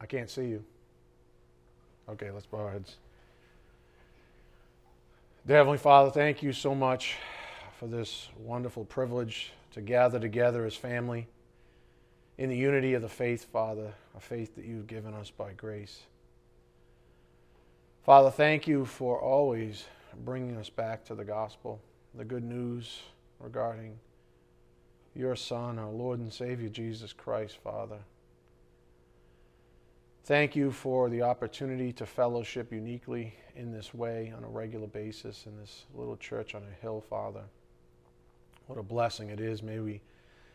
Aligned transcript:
I 0.00 0.06
can't 0.06 0.30
see 0.30 0.46
you. 0.46 0.64
Okay, 2.08 2.30
let's 2.30 2.46
bow 2.46 2.58
our 2.58 2.70
heads. 2.72 2.96
Dear 5.46 5.58
Heavenly 5.58 5.78
Father, 5.78 6.10
thank 6.10 6.42
you 6.42 6.52
so 6.52 6.74
much 6.74 7.16
for 7.78 7.86
this 7.86 8.28
wonderful 8.38 8.84
privilege 8.84 9.52
to 9.72 9.80
gather 9.80 10.18
together 10.18 10.64
as 10.66 10.74
family 10.74 11.28
in 12.38 12.48
the 12.48 12.56
unity 12.56 12.94
of 12.94 13.02
the 13.02 13.08
faith, 13.08 13.46
Father, 13.52 13.92
a 14.16 14.20
faith 14.20 14.56
that 14.56 14.64
you've 14.64 14.86
given 14.86 15.14
us 15.14 15.30
by 15.30 15.52
grace. 15.52 16.00
Father, 18.02 18.30
thank 18.30 18.66
you 18.66 18.84
for 18.86 19.20
always 19.20 19.84
bringing 20.24 20.56
us 20.56 20.70
back 20.70 21.04
to 21.04 21.14
the 21.14 21.24
gospel, 21.24 21.80
the 22.14 22.24
good 22.24 22.44
news 22.44 23.00
regarding 23.38 23.98
your 25.14 25.36
Son, 25.36 25.78
our 25.78 25.90
Lord 25.90 26.18
and 26.18 26.32
Savior, 26.32 26.68
Jesus 26.68 27.12
Christ, 27.12 27.58
Father. 27.62 27.98
Thank 30.24 30.54
you 30.54 30.70
for 30.70 31.08
the 31.08 31.22
opportunity 31.22 31.92
to 31.94 32.06
fellowship 32.06 32.72
uniquely 32.72 33.34
in 33.56 33.72
this 33.72 33.94
way 33.94 34.32
on 34.36 34.44
a 34.44 34.48
regular 34.48 34.86
basis 34.86 35.46
in 35.46 35.56
this 35.58 35.86
little 35.94 36.16
church 36.16 36.54
on 36.54 36.62
a 36.62 36.82
hill, 36.82 37.00
Father. 37.00 37.42
What 38.66 38.78
a 38.78 38.82
blessing 38.82 39.30
it 39.30 39.40
is. 39.40 39.62
May 39.62 39.80
we 39.80 40.00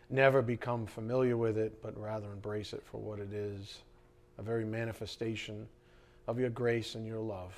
never 0.09 0.41
become 0.41 0.85
familiar 0.85 1.35
with 1.35 1.57
it, 1.57 1.81
but 1.81 1.99
rather 1.99 2.31
embrace 2.31 2.73
it 2.73 2.84
for 2.85 3.02
what 3.02 3.20
it 3.20 3.34
is 3.34 3.80
a 4.38 4.41
very 4.41 4.66
manifestation 4.66 5.68
of 6.27 6.40
your 6.40 6.49
grace 6.49 6.95
and 6.95 7.07
your 7.07 7.20
love. 7.20 7.54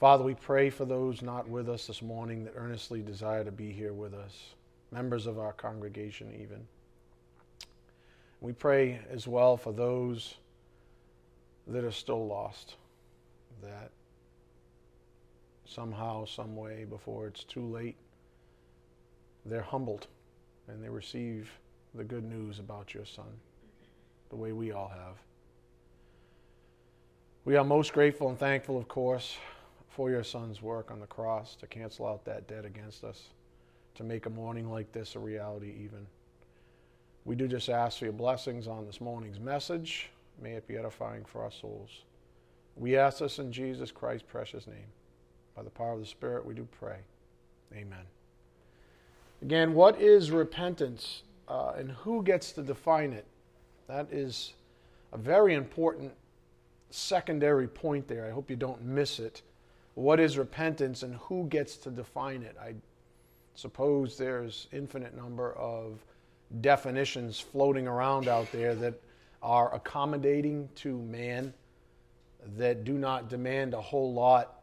Father, 0.00 0.24
we 0.24 0.34
pray 0.34 0.70
for 0.70 0.84
those 0.84 1.22
not 1.22 1.48
with 1.48 1.68
us 1.68 1.86
this 1.86 2.02
morning 2.02 2.44
that 2.44 2.54
earnestly 2.56 3.02
desire 3.02 3.44
to 3.44 3.52
be 3.52 3.70
here 3.70 3.92
with 3.92 4.14
us, 4.14 4.54
members 4.90 5.26
of 5.26 5.38
our 5.38 5.52
congregation, 5.52 6.32
even. 6.34 6.66
We 8.42 8.52
pray 8.52 8.98
as 9.08 9.28
well 9.28 9.56
for 9.56 9.72
those 9.72 10.34
that 11.68 11.84
are 11.84 11.92
still 11.92 12.26
lost, 12.26 12.74
that 13.62 13.92
somehow, 15.64 16.24
some 16.24 16.56
way, 16.56 16.84
before 16.84 17.28
it's 17.28 17.44
too 17.44 17.64
late, 17.64 17.94
they're 19.46 19.62
humbled 19.62 20.08
and 20.66 20.82
they 20.82 20.88
receive 20.88 21.52
the 21.94 22.02
good 22.02 22.24
news 22.24 22.58
about 22.58 22.92
your 22.92 23.04
Son, 23.04 23.32
the 24.28 24.36
way 24.36 24.50
we 24.50 24.72
all 24.72 24.88
have. 24.88 25.14
We 27.44 27.54
are 27.54 27.64
most 27.64 27.92
grateful 27.92 28.28
and 28.28 28.38
thankful, 28.38 28.76
of 28.76 28.88
course, 28.88 29.36
for 29.88 30.10
your 30.10 30.24
Son's 30.24 30.60
work 30.60 30.90
on 30.90 30.98
the 30.98 31.06
cross 31.06 31.54
to 31.56 31.68
cancel 31.68 32.08
out 32.08 32.24
that 32.24 32.48
debt 32.48 32.64
against 32.64 33.04
us, 33.04 33.22
to 33.94 34.02
make 34.02 34.26
a 34.26 34.30
morning 34.30 34.68
like 34.68 34.90
this 34.90 35.14
a 35.14 35.20
reality, 35.20 35.72
even. 35.84 36.08
We 37.24 37.36
do 37.36 37.46
just 37.46 37.68
ask 37.68 37.98
for 37.98 38.04
your 38.04 38.12
blessings 38.12 38.66
on 38.66 38.84
this 38.84 39.00
morning's 39.00 39.38
message. 39.38 40.10
May 40.40 40.52
it 40.52 40.66
be 40.66 40.76
edifying 40.76 41.24
for 41.24 41.42
our 41.42 41.52
souls. 41.52 42.02
We 42.76 42.96
ask 42.96 43.18
this 43.18 43.38
in 43.38 43.52
Jesus 43.52 43.92
Christ's 43.92 44.26
precious 44.28 44.66
name. 44.66 44.90
By 45.54 45.62
the 45.62 45.70
power 45.70 45.92
of 45.92 46.00
the 46.00 46.06
Spirit, 46.06 46.44
we 46.44 46.54
do 46.54 46.66
pray. 46.80 46.98
Amen. 47.72 48.04
Again, 49.42 49.74
what 49.74 50.00
is 50.00 50.30
repentance 50.30 51.22
uh, 51.48 51.72
and 51.76 51.90
who 51.90 52.22
gets 52.22 52.52
to 52.52 52.62
define 52.62 53.12
it? 53.12 53.26
That 53.86 54.08
is 54.10 54.54
a 55.12 55.18
very 55.18 55.54
important 55.54 56.12
secondary 56.90 57.68
point 57.68 58.08
there. 58.08 58.26
I 58.26 58.30
hope 58.30 58.50
you 58.50 58.56
don't 58.56 58.82
miss 58.82 59.18
it. 59.18 59.42
What 59.94 60.18
is 60.18 60.38
repentance 60.38 61.02
and 61.02 61.16
who 61.16 61.46
gets 61.46 61.76
to 61.78 61.90
define 61.90 62.42
it? 62.42 62.56
I 62.60 62.74
suppose 63.54 64.16
there's 64.16 64.68
infinite 64.72 65.14
number 65.14 65.52
of 65.52 66.04
definitions 66.60 67.40
floating 67.40 67.86
around 67.86 68.28
out 68.28 68.50
there 68.52 68.74
that 68.74 68.94
are 69.42 69.74
accommodating 69.74 70.68
to 70.76 70.98
man, 70.98 71.52
that 72.56 72.84
do 72.84 72.94
not 72.94 73.28
demand 73.28 73.74
a 73.74 73.80
whole 73.80 74.12
lot 74.12 74.62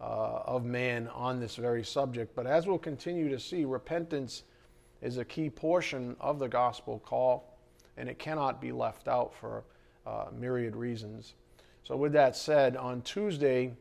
uh, 0.00 0.40
of 0.44 0.64
man 0.64 1.08
on 1.08 1.40
this 1.40 1.56
very 1.56 1.84
subject. 1.84 2.34
But 2.34 2.46
as 2.46 2.66
we'll 2.66 2.78
continue 2.78 3.28
to 3.28 3.38
see, 3.38 3.64
repentance 3.64 4.44
is 5.02 5.18
a 5.18 5.24
key 5.24 5.50
portion 5.50 6.16
of 6.20 6.38
the 6.38 6.48
gospel 6.48 7.00
call, 7.04 7.58
and 7.96 8.08
it 8.08 8.18
cannot 8.18 8.60
be 8.60 8.72
left 8.72 9.08
out 9.08 9.34
for 9.34 9.64
uh, 10.06 10.26
myriad 10.36 10.74
reasons. 10.74 11.34
So, 11.84 11.96
with 11.96 12.12
that 12.12 12.36
said, 12.36 12.76
on 12.76 13.02
Tuesday, 13.02 13.72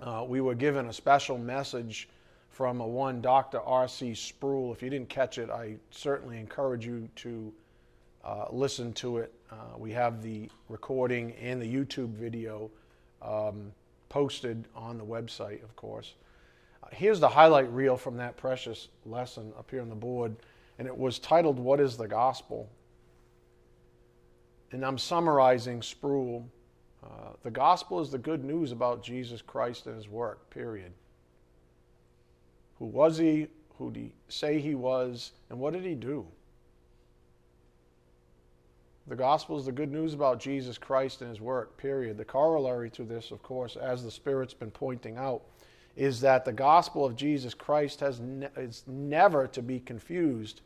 uh, 0.00 0.24
we 0.26 0.40
were 0.40 0.54
given 0.54 0.86
a 0.86 0.92
special 0.92 1.38
message 1.38 2.08
from 2.58 2.80
a 2.80 2.86
one 2.86 3.20
Dr. 3.20 3.60
R.C. 3.60 4.16
Sproul. 4.16 4.72
If 4.72 4.82
you 4.82 4.90
didn't 4.90 5.08
catch 5.08 5.38
it, 5.38 5.48
I 5.48 5.76
certainly 5.92 6.40
encourage 6.40 6.84
you 6.84 7.08
to 7.14 7.52
uh, 8.24 8.46
listen 8.50 8.92
to 8.94 9.18
it. 9.18 9.32
Uh, 9.48 9.78
we 9.78 9.92
have 9.92 10.24
the 10.24 10.50
recording 10.68 11.34
and 11.40 11.62
the 11.62 11.72
YouTube 11.72 12.08
video 12.14 12.68
um, 13.22 13.70
posted 14.08 14.64
on 14.74 14.98
the 14.98 15.04
website, 15.04 15.62
of 15.62 15.76
course. 15.76 16.14
Uh, 16.82 16.88
here's 16.90 17.20
the 17.20 17.28
highlight 17.28 17.72
reel 17.72 17.96
from 17.96 18.16
that 18.16 18.36
precious 18.36 18.88
lesson 19.06 19.52
up 19.56 19.70
here 19.70 19.80
on 19.80 19.88
the 19.88 19.94
board, 19.94 20.34
and 20.80 20.88
it 20.88 20.98
was 20.98 21.20
titled, 21.20 21.60
What 21.60 21.78
is 21.78 21.96
the 21.96 22.08
Gospel? 22.08 22.68
And 24.72 24.84
I'm 24.84 24.98
summarizing 24.98 25.80
Sproul. 25.80 26.44
Uh, 27.04 27.34
the 27.44 27.52
gospel 27.52 28.00
is 28.00 28.10
the 28.10 28.18
good 28.18 28.42
news 28.44 28.72
about 28.72 29.04
Jesus 29.04 29.42
Christ 29.42 29.86
and 29.86 29.94
his 29.94 30.08
work, 30.08 30.50
period. 30.50 30.90
Who 32.78 32.86
was 32.86 33.18
he? 33.18 33.48
Who 33.78 33.90
did 33.90 34.00
he 34.00 34.12
say 34.28 34.60
he 34.60 34.74
was? 34.74 35.32
And 35.50 35.58
what 35.58 35.72
did 35.72 35.84
he 35.84 35.94
do? 35.94 36.26
The 39.08 39.16
gospel 39.16 39.58
is 39.58 39.64
the 39.64 39.72
good 39.72 39.90
news 39.90 40.12
about 40.12 40.38
Jesus 40.38 40.76
Christ 40.76 41.22
and 41.22 41.30
his 41.30 41.40
work, 41.40 41.78
period. 41.78 42.18
The 42.18 42.24
corollary 42.24 42.90
to 42.90 43.04
this, 43.04 43.30
of 43.30 43.42
course, 43.42 43.76
as 43.76 44.04
the 44.04 44.10
Spirit's 44.10 44.52
been 44.52 44.70
pointing 44.70 45.16
out, 45.16 45.42
is 45.96 46.20
that 46.20 46.44
the 46.44 46.52
gospel 46.52 47.06
of 47.06 47.16
Jesus 47.16 47.54
Christ 47.54 48.00
has 48.00 48.20
ne- 48.20 48.48
is 48.56 48.84
never 48.86 49.46
to 49.48 49.62
be 49.62 49.80
confused 49.80 50.60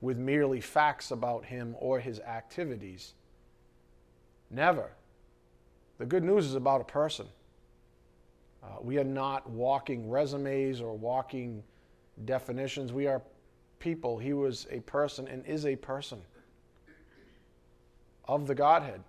with 0.00 0.16
merely 0.16 0.60
facts 0.60 1.10
about 1.10 1.44
him 1.44 1.74
or 1.78 1.98
his 1.98 2.20
activities. 2.20 3.14
Never. 4.50 4.90
The 5.98 6.06
good 6.06 6.24
news 6.24 6.46
is 6.46 6.54
about 6.54 6.80
a 6.80 6.84
person. 6.84 7.26
Uh, 8.62 8.66
we 8.82 8.98
are 8.98 9.04
not 9.04 9.48
walking 9.48 10.08
resumes 10.10 10.80
or 10.80 10.94
walking 10.94 11.62
definitions. 12.24 12.92
We 12.92 13.06
are 13.06 13.22
people. 13.78 14.18
He 14.18 14.32
was 14.32 14.66
a 14.70 14.80
person 14.80 15.26
and 15.28 15.44
is 15.46 15.66
a 15.66 15.76
person 15.76 16.20
of 18.26 18.46
the 18.46 18.54
Godhead, 18.54 19.02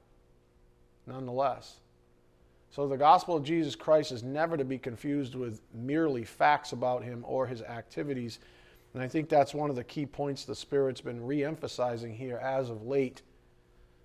nonetheless. 1.05 1.75
So 2.71 2.87
the 2.87 2.97
gospel 2.97 3.35
of 3.35 3.43
Jesus 3.43 3.75
Christ 3.75 4.13
is 4.13 4.23
never 4.23 4.55
to 4.55 4.63
be 4.63 4.77
confused 4.77 5.35
with 5.35 5.61
merely 5.73 6.23
facts 6.23 6.71
about 6.71 7.03
him 7.03 7.25
or 7.27 7.45
his 7.45 7.61
activities. 7.61 8.39
And 8.93 9.03
I 9.03 9.09
think 9.09 9.27
that's 9.27 9.53
one 9.53 9.69
of 9.69 9.75
the 9.75 9.83
key 9.83 10.05
points 10.05 10.45
the 10.45 10.55
Spirit's 10.55 11.01
been 11.01 11.25
re 11.25 11.43
emphasizing 11.43 12.15
here 12.15 12.37
as 12.37 12.69
of 12.69 12.87
late 12.87 13.21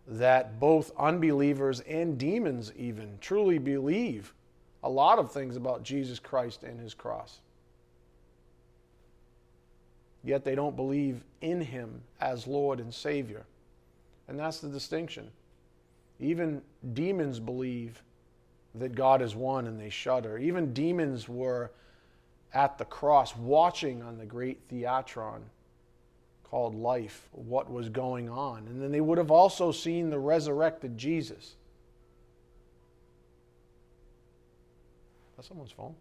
that 0.08 0.58
both 0.60 0.90
unbelievers 0.98 1.80
and 1.80 2.18
demons, 2.18 2.72
even, 2.76 3.18
truly 3.20 3.58
believe 3.58 4.34
a 4.86 4.88
lot 4.88 5.18
of 5.18 5.32
things 5.32 5.56
about 5.56 5.82
Jesus 5.82 6.20
Christ 6.20 6.62
and 6.62 6.78
his 6.78 6.94
cross. 6.94 7.40
Yet 10.22 10.44
they 10.44 10.54
don't 10.54 10.76
believe 10.76 11.24
in 11.40 11.60
him 11.60 12.02
as 12.20 12.46
Lord 12.46 12.78
and 12.78 12.94
Savior. 12.94 13.44
And 14.28 14.38
that's 14.38 14.60
the 14.60 14.68
distinction. 14.68 15.30
Even 16.20 16.62
demons 16.94 17.40
believe 17.40 18.00
that 18.76 18.94
God 18.94 19.22
is 19.22 19.34
one 19.34 19.66
and 19.66 19.78
they 19.78 19.90
shudder. 19.90 20.38
Even 20.38 20.72
demons 20.72 21.28
were 21.28 21.72
at 22.54 22.78
the 22.78 22.84
cross 22.84 23.36
watching 23.36 24.02
on 24.02 24.18
the 24.18 24.24
great 24.24 24.68
theatron 24.68 25.40
called 26.44 26.76
life 26.76 27.28
what 27.32 27.68
was 27.68 27.88
going 27.88 28.28
on. 28.30 28.68
And 28.68 28.80
then 28.80 28.92
they 28.92 29.00
would 29.00 29.18
have 29.18 29.32
also 29.32 29.72
seen 29.72 30.10
the 30.10 30.18
resurrected 30.18 30.96
Jesus. 30.96 31.56
That's 35.36 35.48
someone's 35.48 35.72
phone. 35.72 35.94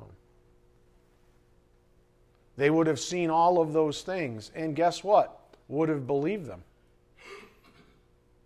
Oh. 0.00 0.06
They 2.56 2.70
would 2.70 2.86
have 2.86 3.00
seen 3.00 3.30
all 3.30 3.60
of 3.60 3.72
those 3.72 4.02
things, 4.02 4.52
and 4.54 4.76
guess 4.76 5.02
what? 5.02 5.40
Would 5.68 5.88
have 5.88 6.06
believed 6.06 6.46
them. 6.46 6.62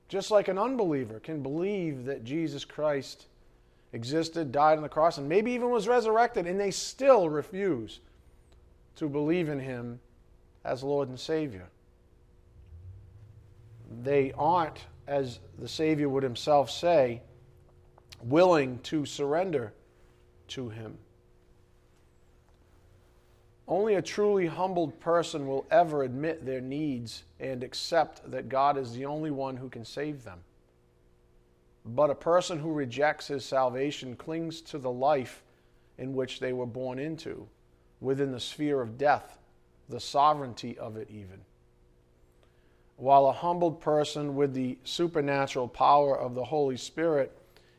Just 0.09 0.31
like 0.31 0.49
an 0.49 0.59
unbeliever 0.59 1.21
can 1.21 1.43
believe 1.43 2.05
that 2.07 2.25
Jesus 2.25 2.65
Christ 2.65 3.27
existed, 3.93 4.51
died 4.51 4.77
on 4.77 4.83
the 4.83 4.89
cross, 4.89 5.19
and 5.19 5.29
maybe 5.29 5.53
even 5.53 5.71
was 5.71 5.87
resurrected, 5.87 6.47
and 6.47 6.59
they 6.59 6.71
still 6.71 7.29
refuse 7.29 8.01
to 8.97 9.09
believe 9.09 9.49
in 9.49 9.61
him 9.61 10.01
as 10.65 10.83
Lord 10.83 11.09
and 11.09 11.19
Savior. 11.19 11.69
They 14.03 14.33
aren't 14.33 14.87
as 15.11 15.41
the 15.59 15.69
Savior 15.69 16.09
would 16.09 16.23
himself 16.23 16.71
say, 16.71 17.21
willing 18.23 18.79
to 18.79 19.05
surrender 19.05 19.73
to 20.47 20.69
him. 20.69 20.97
Only 23.67 23.97
a 23.97 24.03
truly 24.03 24.47
humbled 24.47 25.01
person 25.01 25.49
will 25.49 25.67
ever 25.69 26.05
admit 26.05 26.47
their 26.47 26.61
needs 26.61 27.25
and 27.41 27.65
accept 27.65 28.31
that 28.31 28.49
God 28.49 28.79
is 28.79 28.93
the 28.93 29.05
only 29.05 29.33
one 29.33 29.57
who 29.57 29.69
can 29.69 29.85
save 29.85 30.23
them. 30.23 30.39
But 31.85 32.11
a 32.11 32.15
person 32.15 32.61
who 32.61 32.73
rejects 32.73 33.27
his 33.27 33.45
salvation 33.45 34.15
clings 34.15 34.61
to 34.63 34.79
the 34.79 34.93
life 34.93 35.43
in 35.99 36.15
which 36.15 36.39
they 36.39 36.53
were 36.53 36.67
born 36.67 37.01
into, 37.01 37.49
within 38.01 38.31
the 38.31 38.41
sphere 38.41 38.81
of 38.81 38.97
death, 38.97 39.39
the 39.89 40.01
sovereignty 40.01 40.79
of 40.79 40.97
it, 40.97 41.09
even. 41.11 41.41
While 43.01 43.29
a 43.29 43.33
humbled 43.33 43.81
person 43.81 44.37
with 44.37 44.53
the 44.53 44.77
supernatural 44.85 45.69
power 45.69 46.19
of 46.19 46.35
the 46.35 46.45
Holy 46.45 46.77
Spirit 46.77 47.35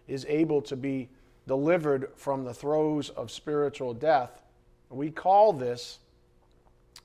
is 0.07 0.25
able 0.27 0.63
to 0.63 0.75
be 0.75 1.09
delivered 1.45 2.09
from 2.15 2.43
the 2.43 2.55
throes 2.55 3.11
of 3.11 3.29
spiritual 3.29 3.93
death, 3.93 4.41
we 4.89 5.11
call 5.11 5.53
this 5.53 5.99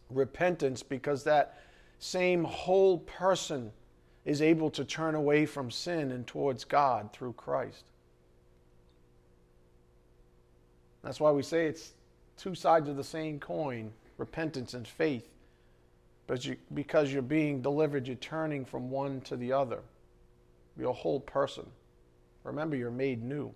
repentance 0.08 0.82
because 0.82 1.24
that 1.24 1.60
same 1.98 2.44
whole 2.44 3.00
person 3.00 3.70
is 4.24 4.40
able 4.40 4.70
to 4.70 4.84
turn 4.86 5.14
away 5.14 5.44
from 5.44 5.70
sin 5.70 6.10
and 6.10 6.26
towards 6.26 6.64
God 6.64 7.12
through 7.12 7.34
Christ. 7.34 7.84
That's 11.02 11.20
why 11.20 11.32
we 11.32 11.42
say 11.42 11.66
it's 11.66 11.92
two 12.38 12.54
sides 12.54 12.88
of 12.88 12.96
the 12.96 13.04
same 13.04 13.38
coin 13.38 13.92
repentance 14.16 14.72
and 14.72 14.88
faith. 14.88 15.28
But 16.26 16.44
you, 16.44 16.56
because 16.74 17.12
you're 17.12 17.22
being 17.22 17.62
delivered, 17.62 18.06
you're 18.06 18.16
turning 18.16 18.64
from 18.64 18.90
one 18.90 19.20
to 19.22 19.36
the 19.36 19.52
other. 19.52 19.80
You're 20.76 20.90
a 20.90 20.94
whole 20.94 21.20
person. 21.20 21.66
Remember, 22.44 22.76
you're 22.76 22.90
made 22.90 23.22
new. 23.22 23.52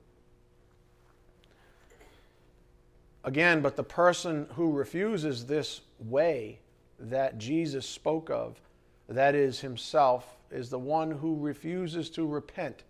Again, 3.24 3.60
but 3.60 3.76
the 3.76 3.84
person 3.84 4.46
who 4.54 4.72
refuses 4.72 5.46
this 5.46 5.82
way 5.98 6.60
that 6.98 7.38
Jesus 7.38 7.86
spoke 7.86 8.30
of, 8.30 8.60
that 9.08 9.34
is 9.34 9.60
himself, 9.60 10.36
is 10.50 10.70
the 10.70 10.78
one 10.78 11.10
who 11.10 11.36
refuses 11.38 12.08
to 12.10 12.26
repent 12.26 12.84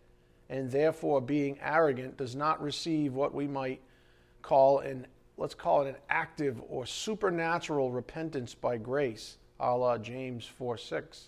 and 0.51 0.71
therefore 0.71 1.21
being 1.21 1.59
arrogant 1.63 2.17
does 2.17 2.35
not 2.35 2.61
receive 2.61 3.15
what 3.15 3.33
we 3.33 3.47
might 3.47 3.81
call 4.43 4.81
an 4.81 5.07
let's 5.39 5.55
call 5.55 5.83
it 5.83 5.89
an 5.89 5.97
active 6.11 6.61
or 6.69 6.85
supernatural 6.85 7.91
repentance 7.91 8.53
by 8.53 8.77
grace, 8.77 9.39
a 9.61 9.77
la 9.77 9.99
James 9.99 10.47
4 10.47 10.77
6. 10.77 11.27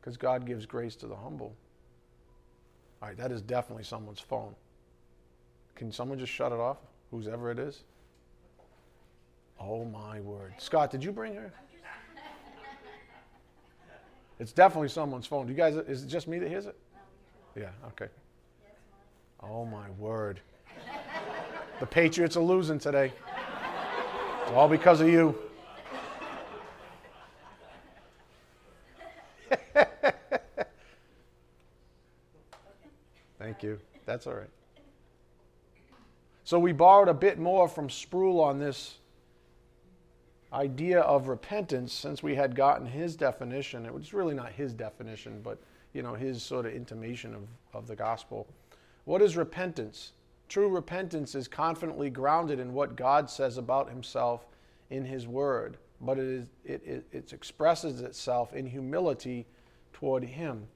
Because 0.00 0.16
God 0.16 0.46
gives 0.46 0.66
grace 0.66 0.94
to 0.96 1.06
the 1.06 1.16
humble. 1.16 1.54
All 3.02 3.08
right, 3.08 3.16
that 3.16 3.32
is 3.32 3.42
definitely 3.42 3.84
someone's 3.84 4.20
phone. 4.20 4.54
Can 5.74 5.90
someone 5.92 6.18
just 6.18 6.32
shut 6.32 6.52
it 6.52 6.58
off? 6.58 6.78
whose 7.10 7.28
ever 7.28 7.50
it 7.50 7.58
is? 7.58 7.82
Oh 9.60 9.84
my 9.84 10.20
word. 10.20 10.54
Scott, 10.58 10.90
did 10.90 11.02
you 11.02 11.12
bring 11.12 11.34
her? 11.34 11.52
It's 14.38 14.52
definitely 14.52 14.88
someone's 14.88 15.26
phone. 15.26 15.46
Do 15.46 15.52
you 15.52 15.56
guys, 15.56 15.74
is 15.74 16.04
it 16.04 16.06
just 16.06 16.28
me 16.28 16.38
that 16.38 16.48
hears 16.48 16.66
it? 16.66 16.76
Yeah, 17.56 17.70
okay. 17.88 18.06
Oh 19.42 19.64
my 19.64 19.90
word. 19.98 20.40
The 21.80 21.86
Patriots 21.86 22.36
are 22.36 22.42
losing 22.42 22.78
today. 22.78 23.12
It's 24.42 24.52
All 24.52 24.68
because 24.68 25.00
of 25.00 25.08
you. 25.08 25.36
Thank 33.48 33.62
you. 33.62 33.80
That's 34.04 34.26
all 34.26 34.34
right. 34.34 34.50
So 36.44 36.58
we 36.58 36.72
borrowed 36.72 37.08
a 37.08 37.14
bit 37.14 37.38
more 37.38 37.66
from 37.66 37.88
Sproul 37.88 38.42
on 38.42 38.58
this 38.58 38.98
idea 40.52 41.00
of 41.00 41.28
repentance 41.28 41.94
since 41.94 42.22
we 42.22 42.34
had 42.34 42.54
gotten 42.54 42.84
his 42.84 43.16
definition. 43.16 43.86
It 43.86 43.94
was 43.94 44.12
really 44.12 44.34
not 44.34 44.52
his 44.52 44.74
definition, 44.74 45.40
but 45.42 45.58
you 45.94 46.02
know, 46.02 46.12
his 46.12 46.42
sort 46.42 46.66
of 46.66 46.74
intimation 46.74 47.34
of, 47.34 47.44
of 47.72 47.86
the 47.86 47.96
gospel. 47.96 48.46
What 49.06 49.22
is 49.22 49.34
repentance? 49.34 50.12
True 50.50 50.68
repentance 50.68 51.34
is 51.34 51.48
confidently 51.48 52.10
grounded 52.10 52.60
in 52.60 52.74
what 52.74 52.96
God 52.96 53.30
says 53.30 53.56
about 53.56 53.88
himself 53.88 54.46
in 54.90 55.06
his 55.06 55.26
word, 55.26 55.78
but 56.02 56.18
it, 56.18 56.26
is, 56.26 56.44
it, 56.66 56.82
it, 56.84 57.06
it 57.12 57.32
expresses 57.32 58.02
itself 58.02 58.52
in 58.52 58.66
humility 58.66 59.46
toward 59.94 60.22
him. 60.22 60.66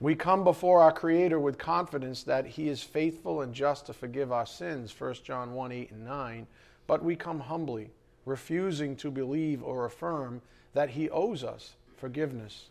We 0.00 0.14
come 0.14 0.44
before 0.44 0.80
our 0.80 0.92
Creator 0.92 1.38
with 1.38 1.58
confidence 1.58 2.22
that 2.22 2.46
He 2.46 2.70
is 2.70 2.82
faithful 2.82 3.42
and 3.42 3.52
just 3.52 3.84
to 3.86 3.92
forgive 3.92 4.32
our 4.32 4.46
sins, 4.46 4.98
1 4.98 5.14
John 5.22 5.52
1 5.52 5.72
8 5.72 5.90
and 5.90 6.04
9, 6.06 6.46
but 6.86 7.04
we 7.04 7.14
come 7.14 7.40
humbly, 7.40 7.90
refusing 8.24 8.96
to 8.96 9.10
believe 9.10 9.62
or 9.62 9.84
affirm 9.84 10.40
that 10.72 10.88
He 10.90 11.10
owes 11.10 11.44
us 11.44 11.74
forgiveness. 11.98 12.70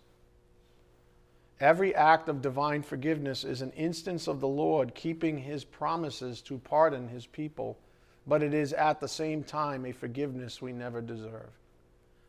Every 1.59 1.93
act 1.93 2.29
of 2.29 2.41
divine 2.41 2.81
forgiveness 2.81 3.43
is 3.43 3.61
an 3.61 3.71
instance 3.73 4.27
of 4.27 4.39
the 4.39 4.47
Lord 4.47 4.95
keeping 4.95 5.37
His 5.37 5.63
promises 5.63 6.41
to 6.43 6.57
pardon 6.57 7.09
His 7.09 7.27
people, 7.27 7.77
but 8.25 8.41
it 8.41 8.55
is 8.55 8.73
at 8.73 8.99
the 8.99 9.07
same 9.07 9.43
time 9.43 9.85
a 9.85 9.91
forgiveness 9.91 10.63
we 10.63 10.73
never 10.73 10.99
deserve. 10.99 11.51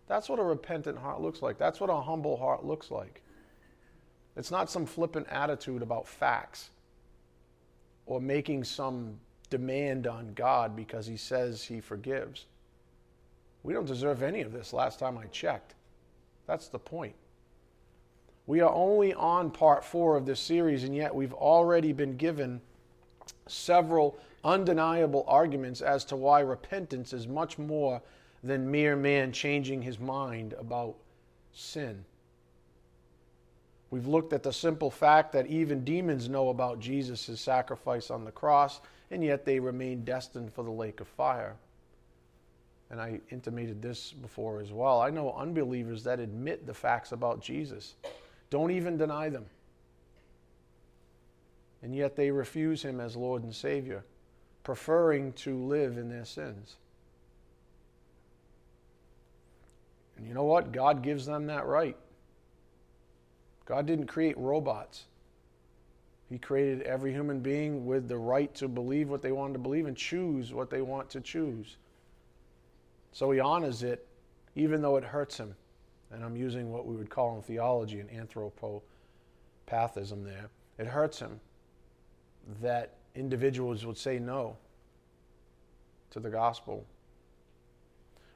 That's 0.09 0.29
what 0.29 0.41
a 0.41 0.45
repentant 0.45 0.99
heart 0.99 1.23
looks 1.23 1.41
like. 1.41 1.57
That's 1.57 1.81
what 1.81 1.89
a 1.89 2.03
humble 2.03 2.37
heart 2.37 2.67
looks 2.67 2.91
like. 2.91 3.23
It's 4.37 4.51
not 4.51 4.71
some 4.71 4.87
flippant 4.87 5.27
attitude 5.29 5.83
about 5.83 6.07
facts 6.07 6.71
or 8.07 8.21
making 8.21 8.65
some 8.65 9.19
demand 9.51 10.07
on 10.07 10.33
God 10.35 10.77
because 10.77 11.07
he 11.07 11.17
says 11.17 11.65
he 11.65 11.81
forgives. 11.81 12.47
We 13.63 13.75
don't 13.75 13.87
deserve 13.87 14.23
any 14.23 14.41
of 14.41 14.53
this 14.53 14.73
last 14.73 14.99
time 14.99 15.19
I 15.19 15.27
checked. 15.27 15.75
That's 16.47 16.69
the 16.69 16.79
point. 16.79 17.15
We 18.47 18.61
are 18.61 18.73
only 18.73 19.15
on 19.15 19.51
part 19.51 19.85
four 19.85 20.17
of 20.17 20.27
this 20.27 20.41
series, 20.41 20.85
and 20.85 20.95
yet 20.95 21.15
we've 21.15 21.35
already 21.35 21.93
been 21.93 22.17
given 22.17 22.61
several 23.47 24.19
undeniable 24.43 25.25
arguments 25.29 25.83
as 25.83 26.05
to 26.07 26.17
why 26.17 26.41
repentance 26.41 27.13
is 27.13 27.29
much 27.29 27.59
more 27.59 28.01
than 28.43 28.71
mere 28.71 28.97
man 28.97 29.33
changing 29.33 29.83
his 29.83 29.99
mind 29.99 30.55
about 30.55 30.97
sin. 31.53 32.05
We've 33.91 34.07
looked 34.07 34.33
at 34.33 34.45
the 34.45 34.53
simple 34.53 34.91
fact 34.91 35.33
that 35.33 35.49
even 35.49 35.85
demons 35.85 36.29
know 36.29 36.51
about 36.51 36.79
Jesus' 36.79 37.41
sacrifice 37.41 38.11
on 38.11 38.25
the 38.25 38.31
cross, 38.31 38.81
and 39.11 39.25
yet 39.25 39.45
they 39.45 39.59
remain 39.59 40.05
destined 40.05 40.53
for 40.53 40.63
the 40.63 40.71
lake 40.71 41.01
of 41.01 41.09
fire. 41.09 41.57
And 42.89 43.01
I 43.01 43.21
intimated 43.31 43.83
this 43.83 44.13
before 44.13 44.61
as 44.61 44.73
well. 44.73 45.01
I 45.01 45.11
know 45.11 45.33
unbelievers 45.33 46.05
that 46.05 46.21
admit 46.21 46.67
the 46.67 46.75
facts 46.75 47.13
about 47.13 47.41
Jesus, 47.41 47.95
don't 48.49 48.71
even 48.71 48.97
deny 48.97 49.29
them. 49.29 49.47
And 51.83 51.95
yet 51.95 52.15
they 52.15 52.31
refuse 52.31 52.83
him 52.83 53.01
as 53.01 53.17
Lord 53.17 53.43
and 53.43 53.55
Savior, 53.55 54.05
preferring 54.63 55.33
to 55.33 55.57
live 55.57 55.99
in 55.99 56.09
their 56.09 56.25
sins. 56.25 56.77
And 60.17 60.29
you 60.29 60.35
know 60.35 60.45
what? 60.45 60.71
God 60.71 61.03
gives 61.03 61.27
them 61.27 61.47
that 61.47 61.67
right. 61.67 61.97
God 63.71 63.87
didn't 63.87 64.09
create 64.09 64.37
robots. 64.37 65.07
He 66.29 66.39
created 66.39 66.83
every 66.83 67.13
human 67.13 67.39
being 67.39 67.87
with 67.87 68.09
the 68.09 68.19
right 68.19 68.53
to 68.57 68.67
believe 68.67 69.09
what 69.09 69.23
they 69.23 69.31
want 69.31 69.53
to 69.53 69.61
believe 69.61 69.87
and 69.87 69.97
choose 69.97 70.53
what 70.53 70.71
they 70.71 70.83
want 70.83 71.09
to 71.11 71.21
choose. 71.21 71.77
So 73.13 73.31
he 73.31 73.39
honors 73.39 73.85
it, 73.85 74.09
even 74.57 74.83
though 74.83 74.97
it 74.97 75.05
hurts 75.05 75.39
him. 75.39 75.55
And 76.11 76.25
I'm 76.25 76.35
using 76.35 76.73
what 76.73 76.85
we 76.85 76.97
would 76.97 77.11
call 77.11 77.37
in 77.37 77.43
theology 77.43 78.01
an 78.01 78.09
anthropopathism 78.09 80.25
there. 80.25 80.51
It 80.77 80.89
hurts 80.89 81.21
him 81.21 81.39
that 82.61 82.95
individuals 83.15 83.87
would 83.87 83.99
say 83.99 84.19
no 84.19 84.57
to 86.11 86.19
the 86.19 86.31
gospel. 86.31 86.85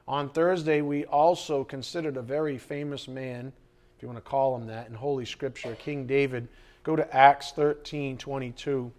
On 0.07 0.29
Thursday, 0.29 0.79
we 0.79 1.03
also 1.03 1.65
considered 1.65 2.15
a 2.15 2.21
very 2.21 2.57
famous 2.57 3.09
man 3.09 3.51
if 3.95 4.01
you 4.01 4.07
want 4.09 4.17
to 4.23 4.29
call 4.29 4.55
him 4.57 4.67
that, 4.67 4.87
in 4.89 4.93
Holy 4.93 5.25
Scripture, 5.25 5.75
King 5.75 6.05
David. 6.05 6.47
Go 6.83 6.95
to 6.95 7.15
Acts 7.15 7.51
13 7.51 8.17
22. 8.17 8.91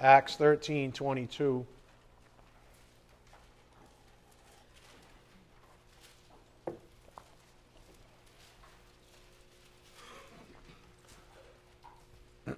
Acts 0.00 0.36
13 0.36 0.92
22. 0.92 1.66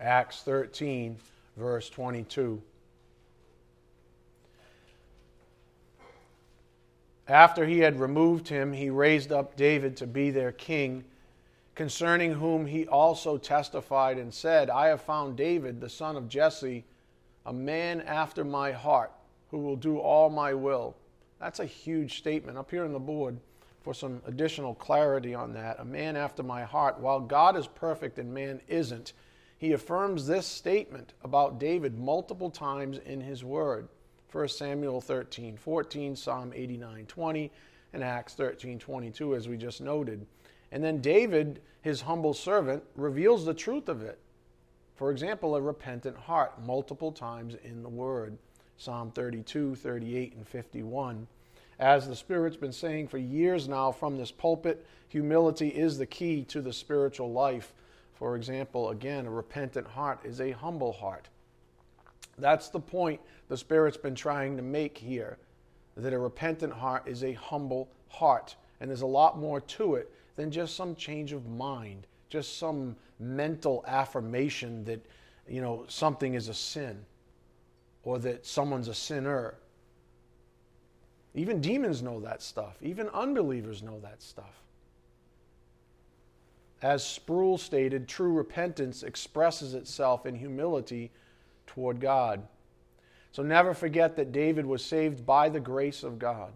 Acts 0.00 0.42
13, 0.42 1.16
verse 1.56 1.90
22. 1.90 2.62
After 7.28 7.66
he 7.66 7.80
had 7.80 8.00
removed 8.00 8.48
him, 8.48 8.72
he 8.72 8.88
raised 8.88 9.32
up 9.32 9.54
David 9.54 9.98
to 9.98 10.06
be 10.06 10.30
their 10.30 10.50
king, 10.50 11.04
concerning 11.74 12.32
whom 12.32 12.64
he 12.64 12.86
also 12.86 13.36
testified 13.36 14.16
and 14.16 14.32
said, 14.32 14.70
I 14.70 14.86
have 14.88 15.02
found 15.02 15.36
David, 15.36 15.80
the 15.80 15.90
son 15.90 16.16
of 16.16 16.28
Jesse, 16.28 16.86
a 17.44 17.52
man 17.52 18.00
after 18.00 18.44
my 18.44 18.72
heart 18.72 19.12
who 19.50 19.58
will 19.58 19.76
do 19.76 19.98
all 19.98 20.30
my 20.30 20.54
will. 20.54 20.96
That's 21.38 21.60
a 21.60 21.66
huge 21.66 22.18
statement. 22.18 22.56
Up 22.56 22.70
here 22.70 22.84
on 22.84 22.92
the 22.92 22.98
board, 22.98 23.38
for 23.82 23.92
some 23.92 24.22
additional 24.26 24.74
clarity 24.74 25.34
on 25.34 25.52
that, 25.52 25.78
a 25.80 25.84
man 25.84 26.16
after 26.16 26.42
my 26.42 26.62
heart, 26.62 26.98
while 26.98 27.20
God 27.20 27.56
is 27.56 27.66
perfect 27.66 28.18
and 28.18 28.32
man 28.32 28.60
isn't, 28.68 29.12
he 29.58 29.72
affirms 29.72 30.26
this 30.26 30.46
statement 30.46 31.12
about 31.22 31.60
David 31.60 31.98
multiple 31.98 32.50
times 32.50 32.98
in 32.98 33.20
his 33.20 33.44
word. 33.44 33.88
1 34.30 34.48
Samuel 34.48 35.00
13, 35.00 35.56
14, 35.56 36.14
Psalm 36.14 36.52
89, 36.54 37.06
20, 37.06 37.50
and 37.94 38.04
Acts 38.04 38.34
13, 38.34 38.78
22, 38.78 39.34
as 39.34 39.48
we 39.48 39.56
just 39.56 39.80
noted. 39.80 40.26
And 40.70 40.84
then 40.84 41.00
David, 41.00 41.60
his 41.80 42.02
humble 42.02 42.34
servant, 42.34 42.82
reveals 42.94 43.46
the 43.46 43.54
truth 43.54 43.88
of 43.88 44.02
it. 44.02 44.18
For 44.96 45.10
example, 45.10 45.56
a 45.56 45.62
repentant 45.62 46.16
heart, 46.16 46.62
multiple 46.62 47.10
times 47.10 47.56
in 47.64 47.82
the 47.82 47.88
Word. 47.88 48.36
Psalm 48.76 49.10
32, 49.12 49.74
38, 49.76 50.36
and 50.36 50.46
51. 50.46 51.26
As 51.78 52.06
the 52.06 52.14
Spirit's 52.14 52.56
been 52.56 52.72
saying 52.72 53.08
for 53.08 53.18
years 53.18 53.66
now 53.66 53.92
from 53.92 54.18
this 54.18 54.30
pulpit, 54.30 54.84
humility 55.08 55.68
is 55.68 55.96
the 55.96 56.06
key 56.06 56.42
to 56.44 56.60
the 56.60 56.72
spiritual 56.72 57.32
life. 57.32 57.72
For 58.14 58.36
example, 58.36 58.90
again, 58.90 59.26
a 59.26 59.30
repentant 59.30 59.86
heart 59.86 60.20
is 60.24 60.40
a 60.40 60.50
humble 60.50 60.92
heart. 60.92 61.28
That's 62.36 62.68
the 62.68 62.80
point 62.80 63.20
the 63.48 63.56
Spirit's 63.56 63.96
been 63.96 64.14
trying 64.14 64.56
to 64.56 64.62
make 64.62 64.96
here 64.96 65.38
that 65.96 66.12
a 66.12 66.18
repentant 66.18 66.72
heart 66.72 67.06
is 67.06 67.24
a 67.24 67.32
humble 67.32 67.88
heart. 68.08 68.54
And 68.80 68.88
there's 68.88 69.02
a 69.02 69.06
lot 69.06 69.38
more 69.38 69.60
to 69.60 69.96
it 69.96 70.12
than 70.36 70.50
just 70.50 70.76
some 70.76 70.94
change 70.94 71.32
of 71.32 71.48
mind, 71.48 72.06
just 72.28 72.58
some 72.58 72.94
mental 73.18 73.84
affirmation 73.88 74.84
that, 74.84 75.04
you 75.48 75.60
know, 75.60 75.84
something 75.88 76.34
is 76.34 76.48
a 76.48 76.54
sin 76.54 77.04
or 78.04 78.18
that 78.20 78.46
someone's 78.46 78.88
a 78.88 78.94
sinner. 78.94 79.54
Even 81.34 81.60
demons 81.60 82.02
know 82.02 82.20
that 82.20 82.42
stuff. 82.42 82.76
Even 82.80 83.08
unbelievers 83.08 83.82
know 83.82 83.98
that 84.00 84.22
stuff. 84.22 84.62
As 86.80 87.04
Sproul 87.04 87.58
stated, 87.58 88.06
true 88.06 88.32
repentance 88.32 89.02
expresses 89.02 89.74
itself 89.74 90.26
in 90.26 90.36
humility 90.36 91.10
toward 91.66 92.00
God. 92.00 92.46
So 93.32 93.42
never 93.42 93.74
forget 93.74 94.16
that 94.16 94.32
David 94.32 94.66
was 94.66 94.84
saved 94.84 95.24
by 95.24 95.48
the 95.48 95.60
grace 95.60 96.02
of 96.02 96.18
God, 96.18 96.52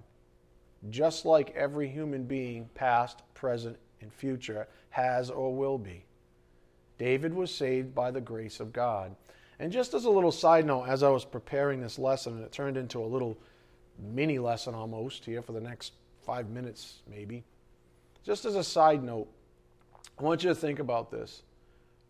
just 0.91 1.25
like 1.25 1.55
every 1.55 1.89
human 1.89 2.25
being, 2.25 2.69
past, 2.75 3.23
present, 3.35 3.77
and 4.01 4.13
future, 4.13 4.67
has 4.91 5.31
or 5.31 5.55
will 5.55 5.79
be. 5.79 6.05
David 6.99 7.35
was 7.35 7.55
saved 7.55 7.95
by 7.95 8.11
the 8.11 8.21
grace 8.21 8.61
of 8.61 8.73
God. 8.73 9.15
And 9.59 9.71
just 9.71 9.95
as 9.95 10.05
a 10.05 10.11
little 10.11 10.33
side 10.33 10.67
note, 10.67 10.85
as 10.85 11.03
I 11.03 11.09
was 11.09 11.25
preparing 11.25 11.81
this 11.81 11.99
lesson, 11.99 12.35
and 12.35 12.45
it 12.45 12.53
turned 12.53 12.77
into 12.77 13.01
a 13.01 13.07
little 13.07 13.37
mini 13.99 14.39
lesson 14.39 14.75
almost 14.75 15.25
here 15.25 15.43
for 15.43 15.53
the 15.53 15.61
next 15.61 15.93
five 16.25 16.49
minutes, 16.51 17.01
maybe. 17.09 17.45
Just 18.25 18.45
as 18.45 18.57
a 18.57 18.65
side 18.65 19.03
note, 19.03 19.29
I 20.19 20.23
want 20.23 20.43
you 20.43 20.49
to 20.49 20.55
think 20.55 20.79
about 20.79 21.11
this. 21.11 21.43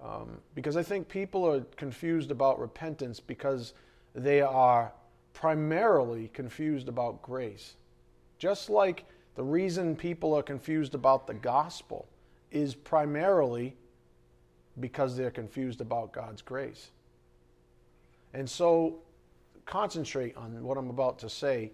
Um, 0.01 0.39
because 0.55 0.77
I 0.77 0.83
think 0.83 1.09
people 1.09 1.47
are 1.47 1.61
confused 1.77 2.31
about 2.31 2.59
repentance 2.59 3.21
because 3.21 3.73
they 4.15 4.41
are 4.41 4.93
primarily 5.33 6.29
confused 6.33 6.89
about 6.89 7.23
grace. 7.23 7.75
Just 8.39 8.69
like 8.69 9.05
the 9.35 9.43
reason 9.43 9.97
people 9.97 10.35
are 10.35 10.43
confused 10.43 10.95
about 10.95 11.27
the 11.27 11.35
gospel 11.35 12.07
is 12.51 12.75
primarily 12.75 13.75
because 14.81 15.17
they're 15.17 15.31
confused 15.31 15.81
about 15.81 16.13
God's 16.13 16.43
grace. 16.43 16.91
And 18.35 18.49
so, 18.49 19.01
concentrate 19.67 20.37
on 20.37 20.63
what 20.63 20.79
I'm 20.79 20.91
about 20.91 21.19
to 21.21 21.31
say. 21.31 21.73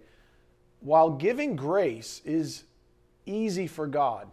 While 0.81 1.11
giving 1.11 1.55
grace 1.55 2.21
is 2.25 2.63
easy 3.25 3.67
for 3.67 3.87
God, 3.87 4.29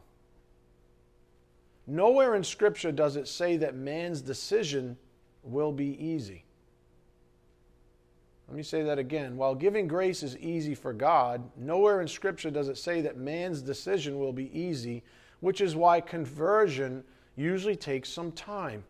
nowhere 1.87 2.35
in 2.35 2.45
Scripture 2.45 2.93
does 2.93 3.17
it 3.17 3.29
say 3.29 3.57
that 3.59 3.75
man's 3.75 4.21
decision 4.21 4.97
will 5.43 5.73
be 5.73 5.97
easy. 6.05 6.46
Let 8.49 8.57
me 8.57 8.63
say 8.63 8.83
that 8.83 8.99
again. 8.99 9.37
While 9.37 9.55
giving 9.55 9.89
grace 9.89 10.23
is 10.23 10.39
easy 10.39 10.75
for 10.75 10.93
God, 10.93 11.43
nowhere 11.57 12.01
in 12.01 12.09
Scripture 12.09 12.51
does 12.51 12.69
it 12.69 12.79
say 12.79 13.01
that 13.01 13.17
man's 13.17 13.61
decision 13.61 14.19
will 14.19 14.33
be 14.33 14.57
easy, 14.57 15.03
which 15.41 15.61
is 15.61 15.75
why 15.75 16.01
conversion 16.01 17.03
usually 17.35 17.77
takes 17.77 18.09
some 18.09 18.31
time. 18.33 18.85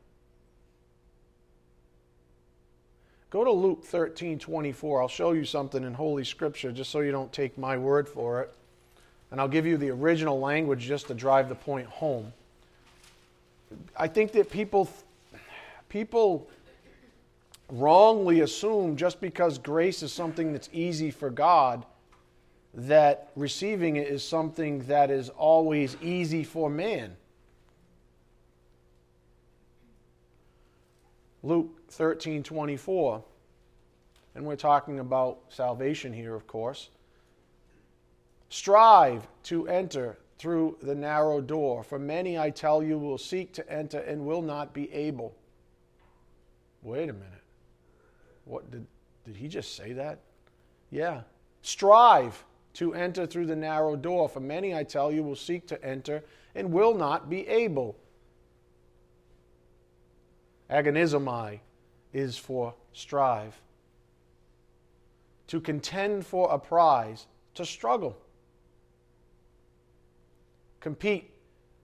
Go 3.31 3.45
to 3.45 3.51
Luke 3.51 3.85
13 3.85 4.39
24. 4.39 5.03
I'll 5.03 5.09
show 5.09 5.33
you 5.33 5.45
something 5.45 5.83
in 5.83 5.95
Holy 5.95 6.25
Scripture 6.25 6.71
just 6.71 6.91
so 6.91 7.01
you 7.01 7.11
don't 7.11 7.33
take 7.33 7.59
my 7.59 7.77
word 7.77 8.09
for 8.09 8.43
it. 8.43 8.55
And 9.31 9.41
I'll 9.41 9.49
give 9.49 9.67
you 9.67 9.77
the 9.77 9.91
original 9.91 10.39
language 10.39 10.87
just 10.87 11.09
to 11.09 11.15
drive 11.15 11.49
the 11.49 11.55
point 11.55 11.87
home. 11.89 12.33
I 13.97 14.07
think 14.07 14.33
that 14.33 14.51
people, 14.51 14.89
people 15.89 16.49
wrongly 17.69 18.41
assume 18.41 18.97
just 18.97 19.21
because 19.21 19.59
grace 19.59 20.03
is 20.03 20.13
something 20.13 20.53
that's 20.53 20.71
easy 20.73 21.11
for 21.11 21.31
God, 21.31 21.85
that 22.75 23.31
receiving 23.35 23.97
it 23.97 24.09
is 24.09 24.23
something 24.23 24.81
that 24.87 25.11
is 25.11 25.31
always 25.31 25.97
easy 26.03 26.45
for 26.45 26.69
man. 26.69 27.17
Luke 31.43 31.71
13 31.91 32.43
24, 32.43 33.23
and 34.35 34.45
we're 34.45 34.57
talking 34.57 34.99
about 34.99 35.39
salvation 35.49 36.13
here, 36.13 36.35
of 36.35 36.47
course. 36.47 36.91
Strive 38.49 39.27
to 39.45 39.67
enter 39.69 40.19
through 40.39 40.77
the 40.83 40.95
narrow 40.95 41.41
door, 41.41 41.83
for 41.83 41.99
many, 41.99 42.39
I 42.39 42.51
tell 42.51 42.83
you, 42.83 42.99
will 42.99 43.19
seek 43.19 43.53
to 43.55 43.73
enter 43.73 44.01
and 44.01 44.27
will 44.27 44.43
not 44.43 44.75
be 44.75 44.93
able. 44.93 45.35
Wait 46.83 47.09
a 47.09 47.13
minute. 47.13 47.46
What 48.47 48.71
did, 48.71 48.87
did 49.25 49.37
he 49.37 49.49
just 49.49 49.77
say 49.77 49.93
that? 49.93 50.21
Yeah. 50.91 51.23
Strive 51.61 52.45
to 52.75 52.95
enter 52.95 53.27
through 53.27 53.47
the 53.47 53.57
narrow 53.57 53.97
door, 53.97 54.29
for 54.29 54.41
many, 54.41 54.75
I 54.75 54.85
tell 54.85 55.13
you, 55.13 55.23
will 55.23 55.37
seek 55.37 55.67
to 55.69 55.85
enter 55.85 56.23
and 56.55 56.73
will 56.73 56.95
not 56.95 57.29
be 57.29 57.47
able. 57.49 57.97
Agonizomai 60.71 61.61
is 62.13 62.39
for 62.39 62.75
strive. 62.93 63.61
To 65.49 65.61
contend 65.61 66.25
for 66.25 66.51
a 66.53 66.59
prize, 66.59 67.27
to 67.55 67.65
struggle. 67.65 68.17
Compete 70.81 71.31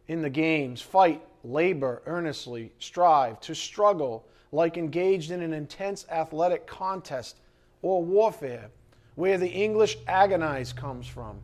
in 0.09 0.23
the 0.23 0.31
games, 0.31 0.81
fight, 0.81 1.23
labor 1.43 2.03
earnestly, 2.07 2.73
strive, 2.79 3.41
to 3.41 3.55
struggle 3.55 4.27
like 4.53 4.77
engaged 4.77 5.31
in 5.31 5.41
an 5.41 5.53
intense 5.53 6.07
athletic 6.11 6.67
contest 6.67 7.41
or 7.81 8.05
warfare, 8.05 8.71
where 9.15 9.39
the 9.39 9.49
English 9.49 9.97
agonize 10.07 10.73
comes 10.73 11.07
from. 11.07 11.39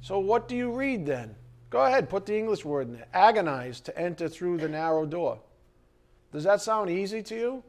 So, 0.00 0.18
what 0.18 0.48
do 0.48 0.54
you 0.54 0.70
read 0.70 1.06
then? 1.06 1.34
Go 1.70 1.84
ahead, 1.84 2.08
put 2.08 2.26
the 2.26 2.38
English 2.38 2.64
word 2.64 2.86
in 2.88 2.92
there. 2.92 3.08
Agonize 3.12 3.80
to 3.80 3.98
enter 3.98 4.28
through 4.28 4.58
the 4.58 4.68
narrow 4.68 5.06
door. 5.06 5.40
Does 6.30 6.44
that 6.44 6.60
sound 6.60 6.90
easy 6.90 7.22
to 7.22 7.34
you? 7.34 7.64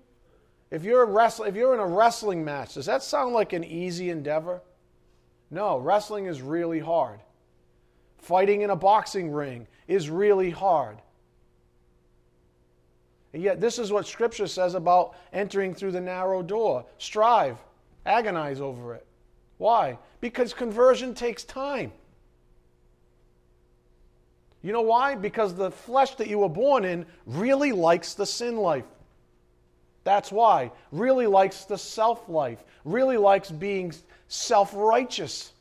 If 0.70 0.84
you're, 0.84 1.04
a 1.04 1.06
wrestler, 1.06 1.48
if 1.48 1.56
you're 1.56 1.74
in 1.74 1.80
a 1.80 1.88
wrestling 1.88 2.44
match, 2.44 2.74
does 2.74 2.86
that 2.88 3.04
sound 3.04 3.34
like 3.34 3.54
an 3.54 3.64
easy 3.64 4.10
endeavor? 4.10 4.62
No, 5.50 5.78
wrestling 5.78 6.26
is 6.26 6.42
really 6.42 6.80
hard. 6.80 7.20
Fighting 8.18 8.62
in 8.62 8.72
a 8.72 8.76
boxing 8.76 9.32
ring 9.32 9.68
is 9.88 10.10
really 10.10 10.50
hard. 10.50 10.98
And 13.36 13.44
yet, 13.44 13.60
this 13.60 13.80
is 13.80 13.92
what 13.92 14.08
Scripture 14.08 14.48
says 14.48 14.76
about 14.76 15.14
entering 15.34 15.76
through 15.76 15.92
the 15.92 16.00
narrow 16.00 16.42
door. 16.42 16.86
Strive, 17.00 17.58
agonize 18.06 18.62
over 18.62 18.96
it. 18.96 19.06
Why? 19.58 19.98
Because 20.22 20.54
conversion 20.54 21.14
takes 21.14 21.44
time. 21.44 21.92
You 24.62 24.72
know 24.72 24.84
why? 24.84 25.16
Because 25.16 25.54
the 25.54 25.70
flesh 25.70 26.16
that 26.16 26.30
you 26.30 26.40
were 26.40 26.50
born 26.50 26.86
in 26.86 27.06
really 27.26 27.74
likes 27.74 28.14
the 28.14 28.26
sin 28.26 28.56
life. 28.56 28.86
That's 30.06 30.32
why. 30.32 30.72
Really 30.94 31.28
likes 31.28 31.66
the 31.66 31.78
self 31.78 32.30
life, 32.30 32.64
really 32.86 33.18
likes 33.18 33.52
being 33.52 33.92
self 34.30 34.72
righteous. 34.74 35.52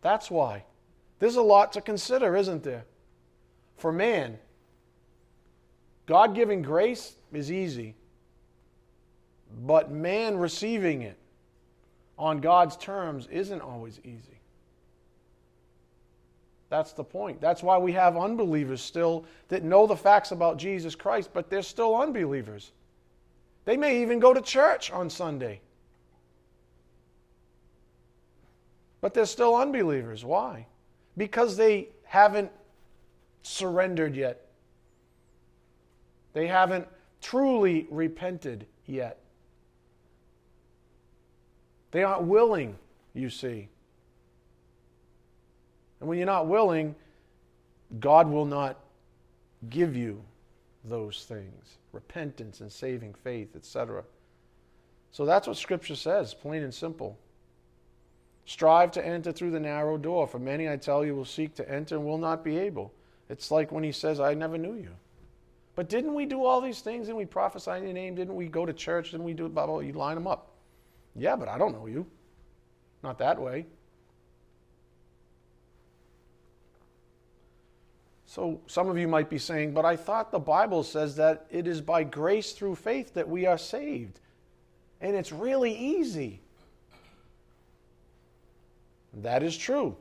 That's 0.00 0.30
why. 0.30 0.62
There's 1.18 1.34
a 1.34 1.42
lot 1.42 1.72
to 1.72 1.80
consider, 1.80 2.36
isn't 2.36 2.62
there? 2.62 2.84
For 3.78 3.90
man, 3.90 4.38
God 6.06 6.34
giving 6.34 6.62
grace 6.62 7.14
is 7.32 7.50
easy, 7.50 7.94
but 9.64 9.90
man 9.90 10.36
receiving 10.36 11.02
it 11.02 11.16
on 12.18 12.40
God's 12.40 12.76
terms 12.76 13.26
isn't 13.30 13.60
always 13.60 14.00
easy. 14.04 14.40
That's 16.68 16.92
the 16.92 17.04
point. 17.04 17.40
That's 17.40 17.62
why 17.62 17.78
we 17.78 17.92
have 17.92 18.16
unbelievers 18.16 18.82
still 18.82 19.24
that 19.48 19.62
know 19.62 19.86
the 19.86 19.96
facts 19.96 20.32
about 20.32 20.56
Jesus 20.56 20.94
Christ, 20.94 21.30
but 21.32 21.48
they're 21.48 21.62
still 21.62 21.96
unbelievers. 21.96 22.72
They 23.64 23.76
may 23.76 24.02
even 24.02 24.18
go 24.18 24.34
to 24.34 24.40
church 24.40 24.90
on 24.90 25.08
Sunday. 25.08 25.60
But 29.00 29.14
they're 29.14 29.26
still 29.26 29.54
unbelievers. 29.54 30.24
Why? 30.24 30.66
Because 31.16 31.56
they 31.56 31.88
haven't 32.04 32.50
surrendered 33.42 34.16
yet. 34.16 34.43
They 36.34 36.46
haven't 36.46 36.86
truly 37.22 37.86
repented 37.90 38.66
yet. 38.86 39.18
They 41.92 42.02
aren't 42.02 42.24
willing, 42.24 42.76
you 43.14 43.30
see. 43.30 43.68
And 46.00 46.08
when 46.08 46.18
you're 46.18 46.26
not 46.26 46.48
willing, 46.48 46.94
God 48.00 48.28
will 48.28 48.44
not 48.44 48.78
give 49.70 49.96
you 49.96 50.22
those 50.84 51.24
things 51.24 51.78
repentance 51.92 52.60
and 52.60 52.70
saving 52.70 53.14
faith, 53.14 53.54
etc. 53.54 54.02
So 55.12 55.24
that's 55.24 55.46
what 55.46 55.56
Scripture 55.56 55.94
says, 55.94 56.34
plain 56.34 56.64
and 56.64 56.74
simple. 56.74 57.16
Strive 58.46 58.90
to 58.90 59.06
enter 59.06 59.30
through 59.30 59.52
the 59.52 59.60
narrow 59.60 59.96
door, 59.96 60.26
for 60.26 60.40
many, 60.40 60.68
I 60.68 60.76
tell 60.76 61.04
you, 61.04 61.14
will 61.14 61.24
seek 61.24 61.54
to 61.54 61.70
enter 61.70 61.94
and 61.94 62.04
will 62.04 62.18
not 62.18 62.42
be 62.42 62.58
able. 62.58 62.92
It's 63.30 63.52
like 63.52 63.70
when 63.70 63.84
he 63.84 63.92
says, 63.92 64.18
I 64.18 64.34
never 64.34 64.58
knew 64.58 64.74
you. 64.74 64.90
But 65.76 65.88
didn't 65.88 66.14
we 66.14 66.26
do 66.26 66.44
all 66.44 66.60
these 66.60 66.80
things? 66.80 67.06
Didn't 67.06 67.18
we 67.18 67.26
prophesy 67.26 67.72
in 67.72 67.84
your 67.84 67.92
name? 67.92 68.14
Didn't 68.14 68.36
we 68.36 68.46
go 68.46 68.64
to 68.64 68.72
church? 68.72 69.10
Didn't 69.10 69.24
we 69.24 69.34
do 69.34 69.48
blah, 69.48 69.66
blah, 69.66 69.74
blah? 69.76 69.82
You 69.82 69.92
line 69.92 70.14
them 70.14 70.26
up. 70.26 70.52
Yeah, 71.16 71.36
but 71.36 71.48
I 71.48 71.58
don't 71.58 71.72
know 71.72 71.86
you. 71.86 72.06
Not 73.02 73.18
that 73.18 73.40
way. 73.40 73.66
So 78.26 78.60
some 78.66 78.88
of 78.88 78.98
you 78.98 79.06
might 79.06 79.30
be 79.30 79.38
saying, 79.38 79.74
but 79.74 79.84
I 79.84 79.94
thought 79.94 80.32
the 80.32 80.40
Bible 80.40 80.82
says 80.82 81.14
that 81.16 81.46
it 81.50 81.68
is 81.68 81.80
by 81.80 82.02
grace 82.02 82.52
through 82.52 82.74
faith 82.76 83.14
that 83.14 83.28
we 83.28 83.46
are 83.46 83.58
saved. 83.58 84.18
And 85.00 85.14
it's 85.14 85.30
really 85.30 85.72
easy. 85.72 86.40
That 89.12 89.42
is 89.42 89.56
true 89.56 89.96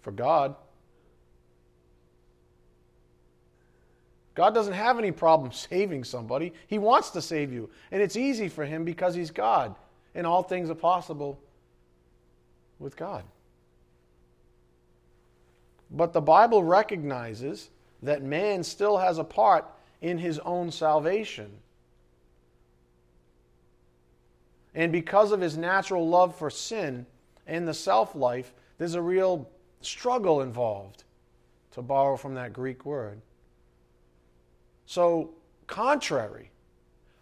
for 0.00 0.10
God. 0.10 0.54
God 4.34 4.54
doesn't 4.54 4.74
have 4.74 4.98
any 4.98 5.12
problem 5.12 5.52
saving 5.70 6.04
somebody. 6.04 6.52
He 6.66 6.78
wants 6.78 7.10
to 7.10 7.22
save 7.22 7.52
you. 7.52 7.70
And 7.90 8.02
it's 8.02 8.16
easy 8.16 8.48
for 8.48 8.64
Him 8.64 8.84
because 8.84 9.14
He's 9.14 9.30
God 9.30 9.74
and 10.14 10.26
all 10.26 10.42
things 10.42 10.70
are 10.70 10.74
possible 10.74 11.40
with 12.78 12.96
God. 12.96 13.24
But 15.90 16.12
the 16.12 16.20
Bible 16.20 16.62
recognizes 16.62 17.70
that 18.02 18.22
man 18.22 18.62
still 18.62 18.98
has 18.98 19.18
a 19.18 19.24
part 19.24 19.66
in 20.00 20.18
his 20.18 20.38
own 20.40 20.70
salvation. 20.70 21.50
And 24.74 24.92
because 24.92 25.32
of 25.32 25.40
his 25.40 25.56
natural 25.56 26.08
love 26.08 26.36
for 26.36 26.50
sin 26.50 27.06
and 27.46 27.66
the 27.66 27.74
self 27.74 28.14
life, 28.14 28.52
there's 28.78 28.94
a 28.94 29.02
real 29.02 29.48
struggle 29.80 30.40
involved, 30.42 31.04
to 31.72 31.82
borrow 31.82 32.16
from 32.16 32.34
that 32.34 32.52
Greek 32.52 32.84
word. 32.84 33.20
So, 34.86 35.30
contrary, 35.66 36.50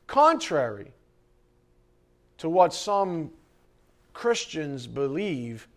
contrary 0.07 0.92
to 2.38 2.49
what 2.49 2.75
some 2.75 3.31
Christians 4.12 4.87
believe, 4.87 5.69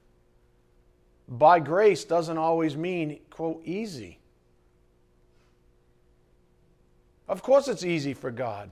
by 1.27 1.59
grace 1.59 2.03
doesn't 2.03 2.37
always 2.37 2.75
mean, 2.75 3.19
quote, 3.29 3.61
easy. 3.65 4.19
Of 7.27 7.41
course, 7.41 7.67
it's 7.67 7.83
easy 7.83 8.13
for 8.13 8.29
God. 8.31 8.71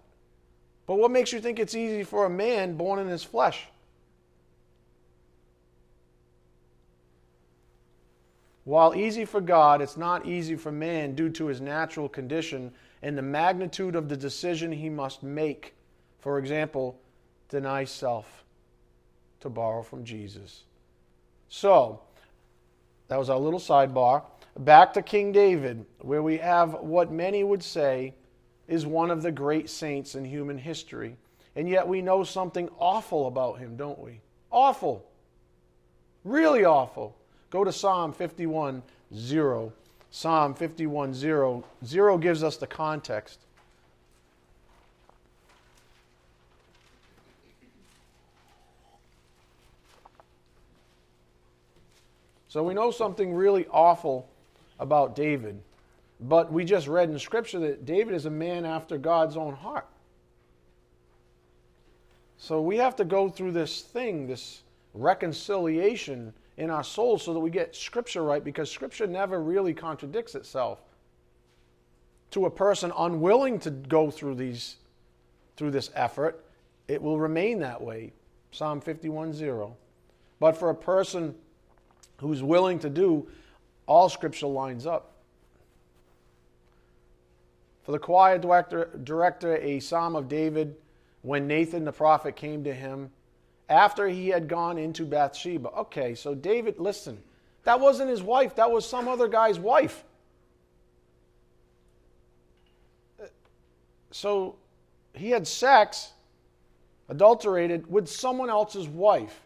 But 0.86 0.96
what 0.96 1.12
makes 1.12 1.32
you 1.32 1.39
think 1.39 1.60
it's 1.60 1.75
easy 1.75 2.03
for 2.03 2.25
a 2.25 2.29
man 2.29 2.75
born 2.75 3.00
in 3.00 3.08
his 3.08 3.24
flesh? 3.24 3.67
While 8.65 8.95
easy 8.95 9.26
for 9.26 9.41
God, 9.41 9.82
it's 9.82 9.97
not 9.97 10.26
easy 10.26 10.56
for 10.56 10.71
man 10.71 11.15
due 11.15 11.30
to 11.32 11.47
his 11.47 11.60
natural 11.60 12.08
condition 12.08 12.71
and 13.04 13.18
the 13.18 13.22
magnitude 13.22 13.96
of 13.96 14.08
the 14.08 14.18
decision 14.18 14.72
he 14.72 14.89
must 14.89 15.22
make. 15.22 15.76
For 16.20 16.39
example, 16.39 17.00
deny 17.50 17.84
self 17.84 18.46
to 19.42 19.50
borrow 19.50 19.84
from 19.84 20.06
Jesus. 20.06 20.63
So, 21.50 22.00
that 23.10 23.20
was 23.20 23.30
our 23.30 23.38
little 23.38 23.60
sidebar. 23.60 24.24
Back 24.58 24.94
to 24.94 25.02
King 25.02 25.34
David, 25.34 25.86
where 26.00 26.24
we 26.24 26.38
have 26.38 26.76
what 26.76 27.12
many 27.12 27.44
would 27.44 27.62
say 27.62 28.16
is 28.70 28.86
one 28.86 29.12
of 29.12 29.22
the 29.22 29.32
great 29.32 29.70
saints 29.70 30.16
in 30.16 30.24
human 30.24 30.58
history. 30.58 31.18
And 31.58 31.68
yet 31.68 31.88
we 31.88 32.02
know 32.02 32.24
something 32.24 32.70
awful 32.80 33.28
about 33.28 33.60
him, 33.60 33.76
don't 33.76 34.00
we? 34.00 34.22
Awful. 34.50 35.06
Really 36.24 36.63
awful. 36.63 37.18
Go 37.50 37.66
to 37.66 37.72
Psalm 37.74 38.13
51 38.13 38.82
0. 39.13 39.74
Psalm 40.15 40.54
51 40.54 41.15
0. 41.15 41.63
0 41.84 42.17
gives 42.19 42.43
us 42.43 42.56
the 42.56 42.67
context. 42.67 43.39
So 52.47 52.62
we 52.62 52.76
know 52.76 52.91
something 52.91 53.34
really 53.34 53.65
awful 53.71 54.30
about 54.80 55.15
David. 55.15 55.60
But 56.19 56.54
we 56.54 56.63
just 56.63 56.88
read 56.88 57.10
in 57.10 57.17
Scripture 57.17 57.58
that 57.62 57.84
David 57.84 58.13
is 58.13 58.28
a 58.28 58.30
man 58.30 58.65
after 58.65 58.99
God's 58.99 59.36
own 59.36 59.56
heart. 59.56 59.88
So 62.38 62.62
we 62.62 62.78
have 62.78 62.95
to 62.97 63.04
go 63.04 63.30
through 63.30 63.54
this 63.54 63.82
thing, 63.82 64.28
this 64.28 64.62
reconciliation 64.93 66.36
in 66.58 66.70
our 66.70 66.84
souls, 66.84 67.24
so 67.24 67.34
that 67.34 67.39
we 67.39 67.50
get 67.50 67.76
Scripture 67.76 68.24
right, 68.24 68.44
because 68.44 68.70
Scripture 68.70 69.08
never 69.08 69.42
really 69.42 69.74
contradicts 69.74 70.36
itself. 70.36 70.80
To 72.32 72.46
a 72.46 72.50
person 72.50 72.92
unwilling 72.98 73.60
to 73.60 73.72
go 73.72 74.12
through 74.12 74.36
these 74.36 74.78
through 75.56 75.72
this 75.72 75.92
effort, 75.94 76.44
it 76.88 77.02
will 77.02 77.20
remain 77.20 77.60
that 77.60 77.82
way. 77.82 78.12
Psalm 78.52 78.82
51:0. 78.82 79.76
But 80.39 80.58
for 80.58 80.70
a 80.70 80.76
person 80.76 81.36
who's 82.18 82.42
willing 82.42 82.80
to 82.80 82.89
do, 82.89 83.28
all 83.86 84.10
Scripture 84.10 84.48
lines 84.48 84.86
up. 84.86 85.13
For 87.84 87.92
the 87.92 88.00
choir 88.00 88.38
director, 88.38 88.89
director, 89.04 89.58
a 89.58 89.80
psalm 89.80 90.16
of 90.16 90.28
David, 90.28 90.76
when 91.22 91.48
Nathan 91.48 91.84
the 91.86 91.92
prophet 91.92 92.36
came 92.36 92.63
to 92.63 92.74
him 92.74 93.12
after 93.69 94.08
he 94.08 94.30
had 94.30 94.47
gone 94.47 94.78
into 94.78 95.06
Bathsheba. 95.06 95.69
Okay, 95.69 96.15
so 96.15 96.36
David, 96.36 96.80
listen, 96.80 97.21
that 97.63 97.80
wasn't 97.80 98.10
his 98.10 98.21
wife, 98.21 98.56
that 98.56 98.71
was 98.71 98.88
some 98.88 99.08
other 99.08 99.28
guy's 99.28 99.60
wife. 99.60 100.04
Uh, 103.21 103.26
so 104.12 104.56
he 105.13 105.30
had 105.30 105.47
sex, 105.47 106.12
adulterated, 107.10 107.89
with 107.89 108.08
someone 108.08 108.49
else's 108.49 108.88
wife. 108.88 109.41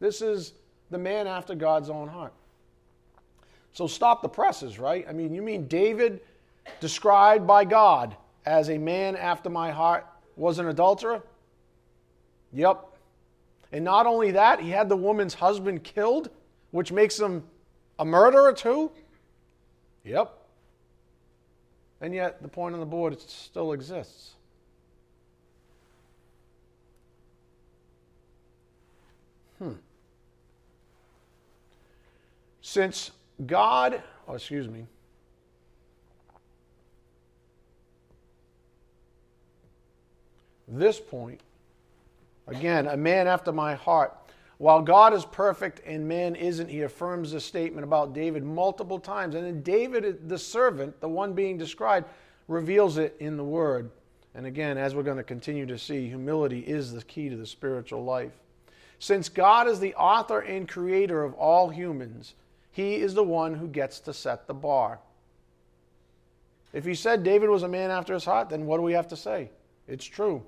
This 0.00 0.20
is 0.20 0.52
the 0.90 0.98
man 0.98 1.26
after 1.26 1.54
God's 1.54 1.88
own 1.88 2.08
heart. 2.08 2.32
So 3.72 3.86
stop 3.86 4.20
the 4.20 4.28
presses, 4.28 4.78
right? 4.78 5.06
I 5.08 5.12
mean, 5.12 5.32
you 5.34 5.40
mean 5.40 5.66
David, 5.66 6.20
described 6.80 7.46
by 7.46 7.64
God 7.64 8.16
as 8.44 8.68
a 8.68 8.76
man 8.76 9.16
after 9.16 9.48
my 9.48 9.70
heart, 9.70 10.06
was 10.36 10.58
an 10.58 10.68
adulterer? 10.68 11.22
Yep. 12.52 12.91
And 13.72 13.84
not 13.84 14.06
only 14.06 14.32
that, 14.32 14.60
he 14.60 14.70
had 14.70 14.88
the 14.88 14.96
woman's 14.96 15.34
husband 15.34 15.82
killed, 15.82 16.28
which 16.70 16.92
makes 16.92 17.18
him 17.18 17.42
a 17.98 18.04
murderer 18.04 18.52
too? 18.52 18.92
Yep. 20.04 20.38
And 22.02 22.14
yet, 22.14 22.42
the 22.42 22.48
point 22.48 22.74
on 22.74 22.80
the 22.80 22.86
board 22.86 23.18
still 23.20 23.72
exists. 23.72 24.32
Hmm. 29.58 29.74
Since 32.60 33.12
God, 33.46 34.02
oh, 34.26 34.34
excuse 34.34 34.68
me, 34.68 34.86
this 40.66 40.98
point, 40.98 41.40
again, 42.46 42.86
a 42.86 42.96
man 42.96 43.26
after 43.26 43.52
my 43.52 43.74
heart. 43.74 44.16
While 44.58 44.82
God 44.82 45.12
is 45.12 45.24
perfect 45.24 45.80
and 45.84 46.06
man 46.06 46.36
isn't, 46.36 46.68
he 46.68 46.82
affirms 46.82 47.32
this 47.32 47.44
statement 47.44 47.84
about 47.84 48.12
David 48.12 48.44
multiple 48.44 48.98
times. 48.98 49.34
And 49.34 49.44
then 49.44 49.62
David, 49.62 50.28
the 50.28 50.38
servant, 50.38 51.00
the 51.00 51.08
one 51.08 51.32
being 51.32 51.58
described, 51.58 52.08
reveals 52.46 52.96
it 52.98 53.16
in 53.18 53.36
the 53.36 53.44
word. 53.44 53.90
And 54.34 54.46
again, 54.46 54.78
as 54.78 54.94
we're 54.94 55.02
going 55.02 55.16
to 55.16 55.24
continue 55.24 55.66
to 55.66 55.78
see, 55.78 56.06
humility 56.06 56.60
is 56.60 56.92
the 56.92 57.02
key 57.02 57.28
to 57.28 57.36
the 57.36 57.46
spiritual 57.46 58.04
life. 58.04 58.32
Since 58.98 59.28
God 59.28 59.66
is 59.66 59.80
the 59.80 59.94
author 59.96 60.40
and 60.40 60.68
creator 60.68 61.24
of 61.24 61.34
all 61.34 61.68
humans, 61.68 62.34
he 62.70 62.96
is 62.96 63.14
the 63.14 63.24
one 63.24 63.54
who 63.54 63.66
gets 63.66 63.98
to 64.00 64.14
set 64.14 64.46
the 64.46 64.54
bar. 64.54 65.00
If 66.72 66.84
he 66.84 66.94
said 66.94 67.24
David 67.24 67.50
was 67.50 67.64
a 67.64 67.68
man 67.68 67.90
after 67.90 68.14
his 68.14 68.24
heart, 68.24 68.48
then 68.48 68.64
what 68.64 68.76
do 68.76 68.82
we 68.82 68.92
have 68.92 69.08
to 69.08 69.16
say? 69.16 69.50
It's 69.88 70.04
true. 70.04 70.42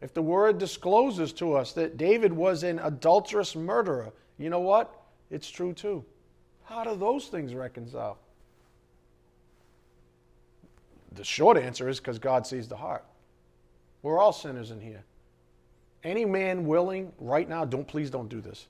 If 0.00 0.14
the 0.14 0.22
word 0.22 0.58
discloses 0.58 1.32
to 1.34 1.54
us 1.54 1.72
that 1.72 1.96
David 1.96 2.32
was 2.32 2.62
an 2.62 2.78
adulterous 2.78 3.56
murderer, 3.56 4.12
you 4.38 4.48
know 4.48 4.60
what? 4.60 4.94
It's 5.30 5.50
true 5.50 5.72
too. 5.72 6.04
How 6.64 6.84
do 6.84 6.94
those 6.94 7.26
things 7.26 7.54
reconcile? 7.54 8.18
The 11.12 11.24
short 11.24 11.56
answer 11.56 11.88
is 11.88 11.98
because 11.98 12.18
God 12.18 12.46
sees 12.46 12.68
the 12.68 12.76
heart. 12.76 13.04
We're 14.02 14.18
all 14.18 14.32
sinners 14.32 14.70
in 14.70 14.80
here. 14.80 15.02
Any 16.04 16.24
man 16.24 16.64
willing, 16.66 17.12
right 17.18 17.48
now, 17.48 17.64
don't 17.64 17.88
please 17.88 18.10
don't 18.10 18.28
do 18.28 18.40
this. 18.40 18.68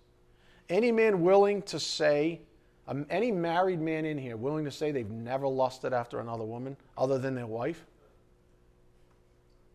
Any 0.71 0.91
man 0.91 1.21
willing 1.21 1.61
to 1.63 1.79
say, 1.79 2.41
um, 2.87 3.05
any 3.11 3.31
married 3.31 3.81
man 3.81 4.07
in 4.07 4.17
here 4.17 4.37
willing 4.37 4.65
to 4.65 4.71
say 4.71 4.93
they've 4.93 5.11
never 5.11 5.47
lusted 5.47 5.93
after 5.93 6.21
another 6.21 6.45
woman 6.45 6.77
other 6.97 7.19
than 7.19 7.35
their 7.35 7.47
wife? 7.47 7.85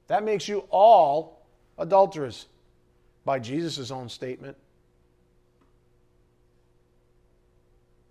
That 0.07 0.23
makes 0.23 0.47
you 0.47 0.65
all 0.71 1.42
adulterers 1.77 2.47
by 3.25 3.39
Jesus' 3.39 3.91
own 3.91 4.09
statement. 4.09 4.57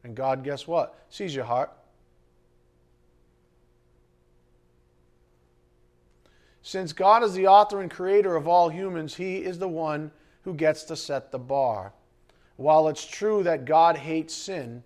And 0.05 0.17
God, 0.17 0.43
guess 0.43 0.67
what? 0.67 1.05
Sees 1.11 1.35
your 1.35 1.45
heart. 1.45 1.71
Since 6.63 6.93
God 6.93 7.23
is 7.23 7.35
the 7.35 7.47
author 7.49 7.81
and 7.81 7.91
creator 7.91 8.37
of 8.37 8.49
all 8.49 8.69
humans, 8.69 9.17
He 9.17 9.39
is 9.39 9.59
the 9.59 9.69
one 9.69 10.11
who 10.43 10.55
gets 10.55 10.85
to 10.85 10.97
set 10.97 11.31
the 11.31 11.39
bar. 11.39 11.93
While 12.57 12.89
it's 12.89 13.07
true 13.07 13.43
that 13.43 13.65
God 13.65 13.97
hates 13.97 14.35
sin, 14.35 14.83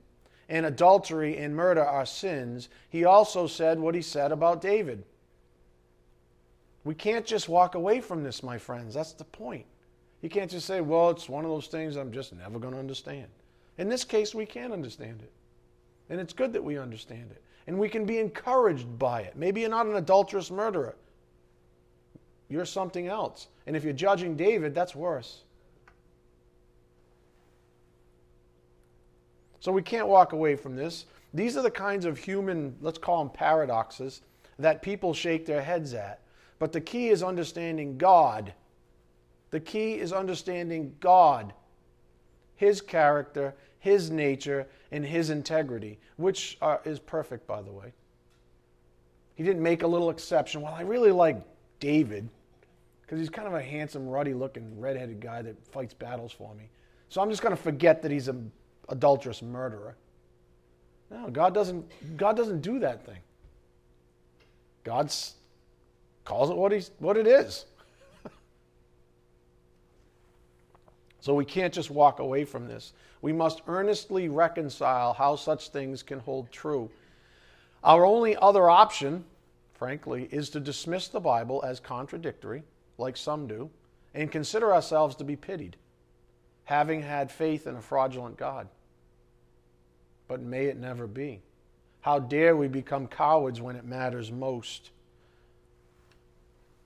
and 0.49 0.65
adultery 0.65 1.37
and 1.37 1.55
murder 1.55 1.85
are 1.85 2.07
sins, 2.07 2.69
He 2.89 3.05
also 3.05 3.47
said 3.47 3.79
what 3.79 3.95
He 3.95 4.03
said 4.03 4.33
about 4.33 4.61
David. 4.61 5.05
We 6.87 6.94
can't 6.94 7.27
just 7.27 7.49
walk 7.49 7.75
away 7.75 8.01
from 8.01 8.22
this, 8.22 8.44
my 8.44 8.59
friends. 8.59 8.94
That's 8.94 9.12
the 9.12 9.25
point. 9.25 9.66
You 10.22 10.29
can't 10.29 10.49
just 10.49 10.66
say, 10.66 10.81
well, 10.81 11.11
it's 11.11 11.29
one 11.29 11.44
of 11.44 11.51
those 11.51 11.66
things 11.66 11.96
I'm 11.96 12.12
just 12.12 12.33
never 12.33 12.61
going 12.61 12.75
to 12.75 12.79
understand. 12.79 13.27
In 13.77 13.88
this 13.88 14.05
case, 14.05 14.37
we 14.37 14.46
can 14.46 14.70
understand 14.70 15.20
it. 15.20 15.33
And 16.11 16.20
it's 16.20 16.33
good 16.33 16.53
that 16.53 16.62
we 16.62 16.79
understand 16.79 17.33
it. 17.33 17.42
And 17.66 17.77
we 17.77 17.88
can 17.88 18.05
be 18.05 18.18
encouraged 18.18 19.01
by 19.01 19.22
it. 19.22 19.37
Maybe 19.37 19.62
you're 19.62 19.70
not 19.70 19.87
an 19.87 19.96
adulterous 19.96 20.49
murderer, 20.49 20.94
you're 22.49 22.64
something 22.64 23.09
else. 23.09 23.49
And 23.66 23.75
if 23.75 23.83
you're 23.83 23.92
judging 23.92 24.37
David, 24.37 24.72
that's 24.72 24.94
worse. 24.94 25.42
So 29.59 29.72
we 29.72 29.83
can't 29.83 30.07
walk 30.07 30.35
away 30.35 30.55
from 30.55 30.77
this. 30.77 31.07
These 31.35 31.57
are 31.57 31.62
the 31.62 31.70
kinds 31.70 32.05
of 32.05 32.16
human, 32.16 32.77
let's 32.81 32.99
call 32.99 33.25
them 33.25 33.31
paradoxes, 33.31 34.20
that 34.61 34.83
people 34.83 35.12
shake 35.12 35.46
their 35.46 35.62
heads 35.62 35.92
at. 35.92 36.20
But 36.59 36.73
the 36.73 36.81
key 36.81 37.09
is 37.09 37.23
understanding 37.23 37.99
God. 37.99 38.53
The 39.51 39.61
key 39.61 39.95
is 39.95 40.12
understanding 40.12 40.95
God, 41.01 41.53
His 42.57 42.81
character, 42.81 43.55
His 43.79 44.11
nature, 44.11 44.66
and 44.90 45.05
His 45.05 45.31
integrity, 45.31 45.99
which 46.16 46.59
are, 46.61 46.81
is 46.85 46.99
perfect, 46.99 47.47
by 47.47 47.62
the 47.62 47.73
way. 47.73 47.92
He 49.35 49.45
didn't 49.45 49.62
make 49.62 49.83
a 49.83 49.87
little 49.87 50.11
exception. 50.11 50.62
Well, 50.62 50.75
I 50.75 50.83
really 50.83 51.12
like 51.12 51.37
David 51.79 52.29
because 53.03 53.21
he's 53.21 53.31
kind 53.31 53.47
of 53.47 53.55
a 53.55 53.62
handsome, 53.62 54.09
ruddy 54.09 54.35
looking, 54.35 54.81
redheaded 54.81 55.21
guy 55.21 55.40
that 55.42 55.57
fights 55.69 55.95
battles 55.95 56.33
for 56.33 56.55
me. 56.55 56.69
So 57.09 57.21
I'm 57.21 57.31
just 57.31 57.40
going 57.40 57.55
to 57.55 57.62
forget 57.62 58.03
that 58.03 58.11
he's 58.11 58.27
an 58.27 58.51
adulterous 58.88 59.42
murderer. 59.42 59.95
No, 61.11 61.29
God 61.31 61.55
doesn't, 61.55 62.16
God 62.16 62.37
doesn't 62.37 62.62
do 62.62 62.81
that 62.81 63.07
thing. 63.07 63.21
God's 64.83 65.35
calls 66.27 66.51
it 66.51 66.57
what, 66.57 66.73
he's, 66.73 66.91
what 66.99 67.17
it 67.17 67.27
is. 67.27 67.65
so 71.21 71.33
we 71.33 71.47
can't 71.47 71.73
just 71.73 71.91
walk 71.91 72.19
away 72.19 72.45
from 72.45 72.69
this. 72.69 72.93
We 73.23 73.33
must 73.33 73.62
earnestly 73.67 74.29
reconcile 74.29 75.15
how 75.15 75.37
such 75.37 75.71
things 75.71 76.03
can 76.03 76.19
hold 76.19 76.53
true. 76.53 76.91
Our 77.83 78.05
only 78.05 78.37
other 78.37 78.69
option, 78.69 79.25
frankly, 79.73 80.29
is 80.31 80.51
to 80.51 80.61
dismiss 80.61 81.09
the 81.09 81.21
Bible 81.21 81.62
as 81.65 81.81
contradictory, 81.81 82.65
like 82.99 83.17
some 83.17 83.47
do, 83.47 83.71
and 84.12 84.31
consider 84.31 84.75
ourselves 84.75 85.15
to 85.17 85.25
be 85.25 85.37
pitied, 85.37 85.77
having 86.65 87.03
had 87.03 87.31
faith 87.31 87.67
in 87.67 87.77
a 87.77 87.83
fraudulent 87.83 88.37
God. 88.37 88.69
But 90.29 90.43
may 90.43 90.67
it 90.67 90.77
never 90.77 91.07
be. 91.07 91.41
How 92.01 92.19
dare 92.19 92.57
we 92.57 92.69
become 92.69 93.07
cowards 93.07 93.61
when 93.61 93.77
it 93.77 93.85
matters 93.85 94.33
most? 94.33 94.91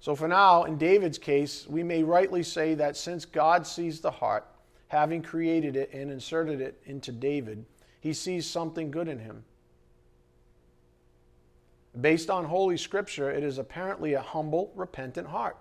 So, 0.01 0.15
for 0.15 0.27
now, 0.27 0.65
in 0.65 0.79
David's 0.79 1.19
case, 1.19 1.67
we 1.69 1.83
may 1.83 2.03
rightly 2.03 2.43
say 2.43 2.75
that 2.75 2.97
since 2.97 3.27
God 3.27 3.67
sees 3.67 4.01
the 4.01 4.11
heart, 4.11 4.47
having 4.89 5.23
created 5.23 5.77
it 5.77 5.93
and 5.93 6.11
inserted 6.11 6.63
it 6.63 6.81
into 6.87 7.13
David, 7.13 7.67
he 8.01 8.15
sees 8.15 8.47
something 8.47 8.91
good 8.91 9.09
in 9.09 9.19
him. 9.19 9.45
Based 12.01 12.31
on 12.31 12.47
Holy 12.47 12.79
Scripture, 12.79 13.31
it 13.31 13.45
is 13.45 13.59
apparently 13.59 14.15
a 14.15 14.23
humble, 14.23 14.73
repentant 14.75 15.29
heart. 15.29 15.59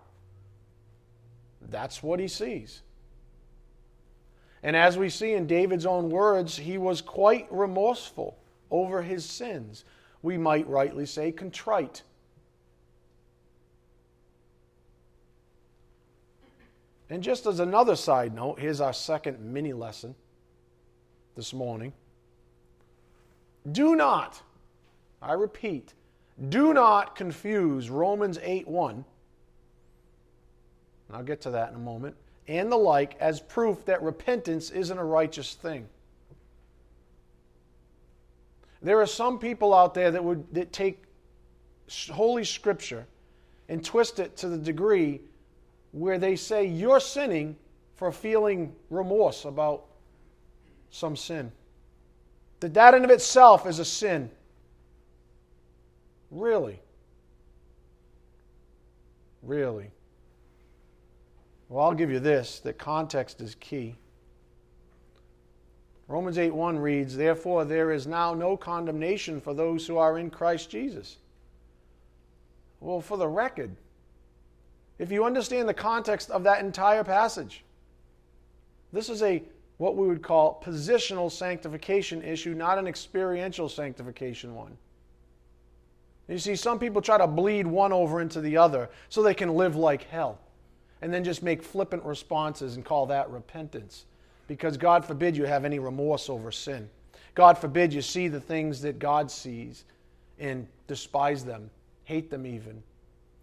That's 1.61 2.01
what 2.01 2.21
he 2.21 2.29
sees. 2.29 2.81
And 4.63 4.75
as 4.75 4.97
we 4.97 5.09
see 5.09 5.33
in 5.33 5.47
David's 5.47 5.85
own 5.85 6.09
words, 6.09 6.55
he 6.55 6.77
was 6.77 7.01
quite 7.01 7.47
remorseful 7.51 8.37
over 8.71 9.01
his 9.01 9.25
sins. 9.25 9.83
We 10.21 10.37
might 10.37 10.67
rightly 10.67 11.05
say 11.05 11.31
contrite 11.33 12.03
And 17.09 17.23
just 17.23 17.45
as 17.47 17.59
another 17.59 17.95
side 17.95 18.35
note, 18.35 18.59
here's 18.59 18.81
our 18.81 18.93
second 18.93 19.39
mini 19.39 19.73
lesson 19.73 20.13
this 21.35 21.53
morning. 21.53 21.93
Do 23.71 23.95
not, 23.95 24.41
I 25.21 25.33
repeat, 25.33 25.93
do 26.49 26.73
not 26.73 27.15
confuse 27.15 27.89
Romans 27.89 28.39
8 28.41 28.67
1, 28.67 28.93
and 28.93 29.05
I'll 31.11 31.23
get 31.23 31.41
to 31.41 31.51
that 31.51 31.69
in 31.69 31.75
a 31.75 31.79
moment, 31.79 32.15
and 32.47 32.71
the 32.71 32.77
like 32.77 33.17
as 33.19 33.39
proof 33.41 33.85
that 33.85 34.01
repentance 34.01 34.69
isn't 34.69 34.97
a 34.97 35.03
righteous 35.03 35.55
thing. 35.55 35.87
There 38.81 39.01
are 39.01 39.07
some 39.07 39.39
people 39.39 39.73
out 39.73 39.93
there 39.93 40.11
that 40.11 40.23
would 40.23 40.45
that 40.53 40.71
take 40.71 41.03
Holy 42.11 42.45
Scripture 42.45 43.05
and 43.67 43.83
twist 43.83 44.19
it 44.19 44.37
to 44.37 44.47
the 44.47 44.57
degree 44.57 45.21
where 45.91 46.17
they 46.17 46.35
say 46.35 46.65
you're 46.65 46.99
sinning 46.99 47.55
for 47.95 48.11
feeling 48.11 48.73
remorse 48.89 49.45
about 49.45 49.85
some 50.91 51.15
sin. 51.15 51.51
That 52.59 52.73
that 52.73 52.93
in 52.93 53.03
of 53.03 53.09
itself 53.09 53.65
is 53.67 53.79
a 53.79 53.85
sin. 53.85 54.29
Really? 56.31 56.79
Really? 59.41 59.91
Well, 61.69 61.85
I'll 61.85 61.93
give 61.93 62.11
you 62.11 62.19
this 62.19 62.59
that 62.61 62.77
context 62.77 63.41
is 63.41 63.55
key. 63.55 63.95
Romans 66.07 66.39
8 66.39 66.53
1 66.53 66.79
reads, 66.79 67.15
Therefore, 67.15 67.65
there 67.65 67.91
is 67.91 68.07
now 68.07 68.33
no 68.33 68.57
condemnation 68.57 69.39
for 69.39 69.53
those 69.53 69.85
who 69.85 69.97
are 69.97 70.17
in 70.17 70.31
Christ 70.31 70.71
Jesus. 70.71 71.17
Well, 72.79 72.99
for 72.99 73.17
the 73.17 73.27
record, 73.27 73.75
if 74.99 75.11
you 75.11 75.23
understand 75.23 75.67
the 75.67 75.73
context 75.73 76.29
of 76.29 76.43
that 76.43 76.63
entire 76.63 77.03
passage. 77.03 77.63
This 78.91 79.09
is 79.09 79.23
a 79.23 79.41
what 79.77 79.95
we 79.95 80.07
would 80.07 80.21
call 80.21 80.61
positional 80.63 81.31
sanctification 81.31 82.21
issue, 82.21 82.53
not 82.53 82.77
an 82.77 82.85
experiential 82.85 83.69
sanctification 83.69 84.53
one. 84.53 84.77
You 86.27 86.37
see, 86.37 86.57
some 86.57 86.77
people 86.77 87.01
try 87.01 87.17
to 87.17 87.25
bleed 87.25 87.65
one 87.65 87.93
over 87.93 88.19
into 88.19 88.41
the 88.41 88.57
other 88.57 88.89
so 89.07 89.23
they 89.23 89.33
can 89.33 89.55
live 89.55 89.77
like 89.77 90.03
hell 90.03 90.37
and 91.01 91.13
then 91.13 91.23
just 91.23 91.41
make 91.41 91.63
flippant 91.63 92.03
responses 92.03 92.75
and 92.75 92.83
call 92.83 93.05
that 93.07 93.29
repentance. 93.29 94.05
Because 94.47 94.77
God 94.77 95.05
forbid 95.05 95.37
you 95.37 95.45
have 95.45 95.63
any 95.63 95.79
remorse 95.79 96.29
over 96.29 96.51
sin. 96.51 96.89
God 97.35 97.57
forbid 97.57 97.93
you 97.93 98.01
see 98.01 98.27
the 98.27 98.41
things 98.41 98.81
that 98.81 98.99
God 98.99 99.31
sees 99.31 99.85
and 100.39 100.67
despise 100.87 101.45
them, 101.45 101.69
hate 102.03 102.29
them 102.29 102.45
even, 102.45 102.83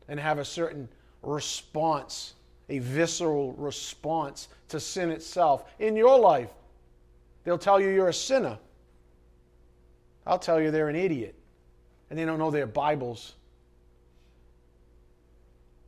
and 0.09 0.21
have 0.21 0.39
a 0.39 0.45
certain 0.45 0.89
response, 1.27 2.35
a 2.69 2.79
visceral 2.79 3.53
response 3.55 4.49
to 4.69 4.81
sin 4.81 5.11
itself 5.11 5.65
in 5.79 5.97
your 5.97 6.19
life. 6.19 6.51
They'll 7.45 7.59
tell 7.59 7.81
you 7.81 7.89
you're 7.89 8.09
a 8.09 8.15
sinner. 8.15 8.59
I'll 10.27 10.39
tell 10.39 10.61
you 10.61 10.71
they're 10.71 10.89
an 10.89 10.97
idiot 10.97 11.35
and 12.11 12.19
they 12.19 12.25
don't 12.25 12.39
know 12.39 12.51
their 12.51 12.67
Bibles. 12.67 13.35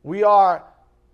We 0.03 0.23
are, 0.23 0.63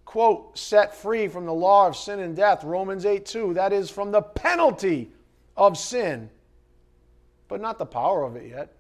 quote, 0.06 0.58
set 0.58 0.96
free 0.96 1.28
from 1.28 1.46
the 1.46 1.54
law 1.54 1.88
of 1.88 1.96
sin 1.96 2.20
and 2.20 2.36
death, 2.36 2.64
Romans 2.64 3.06
8 3.06 3.26
2. 3.26 3.54
That 3.56 3.74
is 3.74 3.90
from 3.90 4.12
the 4.12 4.22
penalty 4.22 5.12
of 5.58 5.78
sin, 5.78 6.30
but 7.48 7.62
not 7.62 7.80
the 7.80 7.86
power 7.86 8.24
of 8.24 8.36
it 8.36 8.50
yet. 8.50 8.75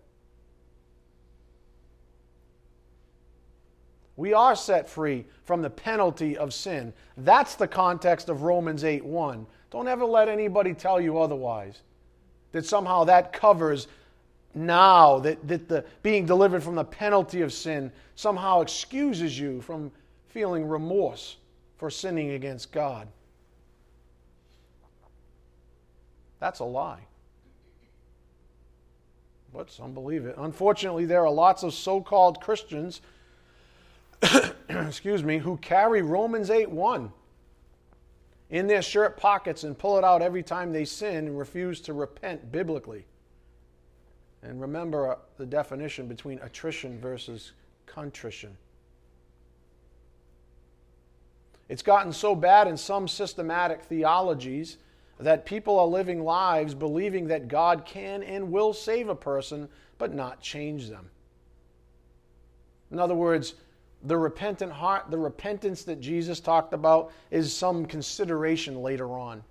We 4.17 4.33
are 4.33 4.55
set 4.55 4.89
free 4.89 5.25
from 5.43 5.61
the 5.61 5.69
penalty 5.69 6.37
of 6.37 6.53
sin. 6.53 6.93
That's 7.17 7.55
the 7.55 7.67
context 7.67 8.29
of 8.29 8.43
Romans 8.43 8.83
8 8.83 9.03
1. 9.03 9.45
Don't 9.71 9.87
ever 9.87 10.05
let 10.05 10.29
anybody 10.29 10.73
tell 10.73 11.01
you 11.01 11.19
otherwise. 11.19 11.81
That 12.53 12.65
somehow 12.65 13.03
that 13.05 13.33
covers 13.33 13.87
now, 14.53 15.19
that, 15.19 15.45
that 15.47 15.67
the 15.67 15.83
being 16.01 16.25
delivered 16.25 16.63
from 16.63 16.75
the 16.75 16.85
penalty 16.85 17.41
of 17.41 17.51
sin 17.51 17.91
somehow 18.15 18.61
excuses 18.61 19.37
you 19.37 19.59
from 19.61 19.91
feeling 20.29 20.65
remorse 20.67 21.35
for 21.77 21.89
sinning 21.89 22.31
against 22.31 22.71
God. 22.71 23.07
That's 26.39 26.59
a 26.59 26.65
lie. 26.65 27.01
But 29.53 29.71
some 29.71 29.93
believe 29.93 30.25
it. 30.25 30.35
Unfortunately, 30.37 31.05
there 31.05 31.25
are 31.25 31.31
lots 31.31 31.63
of 31.63 31.73
so 31.73 32.01
called 32.01 32.41
Christians, 32.41 33.01
excuse 34.69 35.23
me, 35.23 35.37
who 35.37 35.57
carry 35.57 36.01
Romans 36.01 36.49
8 36.49 36.69
1 36.69 37.11
in 38.49 38.67
their 38.67 38.81
shirt 38.81 39.17
pockets 39.17 39.63
and 39.63 39.77
pull 39.77 39.97
it 39.97 40.03
out 40.03 40.21
every 40.21 40.43
time 40.43 40.71
they 40.71 40.85
sin 40.85 41.27
and 41.27 41.37
refuse 41.37 41.81
to 41.81 41.93
repent 41.93 42.51
biblically. 42.51 43.05
And 44.43 44.61
remember 44.61 45.13
uh, 45.13 45.15
the 45.37 45.45
definition 45.45 46.07
between 46.07 46.39
attrition 46.39 46.99
versus 46.99 47.53
contrition. 47.85 48.55
It's 51.67 51.81
gotten 51.81 52.13
so 52.13 52.35
bad 52.35 52.67
in 52.67 52.77
some 52.77 53.07
systematic 53.07 53.83
theologies 53.83 54.77
that 55.19 55.45
people 55.45 55.79
are 55.79 55.87
living 55.87 56.23
lives 56.23 56.75
believing 56.75 57.27
that 57.27 57.47
God 57.47 57.85
can 57.85 58.21
and 58.21 58.51
will 58.51 58.73
save 58.73 59.09
a 59.09 59.15
person, 59.15 59.67
but 59.97 60.13
not 60.13 60.41
change 60.41 60.89
them. 60.89 61.09
In 62.91 62.99
other 62.99 63.15
words, 63.15 63.55
the 64.05 64.17
repentant 64.17 64.71
heart, 64.71 65.09
the 65.09 65.17
repentance 65.17 65.83
that 65.83 65.99
Jesus 65.99 66.39
talked 66.39 66.73
about, 66.73 67.11
is 67.31 67.51
some 67.51 67.85
consideration 67.85 68.81
later 68.81 69.09
on. 69.09 69.43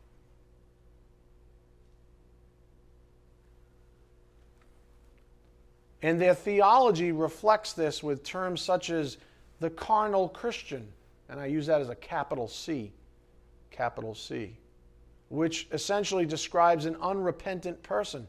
And 6.03 6.21
their 6.21 6.35
theology 6.35 7.13
reflects 7.13 7.73
this 7.73 8.03
with 8.03 8.23
terms 8.23 8.61
such 8.61 8.91
as 8.91 9.17
the 9.61 9.71
carnal 9.71 10.29
Christian. 10.29 10.87
And 11.29 11.41
I 11.41 11.47
use 11.47 11.67
that 11.67 11.81
as 11.81 11.89
a 11.89 11.95
capital 11.95 12.47
C. 12.47 12.93
Capital 13.71 14.15
C. 14.15 14.57
Which 15.31 15.67
essentially 15.73 16.27
describes 16.27 16.85
an 16.85 16.97
unrepentant 17.01 17.83
person. 17.83 18.29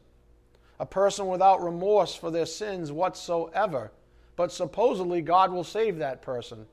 A 0.79 0.85
person 0.85 1.27
without 1.27 1.61
remorse 1.61 2.15
for 2.15 2.31
their 2.31 2.45
sins 2.45 2.91
whatsoever. 2.91 3.91
But 4.35 4.51
supposedly 4.51 5.21
God 5.21 5.51
will 5.51 5.63
save 5.63 5.97
that 5.99 6.21
person. 6.21 6.65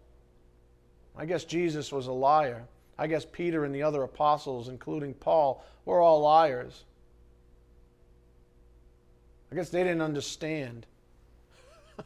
I 1.16 1.27
guess 1.27 1.44
Jesus 1.44 1.92
was 1.92 2.07
a 2.07 2.12
liar. 2.12 2.64
I 2.98 3.07
guess 3.07 3.25
Peter 3.25 3.64
and 3.64 3.75
the 3.75 3.83
other 3.83 4.03
apostles, 4.03 4.68
including 4.68 5.14
Paul, 5.14 5.64
were 5.85 6.01
all 6.01 6.20
liars. 6.20 6.85
I 9.51 9.55
guess 9.55 9.68
they 9.68 9.83
didn't 9.83 10.03
understand 10.03 10.87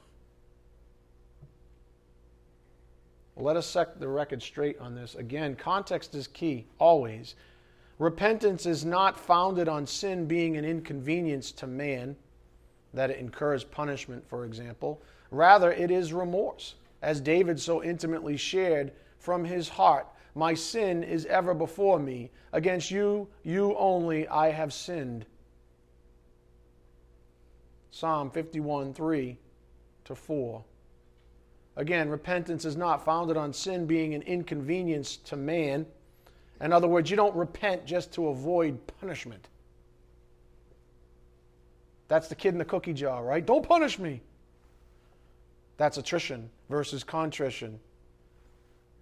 Let 3.37 3.57
us 3.57 3.67
set 3.67 4.01
the 4.01 4.09
record 4.09 4.43
straight 4.43 4.79
on 4.79 4.95
this. 4.95 5.15
Again, 5.15 5.55
context 5.55 6.15
is 6.15 6.27
key, 6.27 6.67
always. 6.79 7.35
Repentance 7.99 8.67
is 8.67 8.85
not 8.85 9.19
founded 9.19 9.69
on 9.69 9.87
sin 9.87 10.27
being 10.27 10.57
an 10.57 10.65
inconvenience 10.65 11.53
to 11.53 11.67
man, 11.67 12.17
that 12.95 13.11
it 13.11 13.19
incurs 13.19 13.63
punishment, 13.65 14.27
for 14.29 14.45
example. 14.45 15.01
Rather, 15.31 15.73
it 15.73 15.91
is 15.91 16.13
remorse, 16.13 16.75
as 17.03 17.21
David 17.21 17.61
so 17.61 17.83
intimately 17.83 18.37
shared 18.37 18.93
from 19.19 19.45
his 19.45 19.69
heart. 19.69 20.07
My 20.35 20.55
sin 20.55 21.03
is 21.03 21.27
ever 21.27 21.55
before 21.55 21.99
me. 21.99 22.31
Against 22.53 22.91
you, 22.91 23.29
you 23.43 23.75
only, 23.77 24.29
I 24.29 24.51
have 24.51 24.73
sinned. 24.73 25.27
Psalm 27.91 28.31
51 28.31 28.93
3 28.93 29.39
to 30.05 30.15
4. 30.15 30.65
Again, 31.77 32.09
repentance 32.09 32.65
is 32.65 32.77
not 32.77 33.05
founded 33.05 33.37
on 33.37 33.53
sin 33.53 33.87
being 33.87 34.15
an 34.15 34.23
inconvenience 34.23 35.17
to 35.19 35.37
man. 35.37 35.87
In 36.61 36.73
other 36.73 36.89
words, 36.89 37.11
you 37.11 37.17
don't 37.17 37.35
repent 37.35 37.85
just 37.85 38.13
to 38.15 38.29
avoid 38.29 38.79
punishment. 39.01 39.49
That's 42.09 42.29
the 42.29 42.35
kid 42.35 42.51
in 42.51 42.59
the 42.59 42.65
cookie 42.65 42.95
jar, 42.95 43.25
right? 43.25 43.45
Don't 43.45 43.67
punish 43.67 43.99
me. 43.99 44.23
That's 45.77 45.99
attrition 45.99 46.51
versus 46.69 47.05
contrition. 47.05 47.79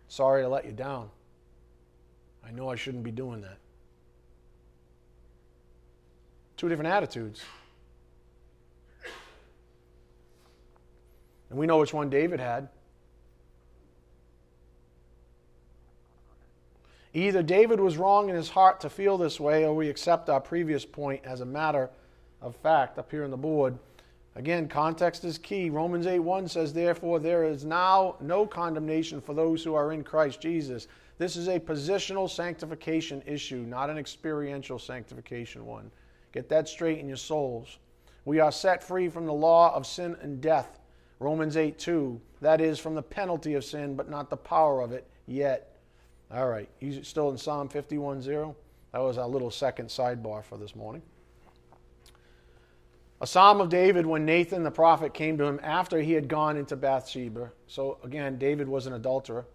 Sorry 0.08 0.42
to 0.42 0.48
let 0.48 0.64
you 0.64 0.72
down. 0.72 1.08
I 2.46 2.50
know 2.50 2.68
I 2.68 2.76
shouldn't 2.76 3.04
be 3.04 3.10
doing 3.10 3.40
that. 3.42 3.58
Two 6.56 6.68
different 6.68 6.90
attitudes. 6.90 7.42
And 11.50 11.58
we 11.58 11.66
know 11.66 11.78
which 11.78 11.94
one 11.94 12.10
David 12.10 12.40
had. 12.40 12.68
Either 17.12 17.44
David 17.44 17.78
was 17.78 17.96
wrong 17.96 18.28
in 18.28 18.34
his 18.34 18.50
heart 18.50 18.80
to 18.80 18.90
feel 18.90 19.16
this 19.16 19.38
way, 19.38 19.64
or 19.64 19.72
we 19.72 19.88
accept 19.88 20.28
our 20.28 20.40
previous 20.40 20.84
point 20.84 21.24
as 21.24 21.40
a 21.40 21.46
matter 21.46 21.88
of 22.42 22.56
fact 22.56 22.98
up 22.98 23.10
here 23.10 23.22
on 23.22 23.30
the 23.30 23.36
board. 23.36 23.78
Again, 24.36 24.68
context 24.68 25.24
is 25.24 25.38
key. 25.38 25.70
Romans 25.70 26.06
8 26.06 26.18
1 26.18 26.48
says, 26.48 26.72
Therefore, 26.72 27.20
there 27.20 27.44
is 27.44 27.64
now 27.64 28.16
no 28.20 28.46
condemnation 28.46 29.20
for 29.20 29.34
those 29.34 29.62
who 29.62 29.74
are 29.74 29.92
in 29.92 30.02
Christ 30.02 30.40
Jesus. 30.40 30.88
This 31.18 31.36
is 31.36 31.48
a 31.48 31.60
positional 31.60 32.28
sanctification 32.28 33.22
issue, 33.26 33.58
not 33.58 33.90
an 33.90 33.98
experiential 33.98 34.78
sanctification 34.78 35.64
one. 35.64 35.90
Get 36.32 36.48
that 36.48 36.68
straight 36.68 36.98
in 36.98 37.06
your 37.06 37.16
souls. 37.16 37.78
We 38.24 38.40
are 38.40 38.50
set 38.50 38.82
free 38.82 39.08
from 39.08 39.26
the 39.26 39.32
law 39.32 39.72
of 39.74 39.86
sin 39.86 40.16
and 40.20 40.40
death 40.40 40.80
Romans 41.20 41.56
8 41.56 41.78
2, 41.78 42.20
that 42.40 42.60
is 42.60 42.78
from 42.78 42.94
the 42.94 43.02
penalty 43.02 43.54
of 43.54 43.64
sin, 43.64 43.94
but 43.96 44.10
not 44.10 44.30
the 44.30 44.36
power 44.36 44.82
of 44.82 44.92
it 44.92 45.08
yet. 45.26 45.76
All 46.30 46.48
right, 46.48 46.68
you 46.80 47.02
still 47.02 47.30
in 47.30 47.38
Psalm 47.38 47.68
51 47.68 48.20
0? 48.20 48.54
That 48.92 48.98
was 48.98 49.18
our 49.18 49.28
little 49.28 49.50
second 49.50 49.88
sidebar 49.88 50.44
for 50.44 50.58
this 50.58 50.74
morning. 50.74 51.02
A 53.20 53.26
psalm 53.26 53.60
of 53.60 53.68
David 53.68 54.06
when 54.06 54.24
Nathan 54.24 54.64
the 54.64 54.70
prophet 54.70 55.14
came 55.14 55.38
to 55.38 55.44
him 55.44 55.60
after 55.62 56.00
he 56.00 56.12
had 56.12 56.28
gone 56.28 56.56
into 56.56 56.76
Bathsheba. 56.76 57.50
So 57.66 57.98
again, 58.04 58.38
David 58.38 58.68
was 58.68 58.86
an 58.86 58.92
adulterer. 58.92 59.46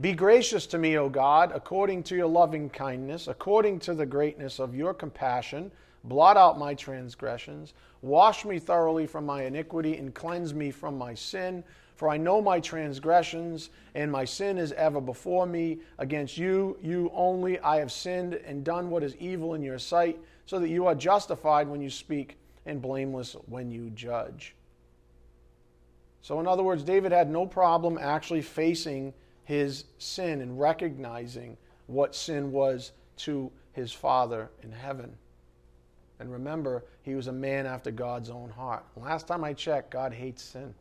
Be 0.00 0.12
gracious 0.12 0.66
to 0.68 0.78
me, 0.78 0.96
O 0.96 1.08
God, 1.08 1.52
according 1.54 2.04
to 2.04 2.16
your 2.16 2.28
loving 2.28 2.70
kindness, 2.70 3.28
according 3.28 3.80
to 3.80 3.94
the 3.94 4.06
greatness 4.06 4.58
of 4.58 4.74
your 4.74 4.94
compassion 4.94 5.70
Blot 6.04 6.36
out 6.36 6.58
my 6.58 6.74
transgressions. 6.74 7.74
Wash 8.02 8.44
me 8.44 8.58
thoroughly 8.58 9.06
from 9.06 9.26
my 9.26 9.44
iniquity 9.44 9.96
and 9.96 10.14
cleanse 10.14 10.54
me 10.54 10.70
from 10.70 10.96
my 10.96 11.14
sin. 11.14 11.64
For 11.96 12.08
I 12.08 12.16
know 12.16 12.40
my 12.40 12.60
transgressions, 12.60 13.70
and 13.96 14.10
my 14.10 14.24
sin 14.24 14.56
is 14.56 14.70
ever 14.72 15.00
before 15.00 15.46
me. 15.46 15.78
Against 15.98 16.38
you, 16.38 16.78
you 16.80 17.10
only, 17.12 17.58
I 17.58 17.78
have 17.78 17.90
sinned 17.90 18.34
and 18.34 18.62
done 18.62 18.88
what 18.88 19.02
is 19.02 19.16
evil 19.16 19.54
in 19.54 19.62
your 19.62 19.80
sight, 19.80 20.18
so 20.46 20.60
that 20.60 20.68
you 20.68 20.86
are 20.86 20.94
justified 20.94 21.66
when 21.66 21.80
you 21.80 21.90
speak 21.90 22.38
and 22.68 22.80
blameless 22.80 23.34
when 23.46 23.70
you 23.70 23.90
judge. 23.90 24.54
So, 26.22 26.38
in 26.40 26.46
other 26.46 26.62
words, 26.62 26.82
David 26.82 27.10
had 27.10 27.30
no 27.30 27.46
problem 27.46 27.98
actually 27.98 28.42
facing 28.42 29.14
his 29.44 29.84
sin 29.98 30.40
and 30.42 30.60
recognizing 30.60 31.56
what 31.86 32.14
sin 32.14 32.52
was 32.52 32.92
to 33.16 33.50
his 33.72 33.92
Father 33.92 34.50
in 34.62 34.70
heaven. 34.70 35.16
And 36.20 36.30
remember, 36.30 36.84
he 37.02 37.14
was 37.14 37.28
a 37.28 37.32
man 37.32 37.64
after 37.64 37.90
God's 37.90 38.28
own 38.28 38.50
heart. 38.50 38.84
Last 38.96 39.26
time 39.26 39.42
I 39.44 39.54
checked, 39.54 39.90
God 39.90 40.12
hates 40.12 40.42
sin. 40.42 40.74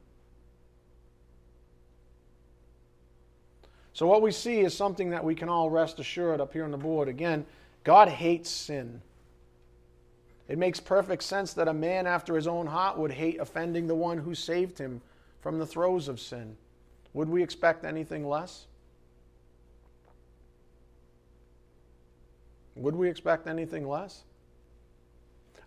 So, 3.93 4.06
what 4.06 4.21
we 4.21 4.32
see 4.32 4.60
is 4.60 4.76
something 4.76 5.12
that 5.12 5.23
we 5.23 5.34
can 5.34 5.47
all 5.47 5.69
rest 5.69 6.00
assured 6.00 6.41
up 6.41 6.54
here 6.54 6.65
on 6.65 6.71
the 6.71 6.78
board. 6.78 7.08
Again, 7.08 7.45
God 7.84 8.10
hates 8.10 8.50
sin. 8.50 9.02
It 10.47 10.57
makes 10.57 10.79
perfect 10.79 11.23
sense 11.23 11.53
that 11.53 11.67
a 11.67 11.73
man 11.73 12.07
after 12.07 12.36
his 12.36 12.47
own 12.47 12.67
heart 12.67 12.97
would 12.97 13.12
hate 13.12 13.39
offending 13.39 13.88
the 13.88 13.95
one 13.95 14.17
who 14.17 14.33
saved 14.33 14.77
him 14.77 15.01
from 15.41 15.60
the 15.60 15.65
throes 15.65 16.07
of 16.07 16.19
sin. 16.19 16.55
Would 17.13 17.29
we 17.29 17.43
expect 17.43 17.83
anything 17.83 18.27
less? 18.27 18.65
Would 22.75 22.95
we 22.95 23.10
expect 23.10 23.47
anything 23.47 23.88
less? 23.88 24.23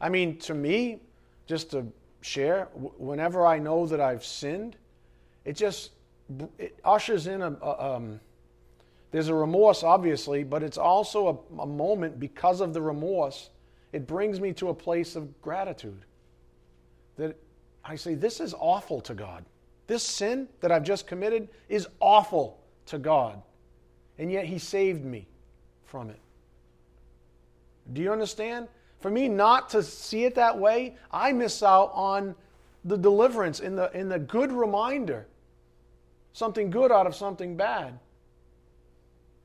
I 0.01 0.09
mean, 0.09 0.39
to 0.39 0.55
me, 0.55 1.01
just 1.47 1.71
to 1.73 1.87
share, 2.23 2.69
whenever 2.75 3.47
I 3.47 3.59
know 3.59 3.87
that 3.87 4.01
I've 4.01 4.25
sinned, 4.25 4.77
it 5.45 5.57
just 5.57 5.91
it 6.59 6.79
ushers 6.85 7.27
in 7.27 7.43
a, 7.43 7.51
a 7.61 7.97
um, 7.97 8.21
there's 9.11 9.29
a 9.29 9.35
remorse, 9.35 9.83
obviously, 9.83 10.45
but 10.45 10.63
it's 10.63 10.79
also 10.79 11.45
a, 11.59 11.63
a 11.63 11.67
moment 11.67 12.21
because 12.21 12.61
of 12.61 12.73
the 12.73 12.81
remorse. 12.81 13.51
It 13.93 14.07
brings 14.07 14.41
me 14.41 14.53
to 14.55 14.69
a 14.69 14.75
place 14.75 15.17
of 15.17 15.41
gratitude. 15.43 16.05
That 17.17 17.37
I 17.85 17.97
say, 17.97 18.15
this 18.15 18.41
is 18.41 18.55
awful 18.59 19.01
to 19.03 19.15
God 19.15 19.45
This 19.91 20.05
sin 20.05 20.49
that 20.61 20.71
I've 20.71 20.85
just 20.85 21.09
committed 21.09 21.49
is 21.69 21.89
awful 21.99 22.61
to 22.87 22.97
God. 22.97 23.43
And 24.19 24.31
yet 24.31 24.45
He 24.45 24.57
saved 24.57 25.05
me 25.05 25.27
from 25.85 26.11
it. 26.11 26.21
Do 27.93 28.01
you 28.01 28.13
understand? 28.13 28.69
For 29.01 29.11
me 29.11 29.27
not 29.29 29.69
to 29.71 29.83
see 29.83 30.23
it 30.25 30.37
that 30.37 30.57
way, 30.57 30.97
I 31.11 31.33
miss 31.33 31.65
out 31.65 31.91
on 31.93 32.37
the 32.85 32.97
deliverance 32.97 33.59
in 33.59 33.75
the, 33.75 33.91
in 33.91 34.09
the 34.09 34.21
good 34.21 34.53
reminder. 34.53 35.27
Something 36.35 36.71
good 36.71 36.93
out 36.93 37.09
of 37.09 37.17
something 37.17 37.57
bad. 37.57 37.99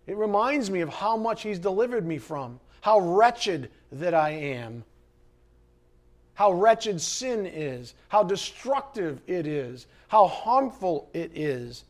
It 0.06 0.16
reminds 0.16 0.70
me 0.70 0.82
of 0.82 0.90
how 0.90 1.18
much 1.18 1.42
He's 1.42 1.58
delivered 1.58 2.06
me 2.06 2.20
from, 2.20 2.60
how 2.86 3.00
wretched 3.00 3.72
that 3.94 4.14
I 4.14 4.30
am, 4.30 4.84
how 6.36 6.52
wretched 6.52 7.02
sin 7.02 7.48
is, 7.48 7.96
how 8.10 8.22
destructive 8.22 9.22
it 9.26 9.48
is, 9.48 9.88
how 10.08 10.28
harmful 10.28 11.10
it 11.12 11.32
is, 11.34 11.84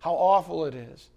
how 0.00 0.14
awful 0.14 0.64
it 0.64 0.74
is. 0.74 1.08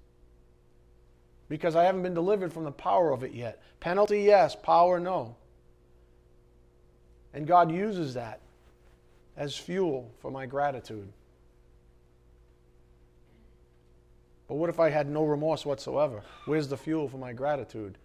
Because 1.49 1.75
I 1.75 1.85
haven't 1.85 2.03
been 2.03 2.13
delivered 2.13 2.53
from 2.53 2.63
the 2.63 2.71
power 2.71 3.11
of 3.11 3.23
it 3.23 3.33
yet. 3.33 3.59
Penalty, 3.79 4.21
yes. 4.21 4.55
Power, 4.55 4.99
no. 4.99 5.35
And 7.33 7.47
God 7.47 7.71
uses 7.71 8.13
that 8.13 8.39
as 9.35 9.57
fuel 9.57 10.11
for 10.21 10.29
my 10.29 10.45
gratitude. 10.45 11.11
But 14.47 14.57
what 14.57 14.69
if 14.69 14.79
I 14.79 14.91
had 14.91 15.09
no 15.09 15.25
remorse 15.25 15.65
whatsoever? 15.65 16.21
Where's 16.45 16.67
the 16.67 16.77
fuel 16.77 17.09
for 17.09 17.17
my 17.17 17.33
gratitude? 17.33 17.97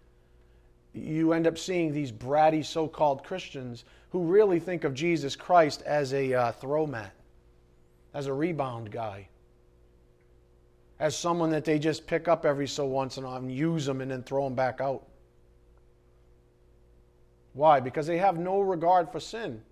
You 0.94 1.32
end 1.32 1.46
up 1.46 1.56
seeing 1.56 1.92
these 1.92 2.12
bratty 2.12 2.64
so 2.64 2.86
called 2.86 3.24
Christians 3.24 3.84
who 4.10 4.24
really 4.24 4.60
think 4.60 4.84
of 4.84 4.94
Jesus 4.94 5.36
Christ 5.36 5.82
as 5.82 6.12
a 6.12 6.34
uh, 6.34 6.52
throw 6.52 6.86
mat, 6.86 7.14
as 8.12 8.26
a 8.26 8.32
rebound 8.32 8.90
guy, 8.90 9.28
as 11.00 11.16
someone 11.16 11.50
that 11.50 11.64
they 11.64 11.78
just 11.78 12.06
pick 12.06 12.28
up 12.28 12.44
every 12.44 12.68
so 12.68 12.84
once 12.84 13.16
and 13.16 13.26
and 13.26 13.50
use 13.50 13.86
them 13.86 14.00
and 14.00 14.10
then 14.10 14.22
throw 14.22 14.44
them 14.44 14.54
back 14.54 14.80
out. 14.80 15.06
Why? 17.54 17.80
Because 17.80 18.06
they 18.06 18.18
have 18.18 18.38
no 18.38 18.60
regard 18.60 19.10
for 19.10 19.20
sin 19.20 19.62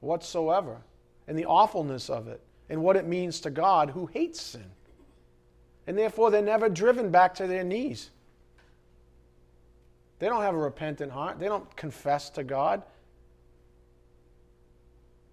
whatsoever 0.00 0.78
and 1.26 1.36
the 1.36 1.44
awfulness 1.44 2.08
of 2.08 2.28
it 2.28 2.40
and 2.68 2.82
what 2.82 2.96
it 2.96 3.06
means 3.06 3.40
to 3.40 3.50
God 3.50 3.90
who 3.90 4.06
hates 4.06 4.40
sin 4.40 4.70
and 5.86 5.96
therefore 5.96 6.30
they're 6.30 6.42
never 6.42 6.68
driven 6.68 7.10
back 7.10 7.34
to 7.34 7.46
their 7.46 7.64
knees. 7.64 8.10
They 10.18 10.26
don't 10.26 10.42
have 10.42 10.54
a 10.54 10.58
repentant 10.58 11.12
heart, 11.12 11.38
they 11.38 11.46
don't 11.46 11.74
confess 11.76 12.30
to 12.30 12.44
God. 12.44 12.82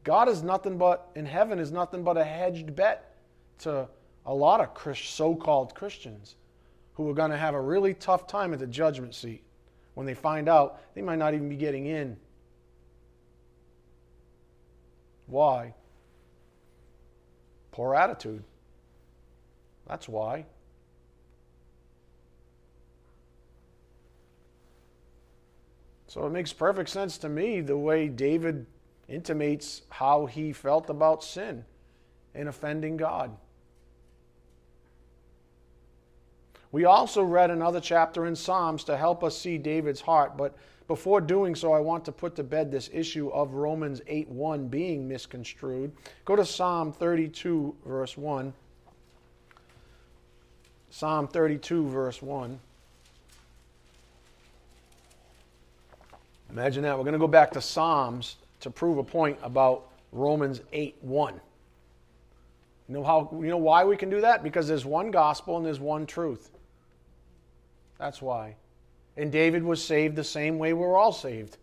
God 0.03 0.29
is 0.29 0.43
nothing 0.43 0.77
but, 0.77 1.09
in 1.15 1.25
heaven, 1.25 1.57
is 1.57 1.71
nothing 1.71 2.03
but 2.03 2.15
a 2.15 2.23
hedged 2.23 2.75
bet 2.75 3.15
to 3.59 3.87
a 4.25 4.33
lot 4.33 4.61
of 4.61 4.97
so 4.97 5.35
called 5.35 5.73
Christians 5.73 6.35
who 6.93 7.09
are 7.09 7.13
going 7.13 7.31
to 7.31 7.37
have 7.37 7.55
a 7.55 7.61
really 7.61 7.93
tough 7.93 8.27
time 8.27 8.53
at 8.53 8.59
the 8.59 8.67
judgment 8.67 9.15
seat 9.15 9.43
when 9.95 10.05
they 10.05 10.13
find 10.13 10.47
out 10.47 10.79
they 10.93 11.01
might 11.01 11.17
not 11.17 11.33
even 11.33 11.49
be 11.49 11.55
getting 11.55 11.87
in. 11.87 12.17
Why? 15.27 15.73
Poor 17.71 17.95
attitude. 17.95 18.43
That's 19.87 20.07
why. 20.07 20.45
So 26.15 26.25
it 26.25 26.29
makes 26.29 26.53
perfect 26.53 26.89
sense 26.89 27.17
to 27.17 27.27
me 27.27 27.59
the 27.59 27.75
way 27.75 28.07
David 28.07 28.67
intimates 29.09 29.81
how 29.89 30.27
he 30.27 30.53
felt 30.53 30.89
about 30.89 31.25
sin 31.25 31.65
and 32.33 32.47
offending 32.47 32.95
God. 32.95 33.35
We 36.71 36.85
also 36.85 37.21
read 37.21 37.51
another 37.51 37.81
chapter 37.81 38.27
in 38.27 38.35
Psalms 38.37 38.85
to 38.85 38.95
help 38.95 39.25
us 39.25 39.37
see 39.37 39.57
David's 39.57 39.99
heart, 39.99 40.37
but 40.37 40.55
before 40.87 41.19
doing 41.19 41.53
so, 41.53 41.73
I 41.73 41.81
want 41.81 42.05
to 42.05 42.13
put 42.13 42.37
to 42.37 42.43
bed 42.45 42.71
this 42.71 42.89
issue 42.93 43.27
of 43.31 43.55
Romans 43.55 43.99
8 44.07 44.29
1 44.29 44.69
being 44.69 45.09
misconstrued. 45.09 45.91
Go 46.23 46.37
to 46.37 46.45
Psalm 46.45 46.93
32 46.93 47.75
verse 47.85 48.15
1. 48.15 48.53
Psalm 50.91 51.27
32, 51.27 51.89
verse 51.89 52.21
1. 52.21 52.57
Imagine 56.49 56.83
that. 56.83 56.97
We're 56.97 57.03
going 57.03 57.13
to 57.13 57.19
go 57.19 57.27
back 57.27 57.51
to 57.51 57.61
Psalms 57.61 58.37
to 58.61 58.69
prove 58.69 58.97
a 58.97 59.03
point 59.03 59.37
about 59.43 59.89
Romans 60.11 60.61
8, 60.71 60.95
1. 61.01 61.33
You 62.87 62.93
know, 62.93 63.03
how, 63.03 63.29
you 63.33 63.47
know 63.47 63.57
why 63.57 63.83
we 63.83 63.97
can 63.97 64.09
do 64.09 64.21
that? 64.21 64.43
Because 64.43 64.67
there's 64.67 64.85
one 64.85 65.11
gospel 65.11 65.57
and 65.57 65.65
there's 65.65 65.79
one 65.79 66.05
truth. 66.05 66.51
That's 67.97 68.21
why. 68.21 68.55
And 69.17 69.31
David 69.31 69.63
was 69.63 69.83
saved 69.83 70.15
the 70.15 70.23
same 70.23 70.59
way 70.59 70.73
we're 70.73 70.95
all 70.95 71.11
saved. 71.11 71.57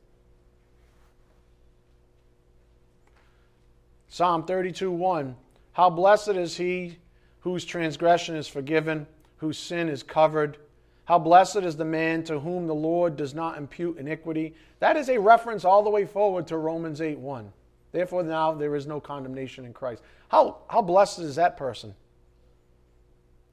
Psalm 4.08 4.44
32 4.44 4.90
1 4.90 5.36
How 5.72 5.88
blessed 5.88 6.30
is 6.30 6.56
he 6.56 6.98
whose 7.40 7.64
transgression 7.64 8.36
is 8.36 8.46
forgiven 8.46 9.06
whose 9.42 9.58
sin 9.58 9.88
is 9.88 10.04
covered. 10.04 10.56
How 11.04 11.18
blessed 11.18 11.56
is 11.56 11.76
the 11.76 11.84
man 11.84 12.22
to 12.24 12.38
whom 12.38 12.66
the 12.66 12.74
Lord 12.74 13.16
does 13.16 13.34
not 13.34 13.58
impute 13.58 13.98
iniquity. 13.98 14.54
That 14.78 14.96
is 14.96 15.08
a 15.08 15.18
reference 15.18 15.64
all 15.64 15.82
the 15.82 15.90
way 15.90 16.04
forward 16.06 16.46
to 16.48 16.56
Romans 16.56 17.00
8 17.00 17.18
1. 17.18 17.52
Therefore, 17.90 18.22
now 18.22 18.52
there 18.52 18.74
is 18.76 18.86
no 18.86 19.00
condemnation 19.00 19.64
in 19.64 19.72
Christ. 19.72 20.02
How, 20.28 20.58
how 20.68 20.80
blessed 20.80 21.18
is 21.18 21.36
that 21.36 21.56
person? 21.56 21.94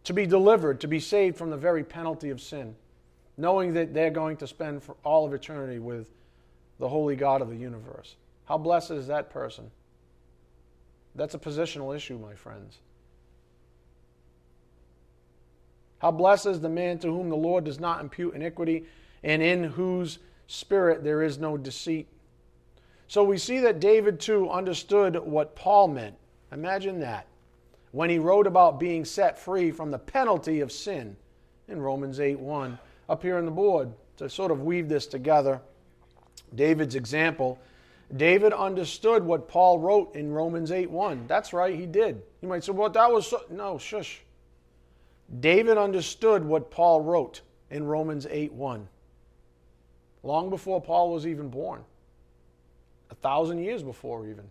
To 0.05 0.13
be 0.13 0.25
delivered, 0.25 0.79
to 0.81 0.87
be 0.87 0.99
saved 0.99 1.37
from 1.37 1.49
the 1.49 1.57
very 1.57 1.83
penalty 1.83 2.29
of 2.29 2.39
sin, 2.39 2.75
knowing 3.35 3.73
that 3.73 3.93
they're 3.93 4.09
going 4.09 4.37
to 4.37 4.47
spend 4.47 4.81
for 4.81 4.95
all 5.03 5.25
of 5.25 5.33
eternity 5.33 5.79
with 5.79 6.09
the 6.79 6.87
holy 6.87 7.15
God 7.15 7.41
of 7.41 7.49
the 7.49 7.57
universe. 7.57 8.15
How 8.45 8.57
blessed 8.57 8.91
is 8.91 9.07
that 9.07 9.29
person? 9.29 9.69
That's 11.15 11.35
a 11.35 11.39
positional 11.39 11.93
issue, 11.95 12.17
my 12.17 12.33
friends. 12.33 12.77
How 15.99 16.11
blessed 16.11 16.47
is 16.47 16.61
the 16.61 16.69
man 16.69 16.97
to 16.99 17.07
whom 17.07 17.29
the 17.29 17.35
Lord 17.35 17.65
does 17.65 17.79
not 17.79 18.01
impute 18.01 18.33
iniquity, 18.33 18.85
and 19.23 19.41
in 19.41 19.63
whose 19.63 20.19
spirit 20.47 21.03
there 21.03 21.21
is 21.21 21.37
no 21.37 21.57
deceit. 21.57 22.07
So 23.07 23.23
we 23.23 23.37
see 23.37 23.59
that 23.59 23.79
David 23.79 24.19
too 24.19 24.49
understood 24.49 25.15
what 25.15 25.55
Paul 25.55 25.89
meant. 25.89 26.15
Imagine 26.51 26.99
that. 26.99 27.27
When 27.91 28.09
he 28.09 28.19
wrote 28.19 28.47
about 28.47 28.79
being 28.79 29.03
set 29.03 29.37
free 29.39 29.71
from 29.71 29.91
the 29.91 29.97
penalty 29.97 30.59
of 30.59 30.71
sin 30.71 31.17
in 31.67 31.81
Romans 31.81 32.19
8 32.19 32.39
1. 32.39 32.77
Up 33.09 33.23
here 33.23 33.37
on 33.37 33.45
the 33.45 33.51
board, 33.51 33.91
to 34.17 34.29
sort 34.29 34.51
of 34.51 34.61
weave 34.61 34.89
this 34.89 35.07
together, 35.07 35.59
David's 36.55 36.95
example. 36.95 37.59
David 38.15 38.53
understood 38.53 39.23
what 39.23 39.47
Paul 39.47 39.79
wrote 39.79 40.15
in 40.15 40.31
Romans 40.31 40.71
8 40.71 40.89
1. 40.89 41.25
That's 41.27 41.53
right, 41.53 41.75
he 41.75 41.85
did. 41.85 42.21
You 42.41 42.47
might 42.47 42.63
say, 42.63 42.71
well, 42.71 42.89
that 42.89 43.11
was 43.11 43.27
so. 43.27 43.41
No, 43.49 43.77
shush. 43.77 44.21
David 45.39 45.77
understood 45.77 46.43
what 46.43 46.71
Paul 46.71 47.01
wrote 47.01 47.41
in 47.69 47.85
Romans 47.85 48.25
8 48.29 48.51
1. 48.53 48.87
Long 50.23 50.49
before 50.49 50.81
Paul 50.81 51.13
was 51.13 51.27
even 51.27 51.49
born. 51.49 51.83
A 53.11 53.15
thousand 53.15 53.59
years 53.59 53.83
before, 53.83 54.27
even. 54.27 54.49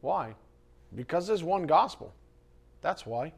Why? 0.00 0.34
Because 0.94 1.26
there's 1.26 1.42
one 1.42 1.66
gospel. 1.66 2.12
That's 2.82 3.06
why. 3.06 3.32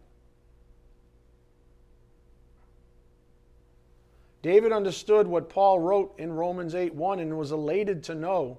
David 4.42 4.72
understood 4.72 5.26
what 5.26 5.48
Paul 5.48 5.80
wrote 5.80 6.14
in 6.18 6.32
Romans 6.32 6.74
8 6.74 6.94
1 6.94 7.20
and 7.20 7.38
was 7.38 7.52
elated 7.52 8.02
to 8.04 8.14
know 8.14 8.58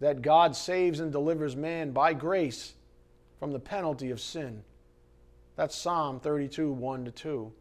that 0.00 0.22
God 0.22 0.54
saves 0.56 1.00
and 1.00 1.12
delivers 1.12 1.56
man 1.56 1.92
by 1.92 2.12
grace 2.12 2.74
from 3.38 3.52
the 3.52 3.58
penalty 3.58 4.10
of 4.10 4.20
sin. 4.20 4.62
That's 5.56 5.76
Psalm 5.76 6.20
32, 6.20 6.72
1 6.72 7.04
to 7.04 7.10
2. 7.10 7.52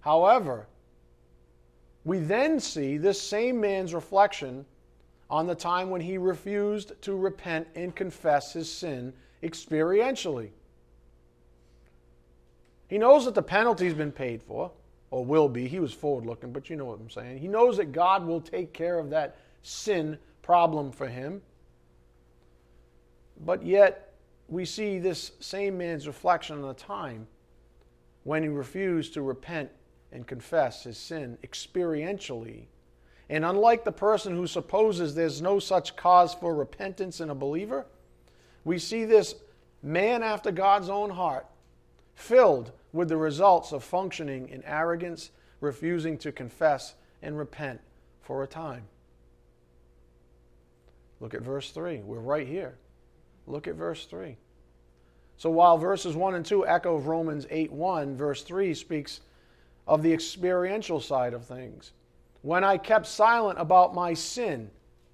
However, 0.00 0.66
we 2.04 2.18
then 2.18 2.58
see 2.60 2.96
this 2.96 3.20
same 3.20 3.60
man's 3.60 3.92
reflection 3.92 4.64
on 5.28 5.46
the 5.46 5.54
time 5.54 5.90
when 5.90 6.00
he 6.00 6.16
refused 6.16 6.92
to 7.02 7.14
repent 7.14 7.68
and 7.74 7.94
confess 7.94 8.52
his 8.54 8.70
sin 8.72 9.12
experientially. 9.42 10.50
He 12.88 12.96
knows 12.96 13.26
that 13.26 13.34
the 13.34 13.42
penalty's 13.42 13.92
been 13.92 14.12
paid 14.12 14.42
for, 14.42 14.70
or 15.10 15.24
will 15.24 15.48
be. 15.48 15.68
He 15.68 15.80
was 15.80 15.92
forward 15.92 16.24
looking, 16.24 16.52
but 16.52 16.70
you 16.70 16.76
know 16.76 16.86
what 16.86 16.98
I'm 16.98 17.10
saying. 17.10 17.38
He 17.38 17.48
knows 17.48 17.76
that 17.76 17.92
God 17.92 18.26
will 18.26 18.40
take 18.40 18.72
care 18.72 18.98
of 18.98 19.10
that 19.10 19.36
sin 19.62 20.18
problem 20.40 20.90
for 20.90 21.06
him. 21.06 21.42
But 23.44 23.62
yet, 23.62 24.07
we 24.48 24.64
see 24.64 24.98
this 24.98 25.32
same 25.40 25.76
man's 25.76 26.06
reflection 26.06 26.56
on 26.56 26.68
the 26.68 26.74
time 26.74 27.26
when 28.24 28.42
he 28.42 28.48
refused 28.48 29.14
to 29.14 29.22
repent 29.22 29.70
and 30.10 30.26
confess 30.26 30.84
his 30.84 30.96
sin 30.96 31.36
experientially. 31.46 32.64
And 33.28 33.44
unlike 33.44 33.84
the 33.84 33.92
person 33.92 34.34
who 34.34 34.46
supposes 34.46 35.14
there's 35.14 35.42
no 35.42 35.58
such 35.58 35.96
cause 35.96 36.32
for 36.32 36.54
repentance 36.54 37.20
in 37.20 37.28
a 37.28 37.34
believer, 37.34 37.86
we 38.64 38.78
see 38.78 39.04
this 39.04 39.34
man 39.82 40.22
after 40.22 40.50
God's 40.50 40.88
own 40.88 41.10
heart, 41.10 41.46
filled 42.14 42.72
with 42.92 43.10
the 43.10 43.16
results 43.16 43.72
of 43.72 43.84
functioning 43.84 44.48
in 44.48 44.64
arrogance, 44.64 45.30
refusing 45.60 46.16
to 46.18 46.32
confess 46.32 46.94
and 47.22 47.36
repent 47.36 47.80
for 48.22 48.42
a 48.42 48.46
time. 48.46 48.84
Look 51.20 51.34
at 51.34 51.42
verse 51.42 51.70
3. 51.70 51.98
We're 51.98 52.18
right 52.18 52.46
here. 52.46 52.78
Look 53.48 53.66
at 53.66 53.74
verse 53.74 54.04
3. 54.06 54.36
So 55.36 55.50
while 55.50 55.78
verses 55.78 56.14
1 56.14 56.34
and 56.34 56.44
2 56.44 56.66
echo 56.66 56.96
of 56.96 57.06
Romans 57.06 57.46
8 57.50 57.72
1, 57.72 58.16
verse 58.16 58.42
3 58.42 58.74
speaks 58.74 59.20
of 59.86 60.02
the 60.02 60.12
experiential 60.12 61.00
side 61.00 61.32
of 61.32 61.44
things. 61.44 61.92
When 62.42 62.62
I 62.62 62.76
kept 62.76 63.06
silent 63.06 63.58
about 63.58 63.94
my 63.94 64.14
sin, 64.14 64.70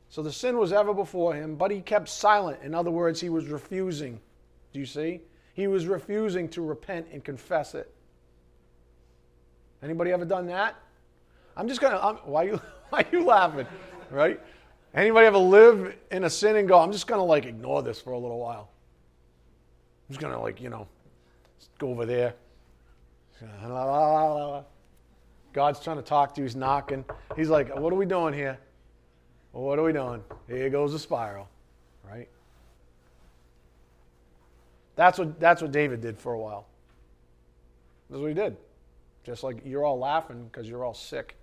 so 0.09 0.22
the 0.22 0.32
sin 0.32 0.59
was 0.59 0.72
ever 0.72 0.93
before 0.93 1.35
him, 1.35 1.57
but 1.57 1.70
he 1.70 1.80
kept 1.80 2.09
silent. 2.09 2.61
In 2.62 2.74
other 2.74 2.91
words, 2.91 3.20
he 3.20 3.28
was 3.28 3.47
refusing. 3.47 4.20
Do 4.72 4.80
you 4.80 4.87
see? 4.87 5.20
He 5.55 5.66
was 5.66 5.87
refusing 5.87 6.49
to 6.51 6.62
repent 6.62 7.07
and 7.12 7.22
confess 7.22 7.74
it. 7.74 7.93
Anybody 9.82 10.12
ever 10.12 10.24
done 10.24 10.47
that? 10.47 10.74
I'm 11.57 11.68
just 11.68 11.80
gonna. 11.80 12.18
Why 12.24 12.45
you? 12.45 12.61
Why 12.91 13.01
are 13.01 13.16
you 13.16 13.24
laughing? 13.24 13.66
Right? 14.11 14.41
Anybody 14.95 15.26
ever 15.26 15.38
live 15.38 15.97
in 16.12 16.24
a 16.24 16.30
sin 16.30 16.57
and 16.57 16.68
go? 16.68 16.78
I'm 16.78 16.92
just 16.92 17.09
gonna 17.09 17.24
like 17.24 17.47
ignore 17.47 17.82
this 17.82 18.01
for 18.01 18.12
a 18.12 18.18
little 18.18 18.38
while. 18.38 18.70
I'm 20.09 20.14
just 20.14 20.20
gonna 20.20 20.40
like 20.40 20.61
you 20.61 20.70
know, 20.70 20.86
go 21.78 21.88
over 21.88 22.07
there. 22.07 22.34
God's 25.53 25.80
trying 25.80 25.97
to 25.97 26.03
talk 26.03 26.34
to 26.34 26.40
you. 26.40 26.45
He's 26.45 26.55
knocking. 26.55 27.05
He's 27.36 27.49
like, 27.49 27.74
"What 27.76 27.92
are 27.92 27.97
we 27.97 28.07
doing 28.07 28.34
here? 28.34 28.59
what 29.53 29.78
are 29.78 29.84
we 29.84 29.92
doing? 29.92 30.22
Here 30.49 30.68
goes 30.68 30.92
the 30.92 30.99
spiral, 30.99 31.49
right?" 32.09 32.28
That's 34.97 35.18
what 35.18 35.40
that's 35.40 35.61
what 35.61 35.72
David 35.72 36.01
did 36.01 36.18
for 36.18 36.34
a 36.34 36.38
while. 36.38 36.66
That's 38.11 38.20
what 38.20 38.28
he 38.28 38.34
did. 38.34 38.57
Just 39.24 39.42
like 39.42 39.61
you're 39.64 39.84
all 39.84 39.99
laughing 39.99 40.45
because 40.45 40.68
you're 40.68 40.84
all 40.84 40.95
sick, 40.95 41.36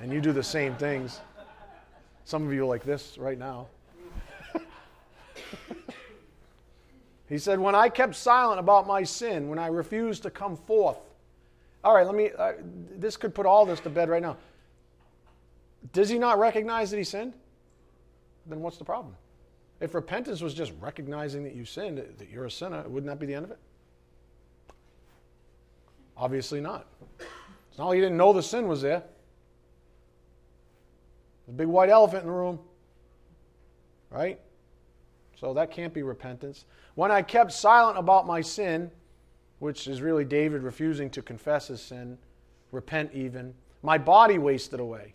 and 0.00 0.12
you 0.12 0.20
do 0.20 0.32
the 0.32 0.42
same 0.42 0.74
things. 0.74 1.20
Some 2.24 2.46
of 2.46 2.52
you 2.52 2.62
are 2.62 2.66
like 2.66 2.84
this 2.84 3.18
right 3.18 3.38
now. 3.38 3.66
he 7.28 7.38
said, 7.38 7.58
When 7.58 7.74
I 7.74 7.88
kept 7.88 8.14
silent 8.14 8.60
about 8.60 8.86
my 8.86 9.02
sin, 9.02 9.48
when 9.48 9.58
I 9.58 9.66
refused 9.68 10.22
to 10.24 10.30
come 10.30 10.56
forth. 10.56 10.98
All 11.84 11.94
right, 11.94 12.06
let 12.06 12.14
me, 12.14 12.30
uh, 12.38 12.52
this 12.96 13.16
could 13.16 13.34
put 13.34 13.44
all 13.44 13.66
this 13.66 13.80
to 13.80 13.90
bed 13.90 14.08
right 14.08 14.22
now. 14.22 14.36
Does 15.92 16.08
he 16.08 16.18
not 16.18 16.38
recognize 16.38 16.92
that 16.92 16.96
he 16.96 17.04
sinned? 17.04 17.32
Then 18.46 18.60
what's 18.60 18.76
the 18.76 18.84
problem? 18.84 19.16
If 19.80 19.94
repentance 19.94 20.40
was 20.40 20.54
just 20.54 20.72
recognizing 20.80 21.42
that 21.42 21.56
you 21.56 21.64
sinned, 21.64 21.98
that 21.98 22.30
you're 22.30 22.44
a 22.44 22.50
sinner, 22.50 22.82
wouldn't 22.88 23.10
that 23.10 23.18
be 23.18 23.26
the 23.26 23.34
end 23.34 23.46
of 23.46 23.50
it? 23.50 23.58
Obviously 26.16 26.60
not. 26.60 26.86
It's 27.18 27.78
not 27.78 27.88
like 27.88 27.96
he 27.96 28.00
didn't 28.00 28.16
know 28.16 28.32
the 28.32 28.42
sin 28.42 28.68
was 28.68 28.82
there. 28.82 29.02
A 31.52 31.54
big 31.54 31.66
white 31.66 31.90
elephant 31.90 32.22
in 32.22 32.28
the 32.28 32.34
room. 32.34 32.58
Right? 34.08 34.40
So 35.38 35.52
that 35.52 35.70
can't 35.70 35.92
be 35.92 36.02
repentance. 36.02 36.64
When 36.94 37.10
I 37.10 37.20
kept 37.20 37.52
silent 37.52 37.98
about 37.98 38.26
my 38.26 38.40
sin, 38.40 38.90
which 39.58 39.86
is 39.86 40.00
really 40.00 40.24
David 40.24 40.62
refusing 40.62 41.10
to 41.10 41.20
confess 41.20 41.68
his 41.68 41.82
sin, 41.82 42.16
repent 42.70 43.10
even, 43.12 43.52
my 43.82 43.98
body 43.98 44.38
wasted 44.38 44.80
away 44.80 45.14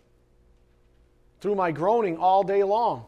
through 1.40 1.56
my 1.56 1.72
groaning 1.72 2.16
all 2.16 2.44
day 2.44 2.62
long. 2.62 3.06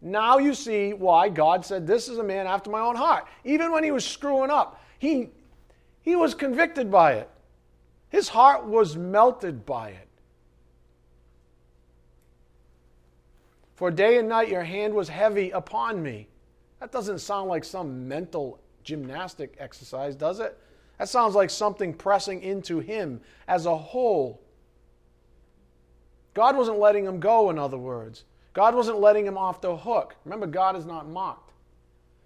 Now 0.00 0.38
you 0.38 0.52
see 0.52 0.92
why 0.92 1.28
God 1.28 1.64
said, 1.64 1.86
This 1.86 2.08
is 2.08 2.18
a 2.18 2.24
man 2.24 2.48
after 2.48 2.70
my 2.70 2.80
own 2.80 2.96
heart. 2.96 3.26
Even 3.44 3.70
when 3.70 3.84
he 3.84 3.92
was 3.92 4.04
screwing 4.04 4.50
up, 4.50 4.82
he, 4.98 5.30
he 6.02 6.16
was 6.16 6.34
convicted 6.34 6.90
by 6.90 7.14
it. 7.14 7.30
His 8.08 8.28
heart 8.28 8.64
was 8.64 8.96
melted 8.96 9.64
by 9.64 9.90
it. 9.90 10.07
For 13.78 13.92
day 13.92 14.18
and 14.18 14.28
night 14.28 14.48
your 14.48 14.64
hand 14.64 14.92
was 14.92 15.08
heavy 15.08 15.50
upon 15.50 16.02
me. 16.02 16.26
That 16.80 16.90
doesn't 16.90 17.20
sound 17.20 17.48
like 17.48 17.62
some 17.62 18.08
mental 18.08 18.58
gymnastic 18.82 19.54
exercise, 19.60 20.16
does 20.16 20.40
it? 20.40 20.58
That 20.98 21.08
sounds 21.08 21.36
like 21.36 21.48
something 21.48 21.94
pressing 21.94 22.42
into 22.42 22.80
him 22.80 23.20
as 23.46 23.66
a 23.66 23.76
whole. 23.78 24.42
God 26.34 26.56
wasn't 26.56 26.80
letting 26.80 27.04
him 27.04 27.20
go, 27.20 27.50
in 27.50 27.58
other 27.60 27.78
words. 27.78 28.24
God 28.52 28.74
wasn't 28.74 28.98
letting 28.98 29.24
him 29.24 29.38
off 29.38 29.60
the 29.60 29.76
hook. 29.76 30.16
Remember, 30.24 30.48
God 30.48 30.74
is 30.74 30.84
not 30.84 31.08
mocked. 31.08 31.52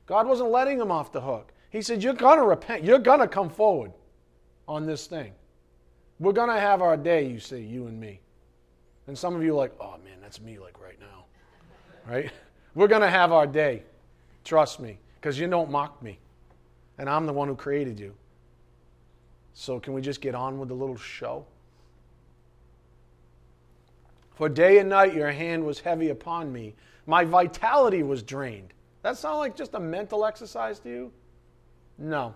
God 0.06 0.26
wasn't 0.26 0.52
letting 0.52 0.80
him 0.80 0.90
off 0.90 1.12
the 1.12 1.20
hook. 1.20 1.52
He 1.68 1.82
said, 1.82 2.02
You're 2.02 2.14
going 2.14 2.38
to 2.38 2.46
repent. 2.46 2.82
You're 2.82 2.98
going 2.98 3.20
to 3.20 3.28
come 3.28 3.50
forward 3.50 3.92
on 4.66 4.86
this 4.86 5.06
thing. 5.06 5.34
We're 6.18 6.32
going 6.32 6.48
to 6.48 6.58
have 6.58 6.80
our 6.80 6.96
day, 6.96 7.26
you 7.28 7.38
see, 7.38 7.60
you 7.60 7.88
and 7.88 8.00
me. 8.00 8.22
And 9.06 9.18
some 9.18 9.36
of 9.36 9.42
you 9.42 9.52
are 9.52 9.58
like, 9.58 9.74
Oh, 9.78 9.98
man, 10.02 10.16
that's 10.22 10.40
me, 10.40 10.58
like 10.58 10.80
right 10.80 10.98
now 10.98 11.21
right? 12.06 12.30
We're 12.74 12.88
going 12.88 13.02
to 13.02 13.10
have 13.10 13.32
our 13.32 13.46
day. 13.46 13.82
Trust 14.44 14.80
me, 14.80 14.98
because 15.20 15.38
you 15.38 15.46
don't 15.46 15.70
mock 15.70 16.02
me. 16.02 16.18
And 16.98 17.08
I'm 17.08 17.26
the 17.26 17.32
one 17.32 17.48
who 17.48 17.54
created 17.54 17.98
you. 17.98 18.14
So, 19.54 19.78
can 19.78 19.92
we 19.92 20.00
just 20.00 20.20
get 20.20 20.34
on 20.34 20.58
with 20.58 20.68
the 20.68 20.74
little 20.74 20.96
show? 20.96 21.44
For 24.34 24.48
day 24.48 24.78
and 24.78 24.88
night 24.88 25.14
your 25.14 25.30
hand 25.30 25.64
was 25.64 25.80
heavy 25.80 26.08
upon 26.08 26.52
me. 26.52 26.74
My 27.06 27.24
vitality 27.24 28.02
was 28.02 28.22
drained. 28.22 28.72
That 29.02 29.18
sound 29.18 29.38
like 29.38 29.56
just 29.56 29.74
a 29.74 29.80
mental 29.80 30.24
exercise 30.24 30.78
to 30.80 30.88
you? 30.88 31.12
No. 31.98 32.34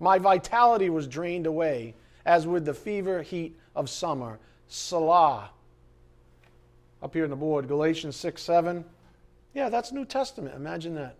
My 0.00 0.18
vitality 0.18 0.90
was 0.90 1.06
drained 1.06 1.46
away, 1.46 1.94
as 2.24 2.46
with 2.46 2.64
the 2.64 2.74
fever 2.74 3.20
heat 3.22 3.58
of 3.74 3.90
summer. 3.90 4.38
Selah 4.68 5.50
up 7.02 7.14
here 7.14 7.24
on 7.24 7.30
the 7.30 7.36
board, 7.36 7.68
Galatians 7.68 8.16
6 8.16 8.40
7. 8.42 8.84
Yeah, 9.54 9.68
that's 9.68 9.92
New 9.92 10.04
Testament. 10.04 10.54
Imagine 10.54 10.94
that. 10.94 11.16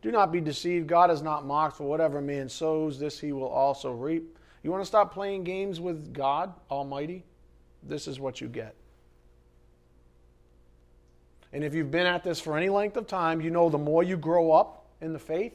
Do 0.00 0.10
not 0.12 0.30
be 0.32 0.40
deceived. 0.40 0.86
God 0.86 1.10
is 1.10 1.22
not 1.22 1.44
mocked, 1.44 1.76
for 1.76 1.84
whatever 1.84 2.20
man 2.20 2.48
sows, 2.48 2.98
this 2.98 3.18
he 3.18 3.32
will 3.32 3.48
also 3.48 3.92
reap. 3.92 4.38
You 4.62 4.70
want 4.70 4.82
to 4.82 4.86
stop 4.86 5.12
playing 5.12 5.44
games 5.44 5.80
with 5.80 6.12
God 6.12 6.52
Almighty? 6.70 7.24
This 7.82 8.06
is 8.06 8.20
what 8.20 8.40
you 8.40 8.48
get. 8.48 8.74
And 11.52 11.64
if 11.64 11.74
you've 11.74 11.90
been 11.90 12.06
at 12.06 12.22
this 12.22 12.40
for 12.40 12.56
any 12.56 12.68
length 12.68 12.96
of 12.96 13.06
time, 13.06 13.40
you 13.40 13.50
know 13.50 13.70
the 13.70 13.78
more 13.78 14.02
you 14.02 14.16
grow 14.16 14.52
up 14.52 14.86
in 15.00 15.12
the 15.12 15.18
faith, 15.18 15.54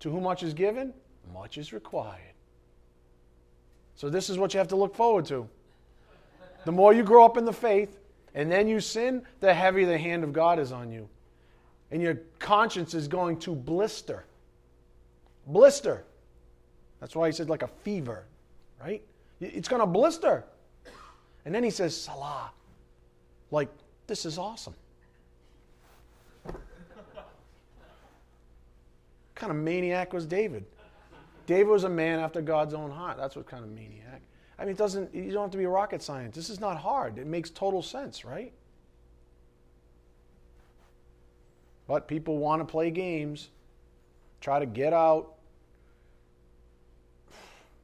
to 0.00 0.10
whom 0.10 0.24
much 0.24 0.42
is 0.42 0.54
given, 0.54 0.92
much 1.32 1.58
is 1.58 1.72
required. 1.72 2.20
So, 3.94 4.08
this 4.08 4.30
is 4.30 4.38
what 4.38 4.54
you 4.54 4.58
have 4.58 4.68
to 4.68 4.76
look 4.76 4.94
forward 4.94 5.26
to. 5.26 5.48
The 6.64 6.72
more 6.72 6.92
you 6.92 7.02
grow 7.02 7.24
up 7.24 7.36
in 7.36 7.44
the 7.44 7.52
faith, 7.52 7.99
and 8.34 8.50
then 8.50 8.68
you 8.68 8.80
sin, 8.80 9.22
the 9.40 9.52
heavier 9.52 9.86
the 9.86 9.98
hand 9.98 10.24
of 10.24 10.32
God 10.32 10.58
is 10.58 10.72
on 10.72 10.92
you. 10.92 11.08
And 11.90 12.00
your 12.00 12.20
conscience 12.38 12.94
is 12.94 13.08
going 13.08 13.38
to 13.40 13.54
blister. 13.54 14.24
Blister. 15.46 16.04
That's 17.00 17.16
why 17.16 17.28
he 17.28 17.32
said, 17.32 17.48
like 17.48 17.62
a 17.62 17.68
fever, 17.68 18.26
right? 18.80 19.02
It's 19.40 19.68
going 19.68 19.80
to 19.80 19.86
blister. 19.86 20.44
And 21.44 21.54
then 21.54 21.64
he 21.64 21.70
says, 21.70 21.96
Selah. 21.96 22.52
Like, 23.50 23.68
this 24.06 24.24
is 24.24 24.38
awesome. 24.38 24.74
kind 29.34 29.50
of 29.50 29.56
maniac 29.56 30.12
was 30.12 30.26
David? 30.26 30.66
David 31.46 31.68
was 31.68 31.84
a 31.84 31.88
man 31.88 32.20
after 32.20 32.42
God's 32.42 32.74
own 32.74 32.90
heart. 32.90 33.16
That's 33.16 33.34
what 33.34 33.46
kind 33.46 33.64
of 33.64 33.70
maniac. 33.70 34.20
I 34.60 34.64
mean, 34.64 34.72
it 34.72 34.76
doesn't, 34.76 35.14
you 35.14 35.32
don't 35.32 35.44
have 35.44 35.50
to 35.52 35.58
be 35.58 35.64
a 35.64 35.70
rocket 35.70 36.02
scientist. 36.02 36.34
This 36.34 36.50
is 36.50 36.60
not 36.60 36.76
hard. 36.76 37.16
It 37.16 37.26
makes 37.26 37.48
total 37.48 37.80
sense, 37.80 38.26
right? 38.26 38.52
But 41.88 42.06
people 42.06 42.36
want 42.36 42.60
to 42.60 42.66
play 42.66 42.90
games, 42.90 43.48
try 44.42 44.58
to 44.58 44.66
get 44.66 44.92
out. 44.92 45.32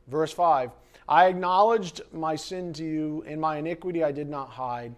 Verse 0.07 0.33
5 0.33 0.71
I 1.09 1.27
acknowledged 1.27 2.03
my 2.13 2.37
sin 2.37 2.75
to 2.75 2.85
you, 2.85 3.25
and 3.27 3.41
my 3.41 3.57
iniquity 3.57 4.05
I 4.05 4.13
did 4.13 4.29
not 4.29 4.51
hide. 4.51 4.95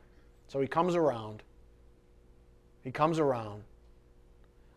So 0.49 0.61
he 0.61 0.67
comes 0.67 0.97
around. 0.97 1.43
He 2.83 2.91
comes 2.91 3.21
around. 3.21 3.63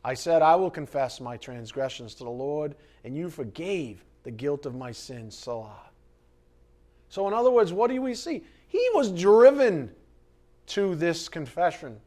I 0.04 0.14
said, 0.14 0.42
I 0.42 0.56
will 0.56 0.72
confess 0.72 1.20
my 1.20 1.38
transgressions 1.38 2.14
to 2.16 2.24
the 2.24 2.30
Lord, 2.30 2.76
and 3.04 3.16
you 3.18 3.30
forgave 3.30 4.04
the 4.24 4.32
guilt 4.32 4.66
of 4.66 4.76
my 4.76 4.92
sins. 4.92 5.38
Selah. 5.38 5.91
So, 7.12 7.28
in 7.28 7.34
other 7.34 7.52
words, 7.52 7.74
what 7.74 7.92
do 7.92 8.02
we 8.02 8.16
see? 8.16 8.42
He 8.70 8.90
was 8.94 9.12
driven 9.12 9.92
to 10.68 10.96
this 10.96 11.28
confession. 11.28 12.00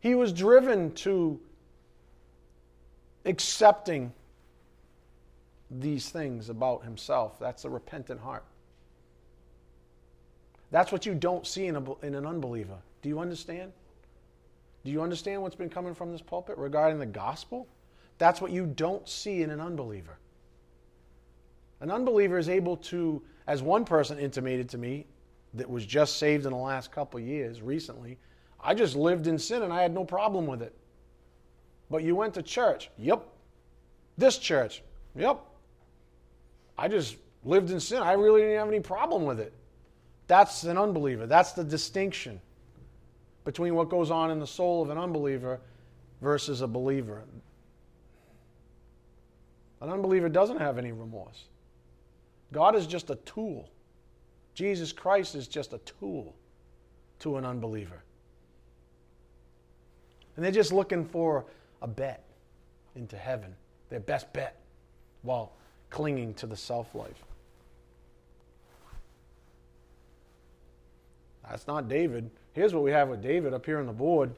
He 0.00 0.16
was 0.16 0.32
driven 0.32 0.92
to 0.94 1.38
accepting 3.24 4.12
these 5.70 6.10
things 6.10 6.48
about 6.48 6.82
himself. 6.82 7.38
That's 7.38 7.64
a 7.64 7.70
repentant 7.70 8.20
heart. 8.20 8.44
That's 10.72 10.90
what 10.90 11.06
you 11.06 11.14
don't 11.14 11.46
see 11.46 11.66
in, 11.66 11.76
a, 11.76 11.94
in 12.00 12.16
an 12.16 12.26
unbeliever. 12.26 12.78
Do 13.00 13.08
you 13.08 13.20
understand? 13.20 13.72
Do 14.84 14.90
you 14.90 15.02
understand 15.02 15.40
what's 15.40 15.54
been 15.54 15.70
coming 15.70 15.94
from 15.94 16.10
this 16.10 16.20
pulpit 16.20 16.58
regarding 16.58 16.98
the 16.98 17.06
gospel? 17.06 17.68
That's 18.18 18.40
what 18.40 18.50
you 18.50 18.66
don't 18.66 19.08
see 19.08 19.42
in 19.42 19.50
an 19.50 19.60
unbeliever. 19.60 20.18
An 21.80 21.90
unbeliever 21.90 22.38
is 22.38 22.48
able 22.48 22.76
to, 22.78 23.22
as 23.46 23.62
one 23.62 23.84
person 23.84 24.18
intimated 24.18 24.68
to 24.70 24.78
me 24.78 25.06
that 25.54 25.68
was 25.68 25.84
just 25.84 26.16
saved 26.18 26.46
in 26.46 26.52
the 26.52 26.58
last 26.58 26.90
couple 26.90 27.20
years 27.20 27.60
recently, 27.62 28.18
I 28.60 28.74
just 28.74 28.96
lived 28.96 29.26
in 29.26 29.38
sin 29.38 29.62
and 29.62 29.72
I 29.72 29.82
had 29.82 29.92
no 29.92 30.04
problem 30.04 30.46
with 30.46 30.62
it. 30.62 30.74
But 31.90 32.02
you 32.02 32.16
went 32.16 32.34
to 32.34 32.42
church. 32.42 32.90
Yep. 32.98 33.26
This 34.18 34.38
church. 34.38 34.82
Yep. 35.14 35.40
I 36.78 36.88
just 36.88 37.16
lived 37.44 37.70
in 37.70 37.80
sin. 37.80 38.02
I 38.02 38.12
really 38.12 38.40
didn't 38.40 38.58
have 38.58 38.68
any 38.68 38.80
problem 38.80 39.24
with 39.24 39.38
it. 39.38 39.52
That's 40.26 40.64
an 40.64 40.76
unbeliever. 40.76 41.26
That's 41.26 41.52
the 41.52 41.64
distinction 41.64 42.40
between 43.44 43.74
what 43.74 43.88
goes 43.88 44.10
on 44.10 44.30
in 44.30 44.40
the 44.40 44.46
soul 44.46 44.82
of 44.82 44.90
an 44.90 44.98
unbeliever 44.98 45.60
versus 46.20 46.62
a 46.62 46.66
believer. 46.66 47.22
An 49.80 49.90
unbeliever 49.90 50.28
doesn't 50.28 50.58
have 50.58 50.78
any 50.78 50.90
remorse. 50.90 51.44
God 52.52 52.76
is 52.76 52.86
just 52.86 53.10
a 53.10 53.16
tool. 53.16 53.68
Jesus 54.54 54.92
Christ 54.92 55.34
is 55.34 55.48
just 55.48 55.72
a 55.72 55.78
tool 55.78 56.34
to 57.20 57.36
an 57.36 57.44
unbeliever. 57.44 58.02
And 60.36 60.44
they're 60.44 60.52
just 60.52 60.72
looking 60.72 61.04
for 61.04 61.44
a 61.82 61.86
bet 61.86 62.24
into 62.94 63.16
heaven, 63.16 63.54
their 63.90 64.00
best 64.00 64.32
bet, 64.32 64.60
while 65.22 65.52
clinging 65.90 66.34
to 66.34 66.46
the 66.46 66.56
self 66.56 66.94
life. 66.94 67.22
That's 71.48 71.66
not 71.66 71.88
David. 71.88 72.30
Here's 72.52 72.74
what 72.74 72.82
we 72.82 72.90
have 72.90 73.08
with 73.08 73.22
David 73.22 73.54
up 73.54 73.64
here 73.64 73.78
on 73.78 73.86
the 73.86 73.92
board. 73.92 74.34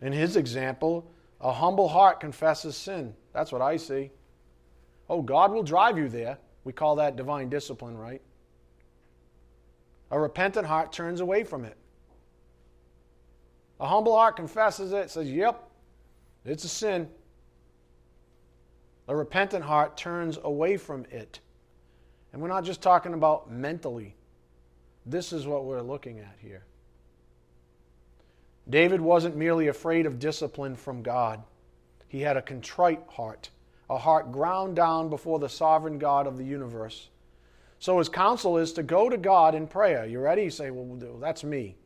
In 0.00 0.12
his 0.12 0.36
example, 0.36 1.04
a 1.40 1.52
humble 1.52 1.88
heart 1.88 2.18
confesses 2.18 2.76
sin. 2.76 3.14
That's 3.32 3.52
what 3.52 3.62
I 3.62 3.76
see. 3.76 4.10
Oh, 5.08 5.22
God 5.22 5.52
will 5.52 5.62
drive 5.62 5.98
you 5.98 6.08
there. 6.08 6.38
We 6.64 6.72
call 6.72 6.96
that 6.96 7.16
divine 7.16 7.48
discipline, 7.48 7.96
right? 7.96 8.22
A 10.10 10.18
repentant 10.18 10.66
heart 10.66 10.92
turns 10.92 11.20
away 11.20 11.44
from 11.44 11.64
it. 11.64 11.76
A 13.80 13.86
humble 13.86 14.14
heart 14.14 14.36
confesses 14.36 14.92
it, 14.92 15.10
says, 15.10 15.30
Yep, 15.30 15.68
it's 16.44 16.64
a 16.64 16.68
sin. 16.68 17.08
A 19.08 19.16
repentant 19.16 19.64
heart 19.64 19.96
turns 19.96 20.38
away 20.42 20.76
from 20.76 21.04
it. 21.10 21.40
And 22.32 22.40
we're 22.40 22.48
not 22.48 22.64
just 22.64 22.80
talking 22.80 23.14
about 23.14 23.50
mentally. 23.50 24.14
This 25.04 25.32
is 25.32 25.46
what 25.46 25.64
we're 25.64 25.82
looking 25.82 26.20
at 26.20 26.36
here. 26.38 26.64
David 28.68 29.00
wasn't 29.00 29.36
merely 29.36 29.68
afraid 29.68 30.06
of 30.06 30.18
discipline 30.18 30.76
from 30.76 31.02
God, 31.02 31.42
he 32.06 32.20
had 32.20 32.36
a 32.36 32.42
contrite 32.42 33.02
heart, 33.08 33.50
a 33.92 33.98
heart 33.98 34.32
ground 34.32 34.74
down 34.74 35.10
before 35.10 35.38
the 35.38 35.48
sovereign 35.48 35.98
God 35.98 36.26
of 36.26 36.38
the 36.38 36.44
universe. 36.44 37.10
So 37.78 37.98
his 37.98 38.08
counsel 38.08 38.56
is 38.56 38.72
to 38.74 38.82
go 38.82 39.10
to 39.10 39.18
God 39.18 39.54
in 39.54 39.66
prayer. 39.66 40.06
You 40.06 40.20
ready? 40.20 40.44
You 40.44 40.50
say, 40.50 40.70
Well, 40.70 41.18
that's 41.20 41.44
me. 41.44 41.76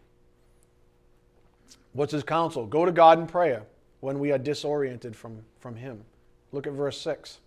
What's 1.94 2.12
his 2.12 2.22
counsel? 2.22 2.66
Go 2.66 2.84
to 2.84 2.92
God 2.92 3.18
in 3.18 3.26
prayer 3.26 3.64
when 4.00 4.18
we 4.20 4.30
are 4.30 4.38
disoriented 4.38 5.16
from, 5.16 5.40
from 5.58 5.74
him. 5.74 6.04
Look 6.52 6.66
at 6.66 6.74
verse 6.74 7.00
6. 7.00 7.38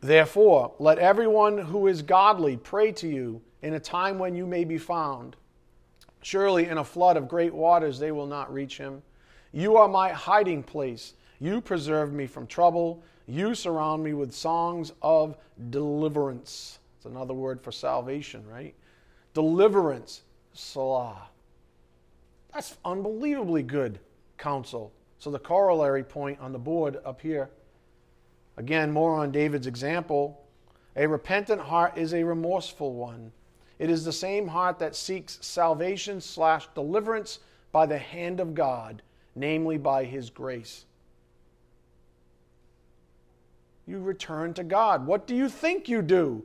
Therefore, 0.00 0.74
let 0.78 0.98
everyone 0.98 1.58
who 1.58 1.88
is 1.88 2.02
godly 2.02 2.56
pray 2.56 2.92
to 2.92 3.08
you 3.08 3.40
in 3.62 3.74
a 3.74 3.80
time 3.80 4.18
when 4.18 4.34
you 4.34 4.46
may 4.46 4.64
be 4.64 4.78
found. 4.78 5.36
Surely 6.22 6.66
in 6.66 6.78
a 6.78 6.84
flood 6.84 7.16
of 7.16 7.28
great 7.28 7.52
waters 7.52 7.98
they 7.98 8.12
will 8.12 8.26
not 8.26 8.52
reach 8.52 8.78
him. 8.78 9.02
You 9.52 9.76
are 9.78 9.88
my 9.88 10.10
hiding 10.10 10.62
place. 10.62 11.14
You 11.40 11.60
preserve 11.60 12.12
me 12.12 12.26
from 12.26 12.46
trouble. 12.46 13.02
You 13.26 13.54
surround 13.54 14.04
me 14.04 14.12
with 14.12 14.32
songs 14.32 14.92
of 15.02 15.36
deliverance. 15.70 16.78
It's 16.96 17.06
another 17.06 17.34
word 17.34 17.62
for 17.62 17.72
salvation, 17.72 18.46
right? 18.46 18.74
Deliverance, 19.32 20.22
Selah. 20.52 21.28
That's 22.52 22.76
unbelievably 22.84 23.62
good 23.62 24.00
counsel. 24.36 24.92
So 25.18 25.30
the 25.30 25.38
corollary 25.38 26.04
point 26.04 26.38
on 26.40 26.52
the 26.52 26.58
board 26.58 26.98
up 27.04 27.20
here, 27.20 27.50
again, 28.56 28.90
more 28.90 29.14
on 29.14 29.30
David's 29.30 29.66
example. 29.66 30.44
A 30.96 31.06
repentant 31.06 31.60
heart 31.60 31.96
is 31.96 32.12
a 32.12 32.24
remorseful 32.24 32.92
one. 32.92 33.32
It 33.78 33.88
is 33.88 34.04
the 34.04 34.12
same 34.12 34.48
heart 34.48 34.78
that 34.80 34.96
seeks 34.96 35.38
salvation 35.40 36.20
slash 36.20 36.68
deliverance 36.74 37.38
by 37.72 37.86
the 37.86 37.98
hand 37.98 38.40
of 38.40 38.54
God, 38.54 39.02
namely 39.34 39.78
by 39.78 40.04
His 40.04 40.28
grace. 40.28 40.84
You 43.90 43.98
return 43.98 44.54
to 44.54 44.62
God. 44.62 45.04
What 45.04 45.26
do 45.26 45.34
you 45.34 45.48
think 45.48 45.88
you 45.88 46.00
do 46.00 46.44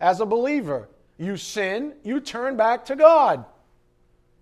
as 0.00 0.20
a 0.20 0.26
believer? 0.26 0.88
You 1.18 1.36
sin, 1.36 1.92
you 2.02 2.20
turn 2.20 2.56
back 2.56 2.86
to 2.86 2.96
God. 2.96 3.44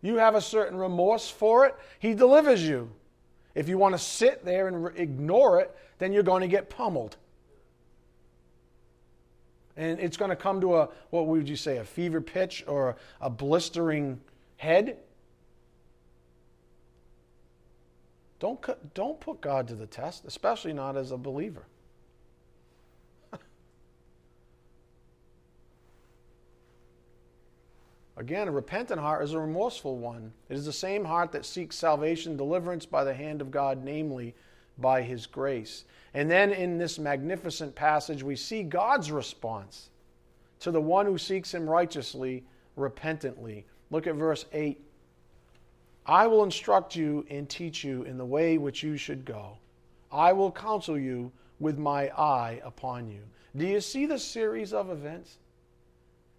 You 0.03 0.19
have 0.19 0.37
a 0.37 0.41
certain 0.41 0.79
remorse 0.79 1.29
for 1.29 1.67
it, 1.67 1.75
He 1.99 2.15
delivers 2.15 2.63
you. 2.63 2.93
If 3.57 3.69
you 3.69 3.77
want 3.77 3.97
to 3.97 3.99
sit 3.99 4.45
there 4.45 4.69
and 4.69 4.97
ignore 4.97 5.59
it, 5.59 5.77
then 5.99 6.13
you're 6.13 6.23
going 6.23 6.43
to 6.43 6.49
get 6.49 6.71
pummeled 6.71 7.17
and 9.79 10.01
it's 10.01 10.17
going 10.17 10.29
to 10.29 10.37
come 10.37 10.61
to 10.61 10.77
a 10.77 10.89
what 11.11 11.27
would 11.27 11.49
you 11.49 11.57
say 11.57 11.79
a 11.79 11.85
fever 11.85 12.21
pitch 12.21 12.65
or 12.67 12.97
a 13.21 13.31
blistering 13.31 14.21
head 14.57 14.99
don't 18.41 18.95
don't 18.95 19.21
put 19.21 19.41
god 19.41 19.69
to 19.69 19.75
the 19.75 19.87
test 19.87 20.25
especially 20.27 20.73
not 20.73 20.97
as 20.97 21.13
a 21.13 21.17
believer 21.17 21.65
Again, 28.19 28.49
a 28.49 28.53
repentant 28.53 29.01
heart 29.01 29.23
is 29.23 29.33
a 29.33 29.39
remorseful 29.39 29.97
one. 29.97 30.33
It 30.49 30.57
is 30.57 30.67
the 30.67 30.73
same 30.73 31.05
heart 31.05 31.31
that 31.33 31.47
seeks 31.47 31.77
salvation, 31.77 32.37
deliverance 32.37 32.85
by 32.85 33.05
the 33.05 33.15
hand 33.15 33.41
of 33.41 33.53
God, 33.53 33.85
namely 33.85 34.35
by 34.77 35.03
His 35.03 35.25
grace. 35.25 35.85
And 36.15 36.29
then 36.29 36.53
in 36.53 36.79
this 36.79 36.99
magnificent 36.99 37.77
passage, 37.77 38.25
we 38.25 38.35
see 38.35 38.65
God's 38.65 39.13
response 39.13 39.91
to 40.59 40.73
the 40.73 40.81
one 40.81 41.07
who 41.07 41.17
seeks 41.17 41.55
him 41.55 41.71
righteously, 41.71 42.45
repentantly. 42.75 43.65
Look 43.91 44.09
at 44.09 44.17
verse 44.17 44.47
8. 44.53 44.81
I 46.05 46.27
will 46.27 46.43
instruct 46.43 46.97
you 46.97 47.25
and 47.31 47.49
teach 47.49 47.85
you 47.85 48.03
in 48.03 48.19
the 48.19 48.25
way 48.25 48.59
which 48.59 48.83
you 48.83 48.97
should 48.97 49.25
go. 49.25 49.59
I 50.11 50.33
will 50.33 50.51
counsel 50.51 50.99
you 50.99 51.31
with 51.61 51.79
my 51.79 52.09
eye 52.19 52.61
upon 52.65 53.09
you. 53.09 53.21
Do 53.57 53.65
you 53.65 53.81
see 53.81 54.07
the 54.07 54.19
series 54.19 54.73
of 54.73 54.91
events? 54.91 55.39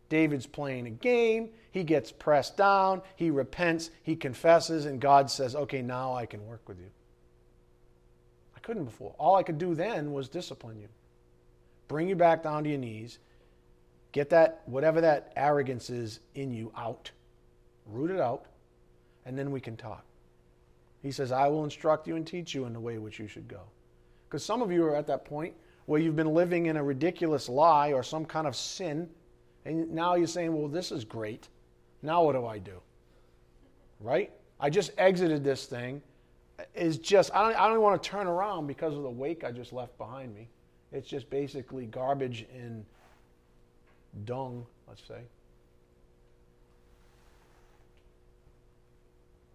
David's 0.09 0.47
playing 0.47 0.87
a 0.87 0.91
game. 0.91 1.49
He 1.71 1.83
gets 1.83 2.11
pressed 2.11 2.57
down. 2.57 3.01
He 3.15 3.29
repents. 3.29 3.91
He 4.03 4.15
confesses. 4.15 4.85
And 4.85 4.99
God 4.99 5.29
says, 5.29 5.55
Okay, 5.55 5.81
now 5.81 6.13
I 6.13 6.25
can 6.25 6.45
work 6.47 6.67
with 6.67 6.79
you 6.79 6.89
I 8.59 8.61
couldn't 8.61 8.85
before. 8.85 9.15
All 9.17 9.35
I 9.35 9.43
could 9.43 9.57
do 9.57 9.73
then 9.73 10.11
was 10.11 10.27
discipline 10.27 10.79
you, 10.79 10.89
bring 11.87 12.09
you 12.09 12.15
back 12.15 12.43
down 12.43 12.65
to 12.65 12.69
your 12.69 12.77
knees, 12.77 13.19
get 14.11 14.29
that, 14.31 14.63
whatever 14.65 14.99
that 14.99 15.31
arrogance 15.37 15.89
is 15.89 16.19
in 16.35 16.51
you, 16.51 16.71
out, 16.75 17.09
root 17.85 18.11
it 18.11 18.19
out, 18.19 18.47
and 19.25 19.37
then 19.37 19.51
we 19.51 19.61
can 19.61 19.77
talk. 19.77 20.03
He 21.01 21.11
says, 21.11 21.31
I 21.31 21.47
will 21.47 21.63
instruct 21.63 22.05
you 22.05 22.17
and 22.17 22.27
teach 22.27 22.53
you 22.53 22.65
in 22.65 22.73
the 22.73 22.79
way 22.81 22.97
which 22.97 23.17
you 23.17 23.27
should 23.27 23.47
go. 23.47 23.61
Because 24.27 24.43
some 24.43 24.61
of 24.61 24.73
you 24.73 24.83
are 24.83 24.95
at 24.95 25.07
that 25.07 25.23
point 25.23 25.53
where 25.85 26.01
you've 26.01 26.17
been 26.17 26.33
living 26.33 26.65
in 26.65 26.75
a 26.75 26.83
ridiculous 26.83 27.47
lie 27.47 27.93
or 27.93 28.03
some 28.03 28.25
kind 28.25 28.45
of 28.45 28.57
sin, 28.57 29.09
and 29.65 29.91
now 29.91 30.15
you're 30.15 30.27
saying, 30.27 30.55
Well, 30.55 30.67
this 30.67 30.91
is 30.91 31.05
great. 31.05 31.47
Now 32.01 32.23
what 32.23 32.33
do 32.33 32.45
I 32.45 32.57
do? 32.59 32.81
Right? 33.99 34.31
I 34.59 34.69
just 34.69 34.91
exited 34.97 35.43
this 35.43 35.65
thing 35.65 36.01
is 36.73 36.97
just, 36.97 37.33
I 37.33 37.43
don't, 37.43 37.59
I 37.59 37.67
don't 37.67 37.81
want 37.81 38.01
to 38.01 38.09
turn 38.09 38.27
around 38.27 38.67
because 38.67 38.95
of 38.95 39.03
the 39.03 39.09
wake 39.09 39.43
I 39.43 39.51
just 39.51 39.73
left 39.73 39.97
behind 39.97 40.33
me. 40.33 40.49
It's 40.91 41.07
just 41.07 41.29
basically 41.29 41.85
garbage 41.85 42.45
and 42.53 42.83
dung, 44.25 44.65
let's 44.87 45.03
say. 45.07 45.21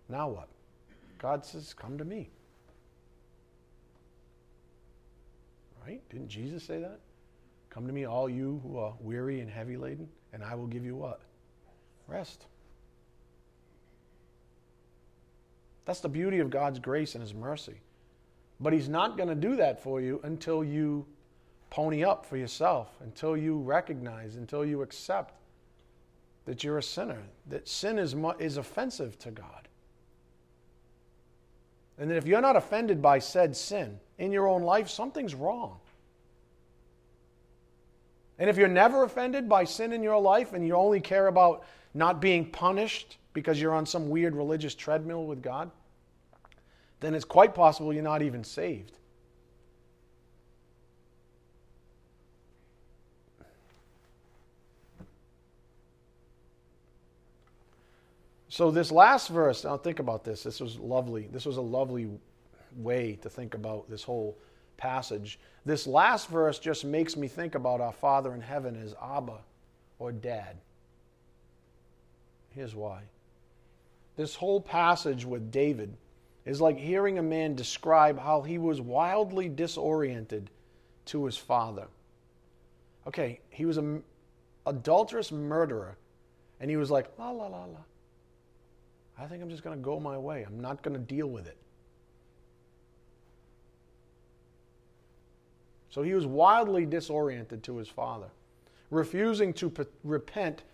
Now 0.09 0.29
what? 0.29 0.49
God 1.19 1.45
says, 1.45 1.75
Come 1.75 1.99
to 1.99 2.05
me. 2.05 2.31
Right? 5.87 6.01
Didn't 6.09 6.29
Jesus 6.29 6.63
say 6.63 6.81
that? 6.81 7.01
Come 7.75 7.89
to 7.89 7.93
me, 7.93 8.05
all 8.05 8.31
you 8.31 8.61
who 8.63 8.79
are 8.79 8.95
weary 9.01 9.41
and 9.41 9.51
heavy 9.51 9.77
laden, 9.77 10.09
and 10.33 10.45
I 10.45 10.55
will 10.55 10.69
give 10.69 10.85
you 10.85 10.95
what? 10.95 11.21
Rest. 12.07 12.47
That's 15.85 15.99
the 15.99 16.09
beauty 16.09 16.39
of 16.39 16.51
God's 16.51 16.79
grace 16.79 17.17
and 17.17 17.23
His 17.23 17.35
mercy. 17.35 17.81
But 18.61 18.73
He's 18.73 18.89
not 18.89 19.17
going 19.17 19.29
to 19.29 19.35
do 19.35 19.57
that 19.57 19.83
for 19.83 20.01
you 20.01 20.21
until 20.23 20.63
you 20.63 21.05
pony 21.69 22.05
up 22.05 22.25
for 22.25 22.37
yourself, 22.37 22.91
until 23.01 23.37
you 23.37 23.59
recognize, 23.59 24.37
until 24.37 24.65
you 24.65 24.83
accept 24.83 25.35
that 26.45 26.63
you're 26.63 26.79
a 26.79 26.83
sinner, 26.83 27.23
that 27.49 27.67
sin 27.67 27.99
is, 27.99 28.15
is 28.39 28.57
offensive 28.57 29.19
to 29.19 29.33
God. 29.33 29.67
And 31.99 32.09
that 32.09 32.17
if 32.17 32.27
you're 32.27 32.41
not 32.41 32.55
offended 32.55 33.03
by 33.03 33.19
said 33.19 33.57
sin 33.57 33.99
in 34.19 34.31
your 34.31 34.47
own 34.47 34.63
life, 34.63 34.89
something's 34.89 35.35
wrong. 35.35 35.81
And 38.39 38.51
if 38.51 38.57
you're 38.57 38.69
never 38.69 39.05
offended 39.05 39.49
by 39.49 39.65
sin 39.65 39.93
in 39.93 40.03
your 40.03 40.21
life 40.21 40.53
and 40.53 40.67
you 40.67 40.75
only 40.75 41.01
care 41.01 41.29
about 41.29 41.65
not 41.95 42.21
being 42.21 42.51
punished 42.51 43.19
because 43.33 43.61
you're 43.61 43.75
on 43.75 43.87
some 43.87 44.09
weird 44.09 44.35
religious 44.35 44.75
treadmill 44.75 45.27
with 45.27 45.43
God, 45.43 45.71
then 47.01 47.15
it's 47.15 47.25
quite 47.25 47.55
possible 47.55 47.93
you're 47.93 48.03
not 48.03 48.23
even 48.23 48.43
saved. 48.43 48.99
So 58.49 58.71
this 58.71 58.93
last 58.93 59.31
verse, 59.31 59.65
now 59.65 59.77
think 59.77 59.99
about 59.99 60.23
this. 60.23 60.45
This 60.45 60.61
was 60.61 60.79
lovely. 60.79 61.29
This 61.33 61.45
was 61.45 61.57
a 61.57 61.61
lovely 61.61 62.09
way 62.77 63.19
to 63.23 63.29
think 63.29 63.55
about 63.55 63.91
this 63.91 64.05
whole 64.05 64.39
passage. 64.77 65.39
This 65.65 65.87
last 65.87 66.29
verse 66.29 66.59
just 66.59 66.85
makes 66.85 67.17
me 67.17 67.29
think 67.29 67.55
about 67.55 67.81
our 67.81 67.93
Father 67.93 68.35
in 68.35 68.41
heaven 68.41 68.81
as 68.83 68.95
Abba 69.03 69.39
or 69.99 70.13
Dad. 70.13 70.57
Here's 72.55 72.75
why. 72.75 73.03
This 74.17 74.35
whole 74.35 74.61
passage 74.61 75.25
with 75.25 75.51
David 75.51 75.97
is 76.45 76.61
like 76.61 76.79
hearing 76.79 77.19
a 77.19 77.23
man 77.23 77.55
describe 77.55 78.19
how 78.19 78.43
he 78.43 78.59
was 78.59 78.81
wildly 78.81 79.49
disoriented 79.49 80.51
to 81.07 81.25
his 81.25 81.37
father. 81.37 81.87
Okay, 83.07 83.41
he 83.51 83.65
was 83.65 83.77
an 83.77 84.03
adulterous 84.67 85.33
murderer, 85.33 85.97
and 86.61 86.71
he 86.71 86.77
was 86.77 86.91
like, 86.91 87.07
la, 87.19 87.31
la, 87.31 87.47
la, 87.47 87.65
la. 87.65 87.81
I 89.19 89.27
think 89.27 89.43
I'm 89.43 89.51
just 89.51 89.63
going 89.63 89.77
to 89.77 89.83
go 89.83 90.01
my 90.01 90.19
way. 90.19 90.43
I'm 90.43 90.61
not 90.61 90.83
going 90.83 90.95
to 90.95 91.03
deal 91.03 91.27
with 91.27 91.47
it. 91.47 91.57
So 95.95 96.03
he 96.03 96.13
was 96.13 96.27
wildly 96.27 96.87
disoriented 96.87 97.63
to 97.63 97.77
his 97.77 97.89
father, 97.89 98.27
refusing 98.91 99.53
to 99.53 99.71
p- 99.71 99.85
repent 100.03 100.65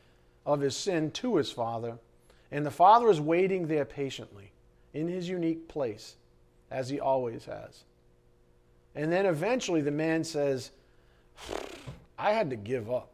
of 0.47 0.63
his 0.63 0.75
sin 0.75 1.11
to 1.11 1.37
his 1.37 1.53
father. 1.53 1.99
And 2.51 2.65
the 2.65 2.71
father 2.71 3.11
is 3.11 3.21
waiting 3.21 3.67
there 3.67 3.85
patiently 3.85 4.51
in 4.95 5.09
his 5.09 5.29
unique 5.29 5.69
place, 5.69 6.17
as 6.71 6.89
he 6.89 7.01
always 7.01 7.45
has. 7.45 7.85
And 8.95 9.13
then 9.13 9.27
eventually 9.27 9.83
the 9.83 9.91
man 9.91 10.25
says, 10.25 10.71
I 12.19 12.33
had 12.33 12.49
to 12.49 12.57
give 12.57 12.91
up. 12.91 13.11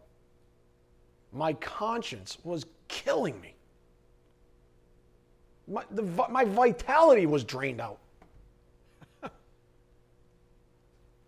My 1.33 1.55
conscience 1.55 2.39
was 2.45 2.67
killing 2.87 3.41
me. 3.41 3.57
My, 5.67 5.83
the, 5.91 6.05
my 6.05 6.45
vitality 6.45 7.27
was 7.27 7.43
drained 7.43 7.81
out. 7.81 7.99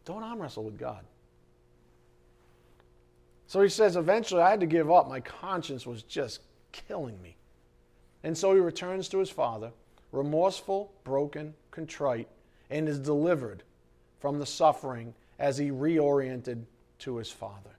Don't 0.08 0.22
arm 0.22 0.40
wrestle 0.40 0.64
with 0.64 0.78
God. 0.78 1.04
So 3.46 3.60
he 3.60 3.68
says, 3.68 3.94
eventually 3.94 4.40
I 4.40 4.48
had 4.48 4.60
to 4.60 4.66
give 4.66 4.90
up. 4.90 5.06
My 5.06 5.20
conscience 5.20 5.86
was 5.86 6.02
just 6.02 6.40
killing 6.72 7.20
me. 7.20 7.36
And 8.24 8.36
so 8.36 8.54
he 8.54 8.60
returns 8.60 9.10
to 9.10 9.18
his 9.18 9.28
father, 9.28 9.70
remorseful, 10.10 10.90
broken, 11.04 11.52
contrite, 11.70 12.26
and 12.70 12.88
is 12.88 12.98
delivered 12.98 13.64
from 14.18 14.38
the 14.38 14.46
suffering 14.46 15.12
as 15.38 15.58
he 15.58 15.68
reoriented 15.68 16.64
to 17.00 17.16
his 17.18 17.30
father. 17.30 17.76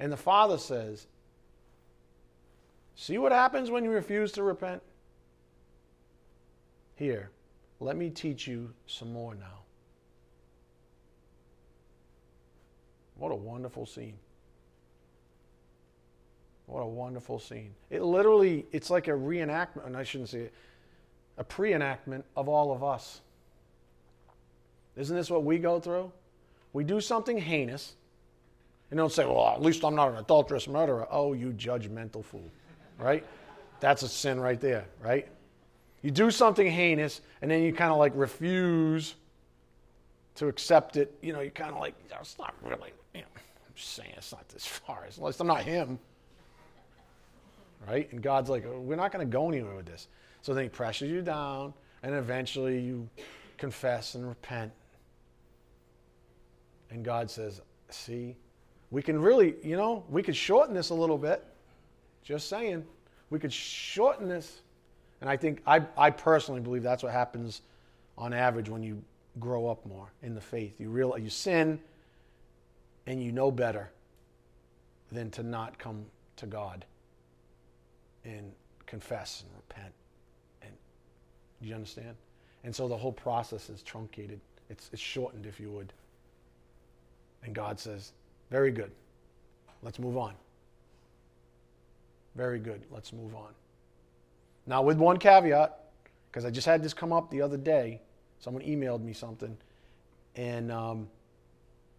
And 0.00 0.10
the 0.10 0.16
father 0.16 0.58
says, 0.58 1.06
See 2.96 3.18
what 3.18 3.30
happens 3.30 3.70
when 3.70 3.84
you 3.84 3.90
refuse 3.90 4.32
to 4.32 4.42
repent? 4.42 4.82
Here, 6.96 7.30
let 7.78 7.96
me 7.96 8.10
teach 8.10 8.48
you 8.48 8.74
some 8.88 9.12
more 9.12 9.36
now. 9.36 9.60
What 13.20 13.30
a 13.30 13.36
wonderful 13.36 13.86
scene. 13.86 14.14
What 16.66 16.80
a 16.80 16.86
wonderful 16.86 17.38
scene. 17.38 17.72
It 17.88 18.02
literally, 18.02 18.66
it's 18.72 18.90
like 18.90 19.06
a 19.06 19.12
reenactment, 19.12 19.86
and 19.86 19.96
I 19.96 20.02
shouldn't 20.02 20.30
say 20.30 20.40
it, 20.40 20.54
a 21.38 21.44
pre 21.44 21.72
enactment 21.72 22.24
of 22.36 22.48
all 22.48 22.72
of 22.72 22.82
us. 22.82 23.20
Isn't 24.96 25.14
this 25.14 25.30
what 25.30 25.44
we 25.44 25.58
go 25.58 25.78
through? 25.78 26.10
We 26.72 26.82
do 26.82 27.00
something 27.00 27.38
heinous, 27.38 27.94
and 28.90 28.98
don't 28.98 29.12
say, 29.12 29.24
well, 29.24 29.46
at 29.46 29.62
least 29.62 29.84
I'm 29.84 29.94
not 29.94 30.10
an 30.10 30.16
adulterous 30.16 30.66
murderer. 30.66 31.06
Oh, 31.08 31.32
you 31.32 31.50
judgmental 31.52 32.24
fool 32.24 32.50
right? 33.00 33.24
That's 33.80 34.02
a 34.02 34.08
sin 34.08 34.38
right 34.38 34.60
there, 34.60 34.84
right? 35.02 35.26
You 36.02 36.10
do 36.10 36.30
something 36.30 36.66
heinous 36.66 37.20
and 37.42 37.50
then 37.50 37.62
you 37.62 37.72
kind 37.72 37.90
of 37.90 37.98
like 37.98 38.12
refuse 38.14 39.14
to 40.36 40.48
accept 40.48 40.96
it. 40.96 41.16
You 41.22 41.32
know, 41.32 41.40
you 41.40 41.50
kind 41.50 41.72
of 41.72 41.80
like, 41.80 41.94
it's 42.20 42.38
not 42.38 42.54
really, 42.62 42.92
I'm 43.70 43.76
saying 43.76 44.12
it's 44.16 44.32
not 44.32 44.48
this 44.48 44.66
far. 44.86 45.04
At 45.04 45.18
least 45.18 45.40
I'm 45.40 45.46
not 45.46 45.62
him. 45.62 45.98
Right? 47.88 48.12
And 48.12 48.20
God's 48.20 48.50
like, 48.50 48.64
we're 48.66 48.96
not 48.96 49.12
going 49.12 49.26
to 49.26 49.30
go 49.30 49.48
anywhere 49.48 49.74
with 49.74 49.86
this. 49.86 50.08
So 50.42 50.52
then 50.54 50.64
he 50.64 50.68
pressures 50.68 51.10
you 51.10 51.22
down 51.22 51.72
and 52.02 52.14
eventually 52.14 52.80
you 52.80 53.08
confess 53.56 54.14
and 54.14 54.28
repent. 54.28 54.72
And 56.90 57.04
God 57.04 57.30
says, 57.30 57.60
see, 57.88 58.36
we 58.90 59.02
can 59.02 59.20
really, 59.20 59.54
you 59.62 59.76
know, 59.76 60.04
we 60.10 60.22
could 60.22 60.36
shorten 60.36 60.74
this 60.74 60.90
a 60.90 60.94
little 60.94 61.18
bit. 61.18 61.44
Just 62.22 62.48
saying. 62.48 62.84
We 63.30 63.38
could 63.38 63.52
shorten 63.52 64.28
this. 64.28 64.60
And 65.20 65.30
I 65.30 65.36
think, 65.36 65.62
I, 65.66 65.82
I 65.96 66.10
personally 66.10 66.60
believe 66.60 66.82
that's 66.82 67.02
what 67.02 67.12
happens 67.12 67.62
on 68.18 68.32
average 68.32 68.68
when 68.68 68.82
you 68.82 69.02
grow 69.38 69.68
up 69.68 69.86
more 69.86 70.12
in 70.22 70.34
the 70.34 70.40
faith. 70.40 70.80
You 70.80 70.90
realize 70.90 71.22
you 71.22 71.30
sin 71.30 71.78
and 73.10 73.20
you 73.20 73.32
know 73.32 73.50
better 73.50 73.90
than 75.10 75.30
to 75.32 75.42
not 75.42 75.76
come 75.80 76.04
to 76.36 76.46
God 76.46 76.84
and 78.24 78.52
confess 78.86 79.42
and 79.42 79.50
repent. 79.56 79.92
And 80.62 80.72
you 81.60 81.74
understand? 81.74 82.14
And 82.62 82.74
so 82.74 82.86
the 82.86 82.96
whole 82.96 83.12
process 83.12 83.68
is 83.68 83.82
truncated. 83.82 84.38
It's, 84.68 84.90
it's 84.92 85.02
shortened, 85.02 85.44
if 85.44 85.58
you 85.58 85.72
would. 85.72 85.92
And 87.42 87.52
God 87.52 87.80
says, 87.80 88.12
Very 88.48 88.70
good. 88.70 88.92
Let's 89.82 89.98
move 89.98 90.16
on. 90.16 90.34
Very 92.36 92.60
good. 92.60 92.80
Let's 92.92 93.12
move 93.12 93.34
on. 93.34 93.50
Now, 94.68 94.82
with 94.82 94.98
one 94.98 95.16
caveat, 95.16 95.76
because 96.30 96.44
I 96.44 96.50
just 96.50 96.66
had 96.66 96.80
this 96.80 96.94
come 96.94 97.12
up 97.12 97.28
the 97.28 97.42
other 97.42 97.56
day. 97.56 98.02
Someone 98.38 98.62
emailed 98.62 99.02
me 99.02 99.12
something, 99.12 99.56
and 100.36 100.70
um, 100.70 101.08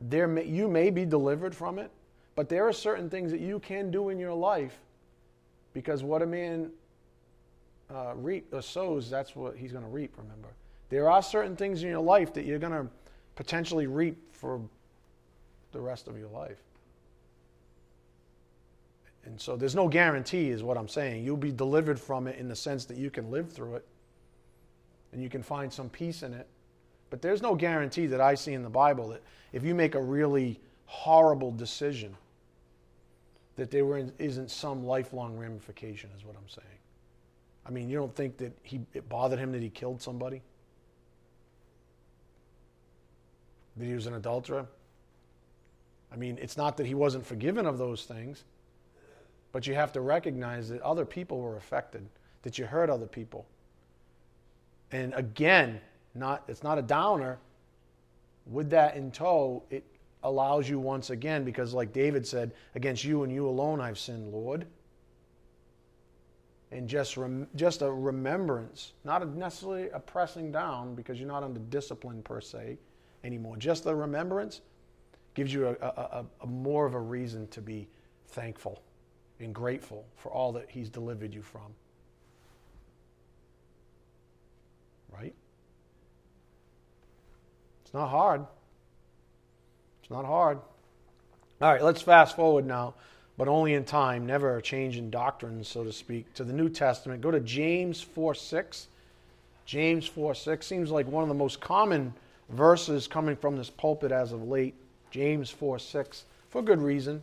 there 0.02 0.28
may, 0.28 0.45
you 0.45 0.68
may 0.68 0.89
be 0.89 1.06
delivered 1.06 1.56
from 1.56 1.80
it, 1.80 1.91
but 2.36 2.49
there 2.49 2.68
are 2.68 2.74
certain 2.74 3.10
things 3.10 3.32
that 3.32 3.39
you 3.39 3.60
can 3.60 3.91
do 3.91 4.10
in 4.10 4.20
your 4.20 4.34
life 4.34 4.80
because 5.74 6.04
what 6.04 6.22
a 6.22 6.26
man 6.26 6.72
uh, 7.93 8.14
reap 8.16 8.54
or 8.54 8.62
sows, 8.62 9.10
that's 9.10 9.36
what 9.36 9.56
he's 9.56 9.72
going 9.72 9.84
to 9.84 9.89
reap. 9.89 10.14
Remember, 10.18 10.49
there 10.89 11.10
are 11.10 11.22
certain 11.22 11.56
things 11.56 11.84
in 11.84 11.89
your 11.89 12.02
life 12.02 12.34
that 12.34 12.45
you're 12.45 12.60
going 12.60 12.72
to 12.72 12.88
potentially 13.36 13.88
reap 13.88 14.18
for 14.34 14.62
the 15.72 15.80
rest 15.80 16.08
of 16.08 16.18
your 16.18 16.30
life. 16.30 16.58
And 19.26 19.39
so 19.39 19.56
there's 19.56 19.76
no 19.76 19.88
guarantee, 19.88 20.49
is 20.49 20.64
what 20.64 20.78
I'm 20.78 20.88
saying. 20.88 21.24
You'll 21.24 21.38
be 21.38 21.52
delivered 21.52 21.99
from 21.99 22.28
it 22.28 22.39
in 22.39 22.47
the 22.47 22.56
sense 22.56 22.86
that 22.86 22.97
you 22.97 23.10
can 23.10 23.30
live 23.30 23.52
through 23.52 23.76
it 23.76 23.86
and 25.14 25.22
you 25.22 25.30
can 25.30 25.43
find 25.43 25.72
some 25.72 25.89
peace 25.89 26.24
in 26.24 26.34
it. 26.34 26.47
But 27.12 27.22
there's 27.22 27.41
no 27.41 27.53
guarantee 27.53 28.07
that 28.07 28.22
I 28.22 28.34
see 28.34 28.53
in 28.53 28.64
the 28.64 28.70
Bible 28.70 29.09
that 29.09 29.22
if 29.53 29.64
you 29.64 29.76
make 29.76 29.93
a 29.93 30.01
really 30.01 30.59
horrible 30.86 31.51
decision, 31.51 32.16
that 33.57 33.70
there 33.70 34.09
isn't 34.18 34.49
some 34.49 34.84
lifelong 34.84 35.38
ramification, 35.38 36.09
is 36.18 36.26
what 36.26 36.36
I'm 36.36 36.49
saying. 36.49 36.68
I 37.66 37.70
mean, 37.70 37.89
you 37.89 37.97
don't 37.97 38.16
think 38.16 38.38
that 38.38 38.57
he, 38.64 38.82
it 38.93 39.07
bothered 39.07 39.38
him 39.38 39.51
that 39.51 39.62
he 39.62 39.70
killed 39.70 40.01
somebody? 40.01 40.41
That 43.78 43.86
he 43.86 43.93
was 43.93 44.07
an 44.07 44.16
adulterer? 44.16 44.66
I 46.12 46.16
mean, 46.16 46.39
it's 46.41 46.57
not 46.57 46.78
that 46.78 46.86
he 46.86 46.95
wasn't 46.95 47.26
forgiven 47.26 47.66
of 47.66 47.78
those 47.78 48.05
things. 48.05 48.45
But 49.51 49.68
you 49.68 49.76
have 49.76 49.91
to 49.93 50.01
recognize 50.01 50.70
that 50.70 50.82
other 50.82 51.05
people 51.05 51.41
were 51.41 51.57
affected, 51.57 52.07
that 52.43 52.57
you 52.57 52.66
hurt 52.66 52.89
other 52.89 53.05
people. 53.05 53.45
And 54.93 55.14
again, 55.14 55.82
not 56.16 56.43
it's 56.47 56.64
not 56.64 56.78
a 56.78 56.82
downer. 56.82 57.39
With 58.45 58.72
that 58.72 58.95
in 58.95 59.12
tow, 59.12 59.64
it 59.70 59.86
allows 60.24 60.68
you 60.68 60.80
once 60.80 61.09
again, 61.09 61.43
because 61.43 61.74
like 61.74 61.93
David 61.93 62.26
said, 62.26 62.51
against 62.76 63.03
you 63.03 63.24
and 63.24 63.32
you 63.32 63.47
alone 63.47 63.80
I've 63.80 63.99
sinned, 63.99 64.32
Lord. 64.32 64.66
And 66.72 66.88
just, 66.88 67.18
rem, 67.18 67.47
just 67.55 67.82
a 67.82 67.91
remembrance, 67.91 68.93
not 69.03 69.22
a 69.22 69.26
necessarily 69.26 69.89
a 69.89 69.99
pressing 69.99 70.51
down, 70.51 70.95
because 70.95 71.20
you're 71.20 71.28
not 71.28 71.43
under 71.43 71.59
discipline 71.59 72.24
per 72.24 72.41
se 72.41 72.78
anymore. 73.24 73.57
Just 73.57 73.84
the 73.84 73.93
remembrance 73.93 74.62
gives 75.34 75.53
you 75.53 75.68
a, 75.68 75.72
a, 75.82 75.86
a, 75.86 76.26
a 76.41 76.47
more 76.47 76.86
of 76.86 76.93
a 76.93 76.99
reason 76.99 77.47
to 77.49 77.62
be 77.62 77.88
thankful 78.30 78.82
and 79.39 79.53
grateful 79.53 80.05
for 80.16 80.32
all 80.32 80.51
that 80.53 80.70
He's 80.70 80.89
delivered 80.89 81.34
you 81.34 81.41
from. 81.41 81.74
right? 85.12 85.34
It's 87.92 87.96
not 87.96 88.08
hard. 88.08 88.46
It's 90.02 90.10
not 90.10 90.24
hard. 90.24 90.60
All 91.60 91.74
right, 91.74 91.84
let's 91.84 92.02
fast 92.02 92.38
forward 92.38 92.66
now, 92.66 92.94
but 93.38 93.50
only 93.50 93.74
in 93.74 93.84
time, 93.84 94.26
never 94.26 94.56
a 94.56 94.62
change 94.62 94.96
in 94.96 95.10
doctrine, 95.10 95.62
so 95.66 95.84
to 95.84 95.92
speak, 95.92 96.34
to 96.36 96.46
the 96.46 96.54
New 96.54 96.70
Testament. 96.70 97.20
Go 97.20 97.32
to 97.32 97.42
James 97.42 98.00
4 98.00 98.34
6. 98.34 98.88
James 99.66 100.08
4 100.08 100.34
6 100.34 100.66
seems 100.66 100.89
like 100.89 101.06
one 101.06 101.22
of 101.22 101.28
the 101.28 101.36
most 101.36 101.60
common 101.60 102.14
verses 102.48 103.10
coming 103.10 103.36
from 103.36 103.58
this 103.58 103.70
pulpit 103.70 104.14
as 104.14 104.32
of 104.32 104.48
late. 104.48 104.74
James 105.12 105.50
4 105.50 105.78
6, 105.78 106.24
for 106.50 106.62
good 106.62 106.82
reason. 106.82 107.22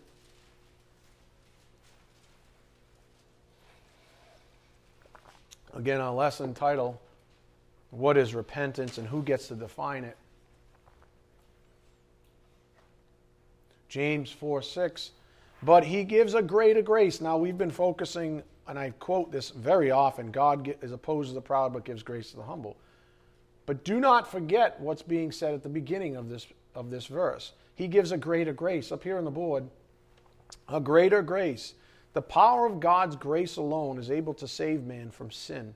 Again, 5.74 6.02
our 6.02 6.12
lesson 6.12 6.52
title 6.52 7.00
What 7.90 8.18
is 8.18 8.34
repentance 8.34 8.98
and 8.98 9.08
who 9.08 9.22
gets 9.22 9.48
to 9.48 9.54
define 9.54 10.04
it? 10.04 10.18
James 13.88 14.30
4 14.30 14.62
6. 14.62 15.10
But 15.62 15.84
he 15.84 16.04
gives 16.04 16.34
a 16.34 16.42
greater 16.42 16.82
grace. 16.82 17.20
Now, 17.20 17.36
we've 17.36 17.58
been 17.58 17.70
focusing, 17.70 18.42
and 18.68 18.78
I 18.78 18.90
quote 18.90 19.32
this 19.32 19.50
very 19.50 19.90
often 19.90 20.30
God 20.30 20.74
is 20.82 20.92
opposed 20.92 21.30
to 21.30 21.34
the 21.34 21.40
proud, 21.40 21.72
but 21.72 21.84
gives 21.84 22.02
grace 22.02 22.30
to 22.30 22.36
the 22.36 22.42
humble. 22.42 22.76
But 23.66 23.84
do 23.84 24.00
not 24.00 24.30
forget 24.30 24.80
what's 24.80 25.02
being 25.02 25.32
said 25.32 25.52
at 25.52 25.62
the 25.62 25.68
beginning 25.68 26.16
of 26.16 26.28
this, 26.28 26.46
of 26.74 26.90
this 26.90 27.06
verse. 27.06 27.52
He 27.74 27.86
gives 27.88 28.12
a 28.12 28.16
greater 28.16 28.52
grace. 28.52 28.92
Up 28.92 29.02
here 29.02 29.18
on 29.18 29.24
the 29.24 29.30
board, 29.30 29.68
a 30.68 30.80
greater 30.80 31.22
grace. 31.22 31.74
The 32.14 32.22
power 32.22 32.66
of 32.66 32.80
God's 32.80 33.16
grace 33.16 33.56
alone 33.56 33.98
is 33.98 34.10
able 34.10 34.34
to 34.34 34.48
save 34.48 34.84
man 34.84 35.10
from 35.10 35.30
sin. 35.30 35.74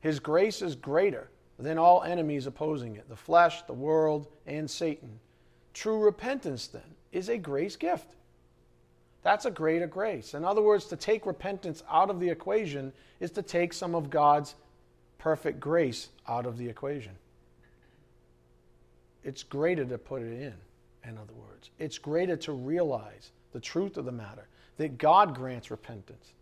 His 0.00 0.18
grace 0.18 0.62
is 0.62 0.74
greater 0.74 1.30
than 1.58 1.78
all 1.78 2.02
enemies 2.02 2.46
opposing 2.46 2.96
it 2.96 3.08
the 3.08 3.16
flesh, 3.16 3.62
the 3.62 3.72
world, 3.72 4.26
and 4.46 4.68
Satan. 4.68 5.20
True 5.72 5.98
repentance, 5.98 6.66
then, 6.66 6.96
is 7.12 7.28
a 7.28 7.38
grace 7.38 7.76
gift. 7.76 8.14
That's 9.22 9.44
a 9.44 9.50
greater 9.50 9.86
grace. 9.86 10.34
In 10.34 10.44
other 10.44 10.62
words, 10.62 10.86
to 10.86 10.96
take 10.96 11.26
repentance 11.26 11.82
out 11.90 12.10
of 12.10 12.20
the 12.20 12.30
equation 12.30 12.92
is 13.18 13.30
to 13.32 13.42
take 13.42 13.72
some 13.72 13.94
of 13.94 14.08
God's 14.08 14.54
perfect 15.18 15.60
grace 15.60 16.08
out 16.26 16.46
of 16.46 16.56
the 16.56 16.68
equation. 16.68 17.12
It's 19.22 19.42
greater 19.42 19.84
to 19.84 19.98
put 19.98 20.22
it 20.22 20.32
in, 20.32 20.54
in 21.04 21.18
other 21.18 21.34
words. 21.34 21.70
It's 21.78 21.98
greater 21.98 22.36
to 22.38 22.52
realize 22.52 23.32
the 23.52 23.60
truth 23.60 23.98
of 23.98 24.06
the 24.06 24.12
matter 24.12 24.48
that 24.78 24.96
God 24.96 25.34
grants 25.34 25.70
repentance. 25.70 26.32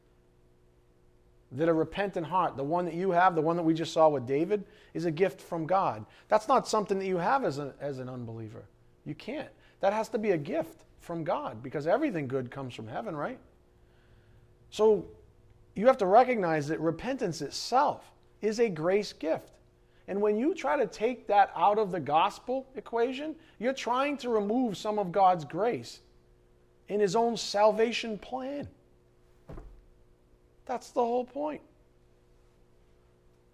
That 1.50 1.68
a 1.68 1.72
repentant 1.72 2.26
heart, 2.26 2.56
the 2.56 2.62
one 2.62 2.84
that 2.84 2.94
you 2.94 3.10
have, 3.10 3.34
the 3.34 3.40
one 3.40 3.56
that 3.56 3.62
we 3.62 3.74
just 3.74 3.92
saw 3.92 4.08
with 4.08 4.26
David, 4.26 4.64
is 4.94 5.06
a 5.06 5.10
gift 5.10 5.40
from 5.40 5.66
God. 5.66 6.04
That's 6.28 6.46
not 6.46 6.68
something 6.68 6.98
that 6.98 7.06
you 7.06 7.16
have 7.16 7.44
as, 7.44 7.58
a, 7.58 7.74
as 7.80 7.98
an 7.98 8.08
unbeliever. 8.08 8.64
You 9.04 9.14
can't. 9.14 9.48
That 9.80 9.92
has 9.92 10.08
to 10.10 10.18
be 10.18 10.32
a 10.32 10.38
gift 10.38 10.84
from 11.00 11.24
God 11.24 11.62
because 11.62 11.86
everything 11.86 12.26
good 12.28 12.50
comes 12.50 12.74
from 12.74 12.88
heaven, 12.88 13.16
right? 13.16 13.38
So 14.70 15.06
you 15.74 15.86
have 15.86 15.98
to 15.98 16.06
recognize 16.06 16.66
that 16.68 16.80
repentance 16.80 17.40
itself 17.40 18.04
is 18.40 18.60
a 18.60 18.68
grace 18.68 19.12
gift. 19.12 19.52
And 20.08 20.20
when 20.20 20.36
you 20.36 20.54
try 20.54 20.76
to 20.76 20.86
take 20.86 21.26
that 21.26 21.52
out 21.54 21.78
of 21.78 21.92
the 21.92 22.00
gospel 22.00 22.66
equation, 22.76 23.36
you're 23.58 23.74
trying 23.74 24.16
to 24.18 24.30
remove 24.30 24.76
some 24.76 24.98
of 24.98 25.12
God's 25.12 25.44
grace 25.44 26.00
in 26.88 26.98
His 26.98 27.14
own 27.14 27.36
salvation 27.36 28.18
plan. 28.18 28.68
That's 30.64 30.90
the 30.90 31.00
whole 31.00 31.24
point. 31.24 31.60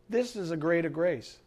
This 0.08 0.36
is 0.36 0.50
a 0.50 0.56
greater 0.56 0.88
grace. 0.88 1.38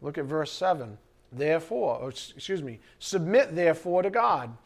Look 0.00 0.18
at 0.18 0.24
verse 0.24 0.52
7 0.52 0.98
therefore, 1.32 1.98
or 1.98 2.10
excuse 2.10 2.62
me, 2.62 2.80
submit 2.98 3.54
therefore 3.54 4.02
to 4.02 4.10
God. 4.10 4.56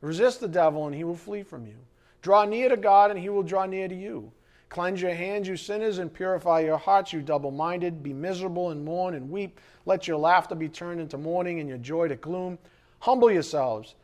Resist 0.00 0.40
the 0.40 0.48
devil 0.48 0.86
and 0.86 0.94
he 0.94 1.04
will 1.04 1.16
flee 1.16 1.42
from 1.42 1.66
you. 1.66 1.76
Draw 2.22 2.46
near 2.46 2.68
to 2.68 2.76
God 2.76 3.10
and 3.10 3.18
he 3.18 3.28
will 3.28 3.42
draw 3.42 3.66
near 3.66 3.88
to 3.88 3.94
you. 3.94 4.32
Cleanse 4.70 5.02
your 5.02 5.14
hands, 5.14 5.48
you 5.48 5.56
sinners, 5.56 5.98
and 5.98 6.12
purify 6.12 6.60
your 6.60 6.78
hearts, 6.78 7.12
you 7.12 7.22
double 7.22 7.50
minded. 7.50 8.04
Be 8.04 8.12
miserable 8.12 8.70
and 8.70 8.84
mourn 8.84 9.14
and 9.14 9.28
weep. 9.28 9.60
Let 9.84 10.06
your 10.06 10.16
laughter 10.16 10.54
be 10.54 10.68
turned 10.68 11.00
into 11.00 11.18
mourning 11.18 11.58
and 11.58 11.68
your 11.68 11.78
joy 11.78 12.06
to 12.06 12.14
gloom. 12.14 12.56
Humble 13.00 13.32
yourselves 13.32 13.96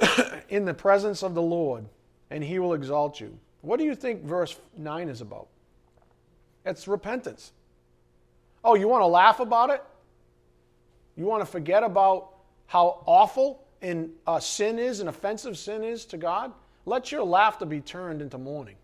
in 0.48 0.64
the 0.64 0.74
presence 0.74 1.22
of 1.22 1.34
the 1.34 1.42
Lord, 1.42 1.84
and 2.30 2.42
he 2.42 2.58
will 2.58 2.74
exalt 2.74 3.20
you. 3.20 3.38
What 3.60 3.78
do 3.78 3.84
you 3.84 3.94
think 3.94 4.24
verse 4.24 4.58
9 4.76 5.08
is 5.08 5.20
about? 5.20 5.46
It's 6.64 6.88
repentance. 6.88 7.52
Oh, 8.64 8.74
you 8.74 8.88
want 8.88 9.02
to 9.02 9.06
laugh 9.06 9.38
about 9.38 9.70
it? 9.70 9.84
You 11.16 11.24
want 11.24 11.42
to 11.42 11.46
forget 11.46 11.82
about 11.82 12.30
how 12.66 13.02
awful 13.06 13.64
and 13.82 14.10
uh, 14.26 14.40
sin 14.40 14.78
is, 14.78 15.00
and 15.00 15.08
offensive 15.08 15.56
sin 15.56 15.84
is 15.84 16.04
to 16.06 16.16
God? 16.16 16.52
Let 16.84 17.12
your 17.12 17.24
laughter 17.24 17.66
be 17.66 17.80
turned 17.80 18.22
into 18.22 18.38
mourning. 18.38 18.76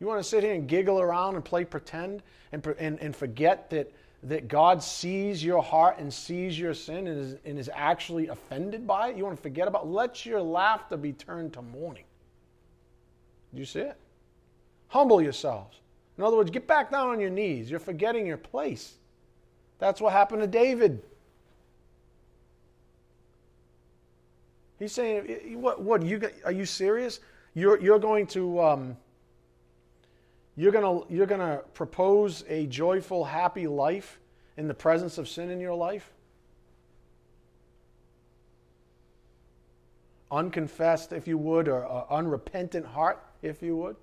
You 0.00 0.06
want 0.06 0.22
to 0.22 0.28
sit 0.28 0.42
here 0.42 0.54
and 0.54 0.68
giggle 0.68 1.00
around 1.00 1.34
and 1.34 1.44
play 1.44 1.64
pretend 1.64 2.22
and, 2.52 2.66
and, 2.78 3.00
and 3.00 3.14
forget 3.14 3.70
that, 3.70 3.90
that 4.24 4.48
God 4.48 4.82
sees 4.82 5.42
your 5.42 5.62
heart 5.62 5.98
and 5.98 6.12
sees 6.12 6.58
your 6.58 6.74
sin 6.74 7.06
and 7.06 7.20
is, 7.20 7.36
and 7.44 7.58
is 7.58 7.70
actually 7.72 8.28
offended 8.28 8.86
by 8.86 9.10
it? 9.10 9.16
You 9.16 9.24
want 9.24 9.36
to 9.36 9.42
forget 9.42 9.68
about 9.68 9.88
Let 9.88 10.26
your 10.26 10.42
laughter 10.42 10.96
be 10.96 11.12
turned 11.12 11.52
to 11.54 11.62
mourning. 11.62 12.04
Do 13.54 13.60
you 13.60 13.66
see 13.66 13.80
it? 13.80 13.96
Humble 14.88 15.22
yourselves. 15.22 15.78
In 16.18 16.24
other 16.24 16.36
words, 16.36 16.50
get 16.50 16.66
back 16.66 16.90
down 16.90 17.08
on 17.08 17.20
your 17.20 17.30
knees. 17.30 17.70
You're 17.70 17.80
forgetting 17.80 18.26
your 18.26 18.36
place. 18.36 18.94
That's 19.78 20.00
what 20.00 20.12
happened 20.12 20.42
to 20.42 20.46
David. 20.46 21.02
He's 24.78 24.92
saying, 24.92 25.60
"What? 25.60 25.82
What? 25.82 26.02
You 26.02 26.30
are 26.44 26.52
you 26.52 26.66
serious? 26.66 27.20
You're 27.54 27.80
you're 27.80 27.98
going 27.98 28.26
to 28.28 28.60
um, 28.60 28.96
you're 30.56 30.72
gonna 30.72 31.00
you're 31.08 31.26
gonna 31.26 31.62
propose 31.74 32.44
a 32.48 32.66
joyful, 32.66 33.24
happy 33.24 33.66
life 33.66 34.18
in 34.56 34.68
the 34.68 34.74
presence 34.74 35.18
of 35.18 35.28
sin 35.28 35.50
in 35.50 35.60
your 35.60 35.74
life? 35.74 36.10
Unconfessed, 40.30 41.12
if 41.12 41.28
you 41.28 41.38
would, 41.38 41.68
or, 41.68 41.84
or 41.84 42.06
unrepentant 42.10 42.86
heart, 42.86 43.22
if 43.42 43.62
you 43.62 43.76
would." 43.76 43.96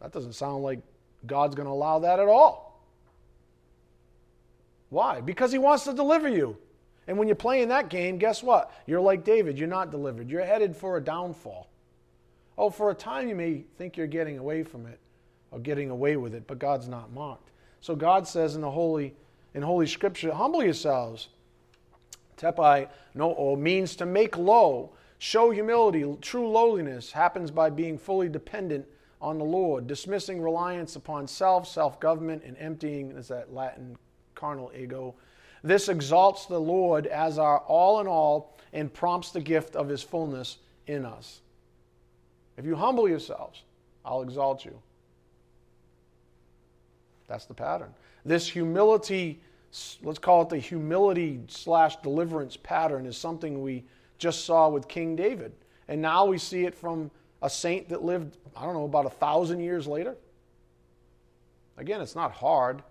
That 0.00 0.12
doesn't 0.12 0.34
sound 0.34 0.62
like 0.62 0.80
God's 1.26 1.54
going 1.54 1.66
to 1.66 1.72
allow 1.72 2.00
that 2.00 2.18
at 2.18 2.28
all. 2.28 2.82
Why? 4.90 5.20
Because 5.20 5.52
He 5.52 5.58
wants 5.58 5.84
to 5.84 5.92
deliver 5.92 6.28
you. 6.28 6.56
And 7.06 7.18
when 7.18 7.28
you're 7.28 7.34
playing 7.34 7.68
that 7.68 7.88
game, 7.88 8.18
guess 8.18 8.42
what? 8.42 8.72
You're 8.86 9.00
like 9.00 9.24
David. 9.24 9.58
You're 9.58 9.68
not 9.68 9.90
delivered. 9.90 10.30
You're 10.30 10.44
headed 10.44 10.76
for 10.76 10.96
a 10.96 11.00
downfall. 11.00 11.68
Oh, 12.56 12.70
for 12.70 12.90
a 12.90 12.94
time 12.94 13.28
you 13.28 13.34
may 13.34 13.64
think 13.76 13.96
you're 13.96 14.06
getting 14.06 14.38
away 14.38 14.62
from 14.62 14.86
it 14.86 15.00
or 15.50 15.58
getting 15.58 15.90
away 15.90 16.16
with 16.16 16.34
it, 16.34 16.46
but 16.46 16.58
God's 16.58 16.88
not 16.88 17.12
mocked. 17.12 17.50
So 17.80 17.94
God 17.94 18.26
says 18.26 18.54
in 18.54 18.60
the 18.60 18.70
Holy, 18.70 19.14
in 19.54 19.62
Holy 19.62 19.86
Scripture, 19.86 20.32
humble 20.32 20.62
yourselves. 20.62 21.28
Tepai 22.36 22.88
no 23.14 23.56
means 23.56 23.96
to 23.96 24.06
make 24.06 24.36
low, 24.36 24.90
show 25.18 25.50
humility. 25.50 26.04
True 26.20 26.48
lowliness 26.48 27.12
happens 27.12 27.50
by 27.50 27.70
being 27.70 27.98
fully 27.98 28.28
dependent 28.28 28.86
on 29.24 29.38
the 29.38 29.44
Lord, 29.44 29.86
dismissing 29.86 30.42
reliance 30.42 30.96
upon 30.96 31.26
self, 31.26 31.66
self 31.66 31.98
government, 31.98 32.42
and 32.44 32.56
emptying, 32.58 33.10
is 33.12 33.28
that 33.28 33.54
Latin 33.54 33.96
carnal 34.34 34.70
ego. 34.76 35.14
This 35.62 35.88
exalts 35.88 36.44
the 36.44 36.60
Lord 36.60 37.06
as 37.06 37.38
our 37.38 37.60
all 37.60 38.00
in 38.00 38.06
all 38.06 38.54
and 38.74 38.92
prompts 38.92 39.30
the 39.30 39.40
gift 39.40 39.76
of 39.76 39.88
his 39.88 40.02
fullness 40.02 40.58
in 40.86 41.06
us. 41.06 41.40
If 42.58 42.66
you 42.66 42.76
humble 42.76 43.08
yourselves, 43.08 43.62
I'll 44.04 44.20
exalt 44.20 44.66
you. 44.66 44.78
That's 47.26 47.46
the 47.46 47.54
pattern. 47.54 47.94
This 48.26 48.46
humility, 48.46 49.40
let's 50.02 50.18
call 50.18 50.42
it 50.42 50.50
the 50.50 50.58
humility 50.58 51.40
slash 51.48 51.96
deliverance 51.96 52.58
pattern, 52.58 53.06
is 53.06 53.16
something 53.16 53.62
we 53.62 53.84
just 54.18 54.44
saw 54.44 54.68
with 54.68 54.86
King 54.86 55.16
David. 55.16 55.52
And 55.88 56.02
now 56.02 56.26
we 56.26 56.36
see 56.36 56.66
it 56.66 56.74
from 56.74 57.10
a 57.44 57.50
saint 57.50 57.90
that 57.90 58.02
lived, 58.02 58.38
I 58.56 58.64
don't 58.64 58.72
know, 58.72 58.86
about 58.86 59.04
a 59.04 59.10
thousand 59.10 59.60
years 59.60 59.86
later. 59.86 60.16
Again, 61.76 62.00
it's 62.00 62.16
not 62.16 62.32
hard. 62.32 62.82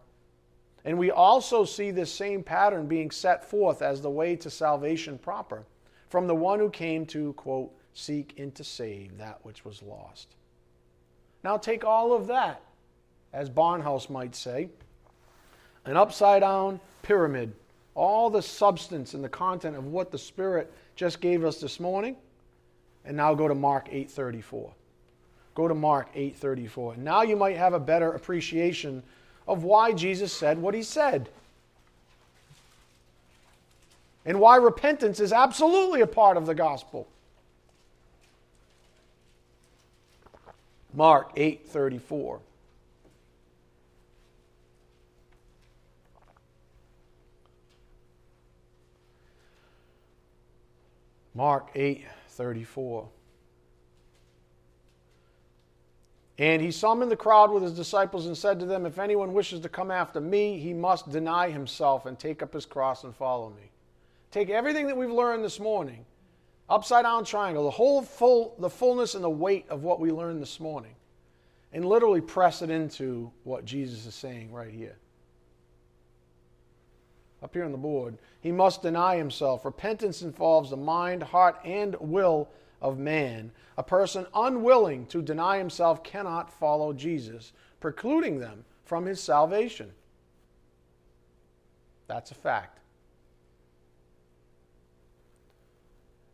And 0.85 0.99
we 0.99 1.09
also 1.09 1.65
see 1.65 1.89
this 1.89 2.13
same 2.13 2.43
pattern 2.43 2.85
being 2.85 3.09
set 3.09 3.43
forth 3.43 3.81
as 3.81 3.99
the 3.99 4.11
way 4.11 4.35
to 4.35 4.51
salvation 4.51 5.17
proper 5.17 5.65
from 6.09 6.27
the 6.27 6.35
one 6.35 6.59
who 6.59 6.69
came 6.69 7.03
to, 7.07 7.33
quote, 7.33 7.73
seek 7.95 8.37
and 8.37 8.53
to 8.53 8.63
save 8.63 9.17
that 9.17 9.39
which 9.43 9.65
was 9.65 9.81
lost. 9.81 10.35
Now 11.43 11.57
take 11.57 11.83
all 11.83 12.13
of 12.13 12.27
that, 12.27 12.61
as 13.33 13.49
Barnhouse 13.49 14.07
might 14.07 14.35
say, 14.35 14.69
an 15.85 15.97
upside 15.97 16.41
down 16.41 16.79
pyramid, 17.01 17.53
all 17.95 18.29
the 18.29 18.41
substance 18.41 19.15
and 19.15 19.23
the 19.23 19.29
content 19.29 19.75
of 19.75 19.87
what 19.87 20.11
the 20.11 20.17
Spirit 20.19 20.71
just 20.95 21.21
gave 21.21 21.43
us 21.43 21.59
this 21.59 21.79
morning, 21.79 22.15
and 23.05 23.17
now 23.17 23.33
go 23.33 23.47
to 23.47 23.55
Mark 23.55 23.89
8:34. 23.89 24.71
Go 25.55 25.67
to 25.67 25.75
Mark 25.75 26.09
8:34. 26.15 26.97
Now 26.97 27.21
you 27.21 27.35
might 27.35 27.57
have 27.57 27.73
a 27.73 27.79
better 27.79 28.13
appreciation 28.13 29.03
of 29.47 29.63
why 29.63 29.93
Jesus 29.93 30.33
said 30.33 30.59
what 30.59 30.73
he 30.73 30.83
said. 30.83 31.29
And 34.25 34.39
why 34.39 34.55
repentance 34.55 35.19
is 35.19 35.33
absolutely 35.33 36.01
a 36.01 36.07
part 36.07 36.37
of 36.37 36.45
the 36.45 36.55
gospel. 36.55 37.07
Mark 40.93 41.35
8:34. 41.35 42.39
Mark 51.35 51.73
8:34. 52.37 53.09
And 56.39 56.61
he 56.61 56.71
summoned 56.71 57.11
the 57.11 57.15
crowd 57.15 57.51
with 57.51 57.61
his 57.61 57.73
disciples 57.73 58.25
and 58.25 58.35
said 58.35 58.59
to 58.59 58.65
them, 58.65 58.85
If 58.85 58.97
anyone 58.97 59.33
wishes 59.33 59.59
to 59.61 59.69
come 59.69 59.91
after 59.91 60.19
me, 60.19 60.57
he 60.57 60.73
must 60.73 61.11
deny 61.11 61.49
himself 61.49 62.05
and 62.05 62.17
take 62.17 62.41
up 62.41 62.53
his 62.53 62.65
cross 62.65 63.03
and 63.03 63.15
follow 63.15 63.49
me. 63.49 63.71
Take 64.31 64.49
everything 64.49 64.87
that 64.87 64.97
we've 64.97 65.11
learned 65.11 65.43
this 65.43 65.59
morning, 65.59 66.05
upside 66.67 67.03
down 67.03 67.23
triangle, 67.23 67.65
the 67.65 67.71
whole 67.71 68.01
full, 68.01 68.55
the 68.57 68.69
fullness 68.69 69.13
and 69.13 69.23
the 69.23 69.29
weight 69.29 69.65
of 69.69 69.83
what 69.83 69.99
we 69.99 70.11
learned 70.11 70.41
this 70.41 70.59
morning, 70.59 70.95
and 71.71 71.85
literally 71.85 72.21
press 72.21 72.63
it 72.63 72.71
into 72.71 73.31
what 73.43 73.63
Jesus 73.63 74.07
is 74.07 74.15
saying 74.15 74.51
right 74.51 74.73
here. 74.73 74.97
Up 77.43 77.53
here 77.53 77.65
on 77.65 77.73
the 77.73 77.77
board, 77.77 78.17
he 78.39 78.51
must 78.51 78.81
deny 78.81 79.17
himself. 79.17 79.65
Repentance 79.65 80.21
involves 80.21 80.69
the 80.69 80.77
mind, 80.77 81.21
heart, 81.21 81.59
and 81.65 81.95
will 81.99 82.47
of 82.81 82.97
man. 82.97 83.51
A 83.77 83.83
person 83.83 84.25
unwilling 84.33 85.05
to 85.07 85.21
deny 85.21 85.57
himself 85.57 86.03
cannot 86.03 86.53
follow 86.53 86.93
Jesus, 86.93 87.51
precluding 87.81 88.39
them 88.39 88.63
from 88.85 89.05
his 89.05 89.19
salvation. 89.19 89.91
That's 92.07 92.31
a 92.31 92.35
fact. 92.35 92.79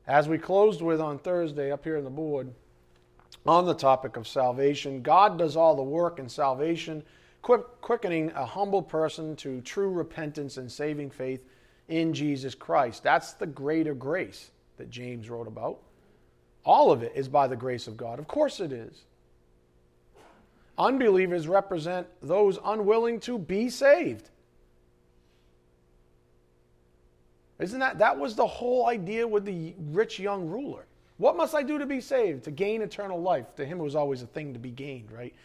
As 0.05 0.27
we 0.27 0.37
closed 0.37 0.81
with 0.81 0.99
on 0.99 1.19
Thursday 1.19 1.71
up 1.71 1.83
here 1.83 1.97
on 1.97 2.03
the 2.03 2.09
board, 2.09 2.51
on 3.45 3.65
the 3.65 3.73
topic 3.73 4.17
of 4.17 4.27
salvation, 4.27 5.01
God 5.01 5.37
does 5.37 5.55
all 5.55 5.75
the 5.75 5.83
work 5.83 6.19
in 6.19 6.29
salvation, 6.29 7.03
quickening 7.41 8.31
a 8.31 8.45
humble 8.45 8.81
person 8.81 9.35
to 9.37 9.61
true 9.61 9.89
repentance 9.89 10.57
and 10.57 10.71
saving 10.71 11.09
faith 11.09 11.43
in 11.87 12.13
Jesus 12.13 12.55
Christ. 12.55 13.03
That's 13.03 13.33
the 13.33 13.47
greater 13.47 13.93
grace 13.93 14.51
that 14.77 14.89
James 14.89 15.29
wrote 15.29 15.47
about. 15.47 15.79
All 16.65 16.91
of 16.91 17.03
it 17.03 17.13
is 17.15 17.27
by 17.27 17.47
the 17.47 17.55
grace 17.55 17.87
of 17.87 17.97
God. 17.97 18.19
Of 18.19 18.27
course 18.27 18.59
it 18.59 18.71
is. 18.71 19.03
Unbelievers 20.77 21.47
represent 21.47 22.07
those 22.21 22.57
unwilling 22.63 23.19
to 23.21 23.37
be 23.37 23.69
saved. 23.69 24.29
Isn't 27.59 27.79
that 27.79 27.99
that 27.99 28.17
was 28.17 28.35
the 28.35 28.47
whole 28.47 28.87
idea 28.87 29.27
with 29.27 29.43
the 29.43 29.73
rich 29.91 30.19
young 30.19 30.47
ruler? 30.47 30.85
What 31.17 31.35
must 31.35 31.53
I 31.53 31.63
do 31.63 31.77
to 31.77 31.85
be 31.85 31.99
saved? 31.99 32.45
To 32.45 32.51
gain 32.51 32.81
eternal 32.81 33.21
life. 33.21 33.53
To 33.57 33.65
him 33.65 33.81
it 33.81 33.83
was 33.83 33.95
always 33.95 34.21
a 34.21 34.27
thing 34.27 34.53
to 34.53 34.59
be 34.59 34.71
gained, 34.71 35.11
right? 35.11 35.35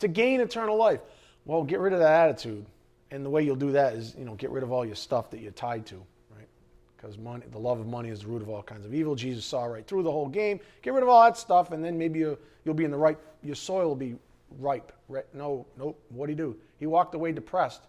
To 0.00 0.08
gain 0.08 0.40
eternal 0.40 0.76
life. 0.76 1.00
Well, 1.44 1.62
get 1.62 1.80
rid 1.80 1.92
of 1.92 1.98
that 1.98 2.28
attitude. 2.28 2.66
And 3.10 3.24
the 3.24 3.30
way 3.30 3.42
you'll 3.42 3.56
do 3.56 3.72
that 3.72 3.94
is, 3.94 4.14
you 4.18 4.24
know, 4.24 4.34
get 4.34 4.50
rid 4.50 4.62
of 4.62 4.72
all 4.72 4.84
your 4.84 4.96
stuff 4.96 5.30
that 5.30 5.40
you're 5.40 5.52
tied 5.52 5.86
to 5.86 5.96
right? 6.34 6.48
because 6.96 7.18
money, 7.18 7.44
the 7.50 7.58
love 7.58 7.78
of 7.78 7.86
money 7.86 8.08
is 8.08 8.20
the 8.20 8.26
root 8.26 8.42
of 8.42 8.48
all 8.48 8.62
kinds 8.62 8.84
of 8.84 8.94
evil. 8.94 9.14
Jesus 9.14 9.44
saw 9.44 9.64
right 9.64 9.86
through 9.86 10.02
the 10.02 10.10
whole 10.10 10.28
game. 10.28 10.58
Get 10.82 10.94
rid 10.94 11.02
of 11.02 11.08
all 11.08 11.22
that 11.22 11.36
stuff, 11.36 11.70
and 11.72 11.84
then 11.84 11.96
maybe 11.96 12.20
you, 12.20 12.38
will 12.64 12.74
be 12.74 12.84
in 12.84 12.90
the 12.90 12.96
right. 12.96 13.18
Your 13.42 13.54
soil 13.54 13.88
will 13.88 13.94
be 13.94 14.16
ripe. 14.58 14.92
No, 15.32 15.66
nope. 15.78 16.02
What 16.08 16.26
did 16.26 16.32
he 16.32 16.36
do? 16.36 16.56
He 16.78 16.86
walked 16.86 17.14
away 17.14 17.32
depressed. 17.32 17.82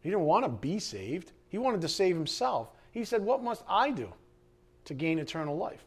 He 0.00 0.10
didn't 0.10 0.24
want 0.24 0.44
to 0.44 0.48
be 0.48 0.78
saved. 0.78 1.32
He 1.48 1.58
wanted 1.58 1.80
to 1.82 1.88
save 1.88 2.16
himself. 2.16 2.70
He 2.92 3.04
said, 3.04 3.22
"What 3.22 3.42
must 3.42 3.62
I 3.68 3.90
do 3.90 4.12
to 4.86 4.94
gain 4.94 5.18
eternal 5.18 5.56
life?" 5.56 5.84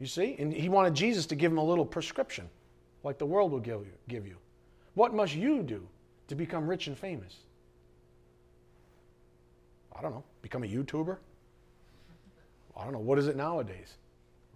You 0.00 0.06
see, 0.06 0.34
and 0.38 0.52
he 0.52 0.68
wanted 0.68 0.94
Jesus 0.94 1.26
to 1.26 1.36
give 1.36 1.52
him 1.52 1.58
a 1.58 1.64
little 1.64 1.84
prescription, 1.84 2.48
like 3.04 3.18
the 3.18 3.26
world 3.26 3.52
will 3.52 3.60
give 3.60 3.80
you. 3.80 3.92
Give 4.08 4.26
you. 4.26 4.36
What 4.94 5.14
must 5.14 5.34
you 5.34 5.62
do 5.62 5.86
to 6.28 6.34
become 6.34 6.66
rich 6.66 6.86
and 6.86 6.98
famous? 6.98 7.36
I 9.94 10.00
don't 10.00 10.12
know. 10.12 10.24
Become 10.40 10.64
a 10.64 10.66
YouTuber? 10.66 11.18
I 12.76 12.84
don't 12.84 12.94
know. 12.94 12.98
What 12.98 13.18
is 13.18 13.28
it 13.28 13.36
nowadays? 13.36 13.94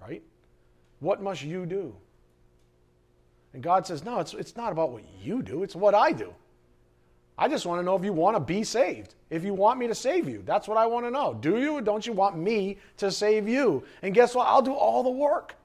Right? 0.01 0.23
What 1.01 1.23
must 1.23 1.43
you 1.43 1.67
do? 1.67 1.95
And 3.53 3.63
God 3.63 3.87
says, 3.87 4.03
No, 4.03 4.21
it's, 4.21 4.33
it's 4.33 4.57
not 4.57 4.73
about 4.73 4.91
what 4.91 5.05
you 5.23 5.43
do, 5.43 5.63
it's 5.63 5.77
what 5.77 5.95
I 5.95 6.13
do. 6.13 6.35
I 7.37 7.49
just 7.49 7.67
want 7.67 7.81
to 7.81 7.85
know 7.85 7.97
if 7.97 8.05
you 8.05 8.13
want 8.13 8.37
to 8.37 8.41
be 8.41 8.63
saved. 8.63 9.17
If 9.29 9.43
you 9.43 9.55
want 9.55 9.81
me 9.81 9.89
to 9.89 9.95
save 9.95 10.29
you, 10.29 10.43
that's 10.47 10.69
what 10.69 10.77
I 10.77 10.87
want 10.87 11.05
to 11.07 11.11
know. 11.11 11.35
Do 11.35 11.59
you 11.59 11.73
or 11.73 11.81
don't 11.81 12.07
you 12.07 12.13
want 12.13 12.37
me 12.37 12.79
to 12.99 13.11
save 13.11 13.49
you? 13.49 13.83
And 14.03 14.15
guess 14.15 14.37
what? 14.37 14.47
I'll 14.47 14.63
do 14.63 14.73
all 14.73 15.03
the 15.03 15.11
work. 15.11 15.57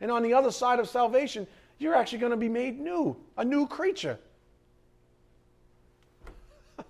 And 0.00 0.10
on 0.10 0.22
the 0.22 0.32
other 0.32 0.50
side 0.50 0.78
of 0.78 0.88
salvation, 0.88 1.46
you're 1.78 1.94
actually 1.94 2.18
going 2.18 2.30
to 2.30 2.38
be 2.38 2.48
made 2.48 2.80
new, 2.80 3.14
a 3.36 3.44
new 3.44 3.66
creature. 3.66 4.18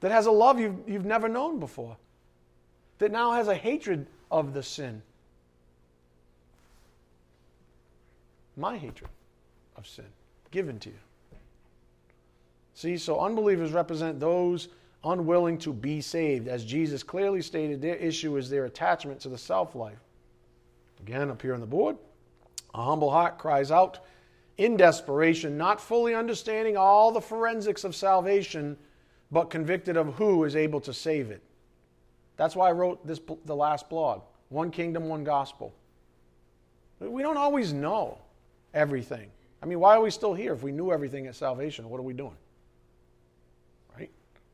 that 0.00 0.10
has 0.10 0.26
a 0.26 0.32
love 0.32 0.58
you've, 0.58 0.88
you've 0.88 1.04
never 1.04 1.28
known 1.28 1.60
before, 1.60 1.96
that 2.98 3.12
now 3.12 3.32
has 3.32 3.46
a 3.46 3.54
hatred 3.54 4.08
of 4.32 4.52
the 4.52 4.64
sin. 4.64 5.00
My 8.56 8.76
hatred 8.76 9.10
of 9.76 9.86
sin 9.86 10.06
given 10.50 10.80
to 10.80 10.88
you. 10.88 10.98
See, 12.74 12.98
so 12.98 13.20
unbelievers 13.20 13.72
represent 13.72 14.18
those 14.18 14.68
unwilling 15.04 15.58
to 15.58 15.72
be 15.72 16.00
saved. 16.00 16.48
As 16.48 16.64
Jesus 16.64 17.02
clearly 17.02 17.40
stated, 17.40 17.80
their 17.80 17.96
issue 17.96 18.36
is 18.36 18.50
their 18.50 18.64
attachment 18.64 19.20
to 19.20 19.28
the 19.28 19.38
self 19.38 19.74
life. 19.74 19.98
Again, 21.00 21.30
up 21.30 21.40
here 21.40 21.54
on 21.54 21.60
the 21.60 21.66
board, 21.66 21.96
a 22.74 22.82
humble 22.82 23.10
heart 23.10 23.38
cries 23.38 23.70
out 23.70 24.00
in 24.56 24.76
desperation, 24.76 25.56
not 25.56 25.80
fully 25.80 26.14
understanding 26.14 26.76
all 26.76 27.12
the 27.12 27.20
forensics 27.20 27.84
of 27.84 27.94
salvation 27.94 28.76
but 29.30 29.50
convicted 29.50 29.96
of 29.96 30.14
who 30.14 30.44
is 30.44 30.54
able 30.54 30.80
to 30.80 30.92
save 30.92 31.30
it. 31.30 31.42
That's 32.36 32.54
why 32.54 32.68
I 32.68 32.72
wrote 32.72 33.04
this 33.06 33.20
the 33.44 33.56
last 33.56 33.88
blog. 33.88 34.22
One 34.48 34.70
kingdom, 34.70 35.08
one 35.08 35.24
gospel. 35.24 35.74
We 37.00 37.22
don't 37.22 37.36
always 37.36 37.72
know 37.72 38.18
everything. 38.72 39.30
I 39.62 39.66
mean, 39.66 39.80
why 39.80 39.96
are 39.96 40.00
we 40.02 40.10
still 40.10 40.34
here 40.34 40.52
if 40.52 40.62
we 40.62 40.72
knew 40.72 40.92
everything 40.92 41.26
at 41.26 41.34
salvation? 41.34 41.88
What 41.88 41.98
are 41.98 42.04
we 42.04 42.12
doing? 42.12 42.36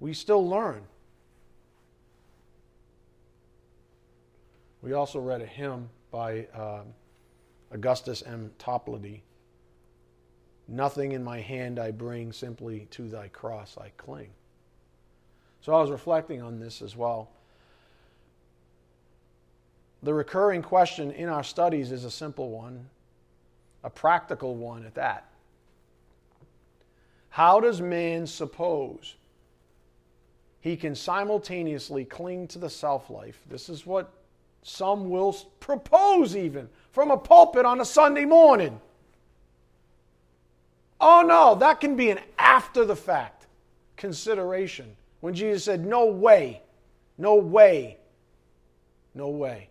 We 0.00 0.14
still 0.14 0.48
learn. 0.48 0.82
We 4.82 4.94
also 4.94 5.20
read 5.20 5.42
a 5.42 5.46
hymn 5.46 5.90
by 6.10 6.46
uh, 6.54 6.82
Augustus 7.70 8.22
M. 8.24 8.50
Toplady. 8.58 9.20
Nothing 10.66 11.12
in 11.12 11.22
my 11.22 11.40
hand 11.40 11.78
I 11.78 11.90
bring, 11.90 12.32
simply 12.32 12.86
to 12.92 13.08
thy 13.08 13.28
cross 13.28 13.76
I 13.78 13.90
cling. 13.98 14.30
So 15.60 15.74
I 15.74 15.80
was 15.80 15.90
reflecting 15.90 16.40
on 16.40 16.58
this 16.58 16.80
as 16.80 16.96
well. 16.96 17.30
The 20.02 20.14
recurring 20.14 20.62
question 20.62 21.10
in 21.10 21.28
our 21.28 21.44
studies 21.44 21.92
is 21.92 22.04
a 22.04 22.10
simple 22.10 22.50
one, 22.50 22.88
a 23.84 23.90
practical 23.90 24.54
one 24.54 24.86
at 24.86 24.94
that. 24.94 25.30
How 27.28 27.60
does 27.60 27.82
man 27.82 28.26
suppose 28.26 29.16
he 30.60 30.76
can 30.76 30.94
simultaneously 30.94 32.04
cling 32.04 32.46
to 32.48 32.58
the 32.58 32.70
self 32.70 33.10
life? 33.10 33.40
This 33.48 33.68
is 33.68 33.86
what 33.86 34.12
some 34.62 35.08
will 35.08 35.32
propose, 35.58 36.36
even 36.36 36.68
from 36.92 37.10
a 37.10 37.16
pulpit 37.16 37.64
on 37.64 37.80
a 37.80 37.84
Sunday 37.84 38.24
morning. 38.24 38.80
Oh 41.00 41.22
no, 41.26 41.54
that 41.56 41.80
can 41.80 41.96
be 41.96 42.10
an 42.10 42.20
after 42.38 42.84
the 42.84 42.96
fact 42.96 43.46
consideration 43.96 44.96
when 45.20 45.34
Jesus 45.34 45.64
said, 45.64 45.86
No 45.86 46.06
way, 46.06 46.62
no 47.16 47.36
way, 47.36 47.96
no 49.14 49.28
way. 49.28 49.68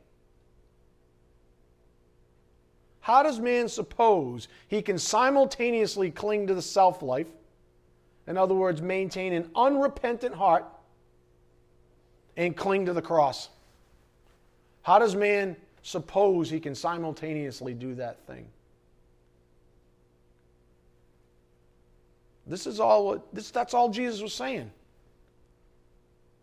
How 3.01 3.23
does 3.23 3.39
man 3.39 3.67
suppose 3.67 4.47
he 4.67 4.81
can 4.81 4.97
simultaneously 4.97 6.11
cling 6.11 6.47
to 6.47 6.53
the 6.53 6.61
self 6.61 7.01
life, 7.01 7.27
in 8.27 8.37
other 8.37 8.53
words, 8.53 8.81
maintain 8.81 9.33
an 9.33 9.49
unrepentant 9.55 10.35
heart, 10.35 10.65
and 12.39 12.55
cling 12.55 12.85
to 12.85 12.93
the 12.93 13.01
cross? 13.01 13.49
How 14.81 14.97
does 14.97 15.13
man 15.13 15.57
suppose 15.83 16.49
he 16.49 16.59
can 16.59 16.73
simultaneously 16.73 17.73
do 17.73 17.93
that 17.95 18.25
thing? 18.25 18.47
This 22.47 22.65
is 22.65 22.79
all 22.79 23.21
this, 23.33 23.51
that's 23.51 23.73
all 23.73 23.89
Jesus 23.89 24.21
was 24.21 24.33
saying. 24.33 24.71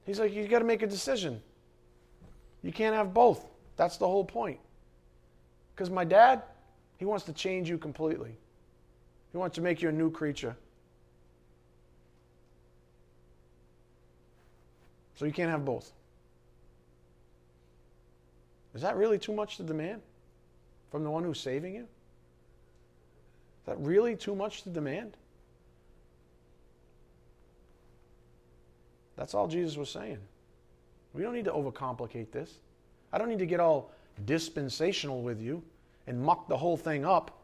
He's 0.05 0.20
like, 0.20 0.34
you 0.34 0.47
got 0.47 0.61
to 0.61 0.66
make 0.66 0.82
a 0.82 0.86
decision. 0.86 1.40
You 2.62 2.72
can't 2.72 2.94
have 2.94 3.14
both. 3.14 3.47
That's 3.76 3.97
the 3.97 4.07
whole 4.07 4.24
point. 4.24 4.61
Because 5.74 5.90
my 5.90 6.05
dad, 6.05 6.42
he 6.99 7.07
wants 7.07 7.24
to 7.24 7.32
change 7.32 7.70
you 7.70 7.78
completely. 7.78 8.36
He 9.32 9.38
wants 9.38 9.55
to 9.57 9.62
make 9.62 9.80
you 9.80 9.88
a 9.88 9.92
new 9.92 10.11
creature. 10.11 10.57
So 15.17 15.25
you 15.25 15.33
can't 15.33 15.51
have 15.51 15.64
both. 15.64 15.93
Is 18.75 18.83
that 18.83 18.97
really 18.97 19.19
too 19.19 19.33
much 19.33 19.57
to 19.57 19.62
demand 19.62 20.03
from 20.91 21.03
the 21.03 21.11
one 21.11 21.25
who's 21.25 21.41
saving 21.41 21.75
you? 21.75 21.83
Is 21.83 23.67
that 23.67 23.79
really 23.81 24.14
too 24.14 24.35
much 24.35 24.62
to 24.62 24.69
demand? 24.69 25.17
That's 29.17 29.33
all 29.33 29.49
Jesus 29.49 29.77
was 29.79 29.89
saying. 29.89 30.19
We 31.14 31.23
don't 31.23 31.33
need 31.33 31.47
to 31.47 31.53
overcomplicate 31.53 32.31
this. 32.31 32.59
I 33.12 33.19
don't 33.19 33.31
need 33.31 33.39
to 33.39 33.47
get 33.47 33.61
all 33.61 33.93
dispensational 34.27 35.23
with 35.23 35.41
you 35.41 35.62
and 36.07 36.23
muck 36.23 36.47
the 36.49 36.57
whole 36.57 36.77
thing 36.77 37.07
up. 37.07 37.43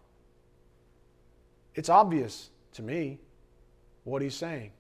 It's 1.74 1.88
obvious 1.88 2.50
to 2.74 2.82
me 2.82 3.18
what 4.04 4.20
he's 4.20 4.34
saying. 4.34 4.72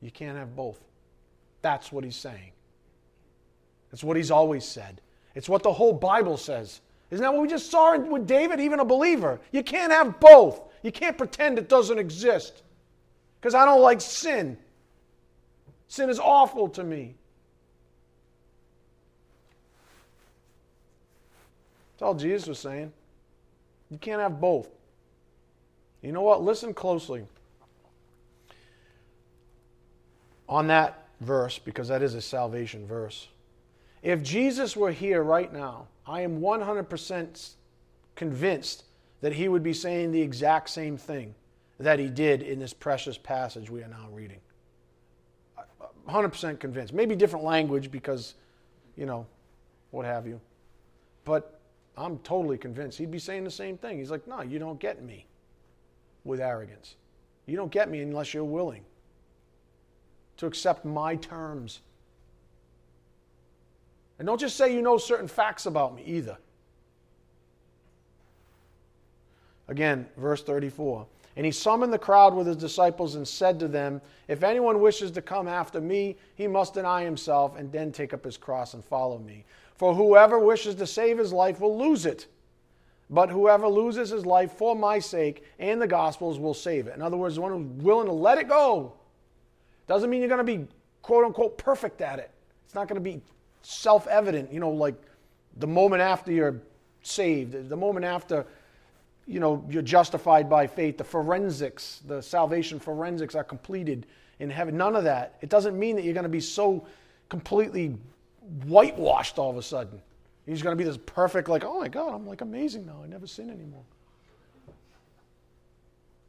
You 0.00 0.12
can't 0.12 0.38
have 0.38 0.54
both. 0.54 0.78
That's 1.62 1.90
what 1.90 2.04
he's 2.04 2.16
saying. 2.16 2.52
It's 3.92 4.04
what 4.04 4.16
he's 4.16 4.30
always 4.30 4.64
said. 4.64 5.00
It's 5.34 5.48
what 5.48 5.62
the 5.62 5.72
whole 5.72 5.92
Bible 5.92 6.36
says. 6.36 6.80
Isn't 7.10 7.22
that 7.22 7.32
what 7.32 7.42
we 7.42 7.48
just 7.48 7.70
saw 7.70 7.96
with 7.96 8.26
David, 8.26 8.60
even 8.60 8.80
a 8.80 8.84
believer? 8.84 9.40
You 9.50 9.62
can't 9.62 9.92
have 9.92 10.20
both. 10.20 10.60
You 10.82 10.92
can't 10.92 11.16
pretend 11.16 11.58
it 11.58 11.68
doesn't 11.68 11.98
exist. 11.98 12.62
Because 13.40 13.54
I 13.54 13.64
don't 13.64 13.80
like 13.80 14.00
sin. 14.00 14.58
Sin 15.88 16.10
is 16.10 16.18
awful 16.18 16.68
to 16.70 16.84
me. 16.84 17.14
That's 21.92 22.02
all 22.02 22.14
Jesus 22.14 22.46
was 22.46 22.58
saying. 22.58 22.92
You 23.90 23.98
can't 23.98 24.20
have 24.20 24.40
both. 24.40 24.68
You 26.02 26.12
know 26.12 26.22
what? 26.22 26.42
Listen 26.42 26.74
closely. 26.74 27.26
On 30.48 30.68
that 30.68 31.07
verse, 31.20 31.58
because 31.58 31.88
that 31.88 32.02
is 32.02 32.14
a 32.14 32.20
salvation 32.20 32.86
verse. 32.86 33.28
If 34.02 34.22
Jesus 34.22 34.76
were 34.76 34.92
here 34.92 35.22
right 35.22 35.52
now, 35.52 35.88
I 36.06 36.22
am 36.22 36.40
100% 36.40 37.50
convinced 38.14 38.84
that 39.20 39.32
he 39.32 39.48
would 39.48 39.62
be 39.62 39.72
saying 39.72 40.12
the 40.12 40.22
exact 40.22 40.70
same 40.70 40.96
thing 40.96 41.34
that 41.80 41.98
he 41.98 42.08
did 42.08 42.42
in 42.42 42.58
this 42.58 42.72
precious 42.72 43.18
passage 43.18 43.70
we 43.70 43.82
are 43.82 43.88
now 43.88 44.08
reading. 44.12 44.38
Uh, 45.56 45.62
uh, 45.80 46.12
100% 46.12 46.58
convinced. 46.60 46.92
Maybe 46.92 47.16
different 47.16 47.44
language 47.44 47.90
because, 47.90 48.34
you 48.96 49.06
know, 49.06 49.26
what 49.90 50.06
have 50.06 50.26
you. 50.26 50.40
But 51.24 51.60
I'm 51.96 52.18
totally 52.18 52.58
convinced 52.58 52.98
he'd 52.98 53.10
be 53.10 53.18
saying 53.18 53.44
the 53.44 53.50
same 53.50 53.76
thing. 53.76 53.98
He's 53.98 54.10
like, 54.10 54.26
no, 54.26 54.42
you 54.42 54.58
don't 54.58 54.78
get 54.78 55.02
me 55.02 55.26
with 56.24 56.40
arrogance. 56.40 56.94
You 57.46 57.56
don't 57.56 57.72
get 57.72 57.90
me 57.90 58.00
unless 58.00 58.34
you're 58.34 58.44
willing 58.44 58.84
to 60.38 60.46
accept 60.46 60.84
my 60.84 61.16
terms. 61.16 61.80
And 64.18 64.26
don't 64.26 64.40
just 64.40 64.56
say 64.56 64.74
you 64.74 64.82
know 64.82 64.98
certain 64.98 65.28
facts 65.28 65.66
about 65.66 65.94
me 65.94 66.02
either. 66.04 66.38
Again, 69.68 70.06
verse 70.16 70.42
34. 70.42 71.06
And 71.36 71.46
he 71.46 71.52
summoned 71.52 71.92
the 71.92 71.98
crowd 71.98 72.34
with 72.34 72.48
his 72.48 72.56
disciples 72.56 73.14
and 73.14 73.26
said 73.26 73.60
to 73.60 73.68
them, 73.68 74.00
If 74.26 74.42
anyone 74.42 74.80
wishes 74.80 75.12
to 75.12 75.22
come 75.22 75.46
after 75.46 75.80
me, 75.80 76.16
he 76.34 76.48
must 76.48 76.74
deny 76.74 77.04
himself 77.04 77.56
and 77.56 77.70
then 77.70 77.92
take 77.92 78.12
up 78.12 78.24
his 78.24 78.36
cross 78.36 78.74
and 78.74 78.84
follow 78.84 79.18
me. 79.18 79.44
For 79.76 79.94
whoever 79.94 80.38
wishes 80.40 80.74
to 80.76 80.86
save 80.86 81.18
his 81.18 81.32
life 81.32 81.60
will 81.60 81.78
lose 81.78 82.06
it. 82.06 82.26
But 83.10 83.30
whoever 83.30 83.68
loses 83.68 84.10
his 84.10 84.26
life 84.26 84.52
for 84.52 84.74
my 84.74 84.98
sake 84.98 85.44
and 85.60 85.80
the 85.80 85.86
gospel's 85.86 86.40
will 86.40 86.54
save 86.54 86.88
it. 86.88 86.96
In 86.96 87.02
other 87.02 87.16
words, 87.16 87.36
the 87.36 87.40
one 87.40 87.52
who's 87.52 87.84
willing 87.84 88.06
to 88.06 88.12
let 88.12 88.38
it 88.38 88.48
go 88.48 88.94
doesn't 89.88 90.10
mean 90.10 90.20
you're 90.20 90.28
going 90.28 90.44
to 90.46 90.58
be 90.58 90.66
quote 91.02 91.24
unquote 91.24 91.58
perfect 91.58 92.00
at 92.00 92.18
it. 92.18 92.30
It's 92.64 92.74
not 92.74 92.86
going 92.86 93.02
to 93.02 93.10
be 93.10 93.20
self 93.62 94.06
evident, 94.06 94.52
you 94.52 94.60
know, 94.60 94.70
like 94.70 94.94
the 95.56 95.66
moment 95.66 96.02
after 96.02 96.30
you're 96.30 96.60
saved, 97.02 97.68
the 97.68 97.76
moment 97.76 98.04
after, 98.04 98.46
you 99.26 99.40
know, 99.40 99.64
you're 99.68 99.82
justified 99.82 100.48
by 100.48 100.66
faith, 100.66 100.98
the 100.98 101.04
forensics, 101.04 102.02
the 102.06 102.20
salvation 102.20 102.78
forensics 102.78 103.34
are 103.34 103.44
completed 103.44 104.06
in 104.38 104.50
heaven. 104.50 104.76
None 104.76 104.94
of 104.94 105.04
that. 105.04 105.36
It 105.40 105.48
doesn't 105.48 105.78
mean 105.78 105.96
that 105.96 106.04
you're 106.04 106.14
going 106.14 106.22
to 106.24 106.28
be 106.28 106.40
so 106.40 106.86
completely 107.28 107.96
whitewashed 108.66 109.38
all 109.38 109.50
of 109.50 109.56
a 109.56 109.62
sudden. 109.62 110.00
He's 110.46 110.62
going 110.62 110.76
to 110.76 110.82
be 110.82 110.88
this 110.88 110.98
perfect, 111.04 111.48
like, 111.48 111.64
oh 111.64 111.80
my 111.80 111.88
God, 111.88 112.14
I'm 112.14 112.26
like 112.26 112.40
amazing 112.40 112.86
now. 112.86 113.00
I 113.04 113.06
never 113.06 113.26
sin 113.26 113.50
anymore. 113.50 113.82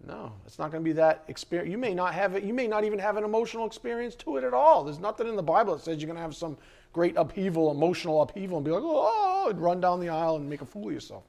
No, 0.06 0.32
it's 0.46 0.58
not 0.58 0.72
going 0.72 0.84
to 0.84 0.88
be 0.88 0.94
that 0.94 1.26
experience. 1.28 1.70
You 1.70 1.78
may 1.78 1.94
not 1.94 2.14
have 2.14 2.36
it. 2.36 2.44
You 2.44 2.54
may 2.54 2.68
not 2.68 2.84
even 2.84 3.00
have 3.00 3.18
an 3.18 3.24
emotional 3.24 3.66
experience 3.68 4.16
to 4.16 4.38
it 4.38 4.44
at 4.44 4.54
all. 4.54 4.84
There's 4.84 5.00
nothing 5.00 5.28
in 5.28 5.36
the 5.36 5.44
Bible 5.44 5.76
that 5.76 5.84
says 5.84 6.02
you're 6.02 6.08
going 6.08 6.16
to 6.16 6.22
have 6.22 6.36
some 6.36 6.58
great 6.94 7.18
upheaval, 7.18 7.70
emotional 7.72 8.22
upheaval, 8.22 8.58
and 8.58 8.66
be 8.66 8.72
like, 8.72 8.84
oh, 8.84 9.48
and 9.50 9.62
run 9.62 9.82
down 9.82 10.00
the 10.00 10.10
aisle 10.10 10.38
and 10.38 10.50
make 10.50 10.62
a 10.62 10.66
fool 10.66 10.88
of 10.88 10.94
yourself. 10.94 11.24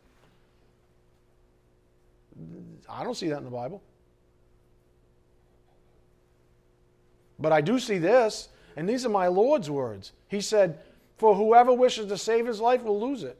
I 2.88 3.02
don't 3.02 3.16
see 3.16 3.28
that 3.28 3.38
in 3.38 3.44
the 3.44 3.50
Bible. 3.50 3.82
But 7.38 7.52
I 7.52 7.60
do 7.60 7.78
see 7.78 7.98
this 7.98 8.48
and 8.76 8.88
these 8.88 9.04
are 9.04 9.10
my 9.10 9.26
Lord's 9.26 9.70
words. 9.70 10.12
He 10.28 10.40
said, 10.40 10.78
For 11.18 11.34
whoever 11.34 11.72
wishes 11.72 12.06
to 12.06 12.18
save 12.18 12.46
his 12.46 12.60
life 12.60 12.82
will 12.82 13.00
lose 13.00 13.22
it. 13.22 13.36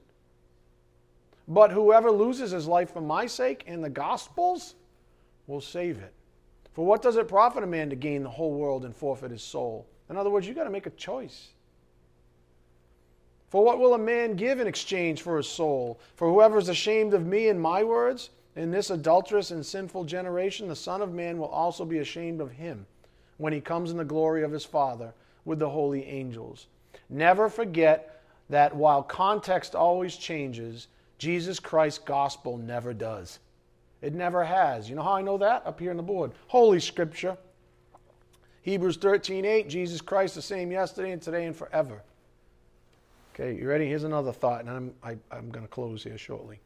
But 1.48 1.72
whoever 1.72 2.10
loses 2.10 2.50
his 2.50 2.66
life 2.66 2.92
for 2.92 3.00
my 3.00 3.26
sake 3.26 3.64
and 3.66 3.82
the 3.82 3.90
gospel's 3.90 4.74
will 5.50 5.60
save 5.60 5.98
it. 5.98 6.14
For 6.72 6.86
what 6.86 7.02
does 7.02 7.16
it 7.16 7.28
profit 7.28 7.64
a 7.64 7.66
man 7.66 7.90
to 7.90 7.96
gain 7.96 8.22
the 8.22 8.30
whole 8.30 8.52
world 8.52 8.84
and 8.84 8.94
forfeit 8.94 9.32
his 9.32 9.42
soul? 9.42 9.86
In 10.08 10.16
other 10.16 10.30
words, 10.30 10.46
you've 10.46 10.56
got 10.56 10.64
to 10.64 10.70
make 10.70 10.86
a 10.86 10.90
choice. 10.90 11.48
For 13.48 13.64
what 13.64 13.80
will 13.80 13.94
a 13.94 13.98
man 13.98 14.36
give 14.36 14.60
in 14.60 14.68
exchange 14.68 15.22
for 15.22 15.36
his 15.36 15.48
soul? 15.48 16.00
For 16.14 16.30
whoever 16.30 16.56
is 16.56 16.68
ashamed 16.68 17.14
of 17.14 17.26
me 17.26 17.48
and 17.48 17.60
my 17.60 17.82
words, 17.82 18.30
in 18.54 18.70
this 18.70 18.90
adulterous 18.90 19.50
and 19.50 19.66
sinful 19.66 20.04
generation, 20.04 20.68
the 20.68 20.76
Son 20.76 21.02
of 21.02 21.12
Man 21.12 21.38
will 21.38 21.48
also 21.48 21.84
be 21.84 21.98
ashamed 21.98 22.40
of 22.40 22.52
him 22.52 22.86
when 23.38 23.52
he 23.52 23.60
comes 23.60 23.90
in 23.90 23.96
the 23.96 24.04
glory 24.04 24.44
of 24.44 24.52
his 24.52 24.64
Father 24.64 25.12
with 25.44 25.58
the 25.58 25.70
holy 25.70 26.04
angels. 26.04 26.66
Never 27.08 27.48
forget 27.48 28.22
that 28.50 28.74
while 28.74 29.02
context 29.02 29.74
always 29.74 30.16
changes, 30.16 30.88
Jesus 31.18 31.58
Christ's 31.58 31.98
gospel 31.98 32.56
never 32.56 32.92
does. 32.92 33.40
It 34.02 34.14
never 34.14 34.44
has. 34.44 34.88
You 34.88 34.96
know 34.96 35.02
how 35.02 35.12
I 35.12 35.22
know 35.22 35.38
that? 35.38 35.66
Up 35.66 35.78
here 35.78 35.90
on 35.90 35.96
the 35.96 36.02
board. 36.02 36.32
Holy 36.46 36.80
Scripture. 36.80 37.36
Hebrews 38.62 38.96
13 38.98 39.44
8, 39.44 39.68
Jesus 39.68 40.00
Christ 40.00 40.34
the 40.34 40.42
same 40.42 40.70
yesterday 40.70 41.12
and 41.12 41.22
today 41.22 41.46
and 41.46 41.56
forever. 41.56 42.02
Okay, 43.34 43.56
you 43.56 43.68
ready? 43.68 43.86
Here's 43.86 44.04
another 44.04 44.32
thought, 44.32 44.60
and 44.60 44.70
I'm, 44.70 44.94
I, 45.02 45.16
am 45.36 45.50
going 45.50 45.64
to 45.64 45.70
close 45.70 46.02
here 46.02 46.18
shortly. 46.18 46.60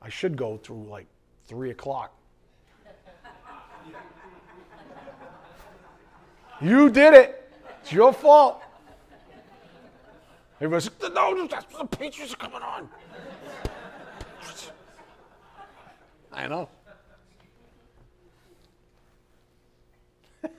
I 0.00 0.08
should 0.08 0.36
go 0.36 0.56
through 0.56 0.86
like 0.88 1.06
3 1.46 1.70
o'clock. 1.70 2.16
You 6.60 6.88
did 6.88 7.14
it. 7.14 7.50
It's 7.82 7.92
your 7.92 8.12
fault. 8.12 8.62
Everybody's 10.60 10.88
like, 11.02 11.12
no, 11.12 11.46
the 11.46 11.84
Patriots 11.84 12.32
are 12.32 12.36
coming 12.36 12.62
on. 12.62 12.88
I 16.34 16.48
know. 16.48 16.68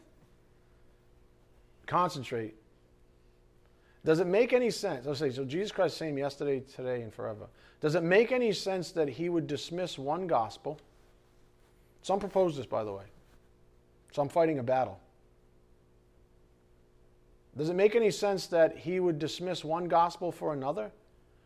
Concentrate. 1.86 2.55
Does 4.05 4.19
it 4.19 4.28
make 4.28 4.53
any 4.53 4.71
sense? 4.71 5.05
Let's 5.05 5.19
say, 5.19 5.32
so 5.32 5.43
Jesus 5.43 5.71
Christ 5.71 5.97
same 5.97 6.17
yesterday, 6.17 6.61
today, 6.61 7.01
and 7.01 7.13
forever. 7.13 7.47
Does 7.82 7.95
it 7.95 8.03
make 8.03 8.32
any 8.32 8.53
sense 8.53 8.91
that 8.91 9.09
he 9.09 9.30
would 9.30 9.47
dismiss 9.47 9.97
one 9.97 10.28
gospel? 10.28 10.80
Some 12.01 12.19
propose 12.19 12.55
this, 12.55 12.65
by 12.67 12.84
the 12.84 12.93
way. 12.93 13.03
So 14.11 14.21
I'm 14.21 14.30
fighting 14.30 14.59
a 14.59 14.63
battle. 14.63 14.99
Does 17.57 17.69
it 17.69 17.76
make 17.76 17.95
any 17.95 18.11
sense 18.11 18.47
that 18.47 18.78
he 18.78 18.99
would 18.99 19.17
dismiss 19.17 19.63
one 19.63 19.86
gospel 19.86 20.32
for 20.32 20.53
another 20.53 20.91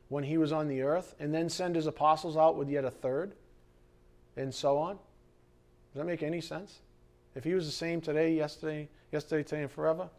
when 0.10 0.24
he 0.24 0.38
was 0.38 0.52
on 0.52 0.68
the 0.68 0.82
earth 0.82 1.16
and 1.20 1.34
then 1.34 1.50
send 1.50 1.76
his 1.76 1.88
apostles 1.88 2.36
out 2.36 2.58
with 2.58 2.70
yet 2.70 2.84
a 2.84 2.92
third 2.92 3.34
and 4.40 4.54
so 4.54 4.78
on? 4.78 4.96
Does 4.96 6.00
that 6.00 6.06
make 6.06 6.24
any 6.24 6.42
sense? 6.42 6.80
If 7.36 7.44
he 7.44 7.54
was 7.54 7.66
the 7.66 7.72
same 7.72 8.02
today, 8.02 8.34
yesterday, 8.34 8.90
yesterday, 9.12 9.44
today, 9.44 9.62
and 9.64 9.72
forever, 9.72 10.10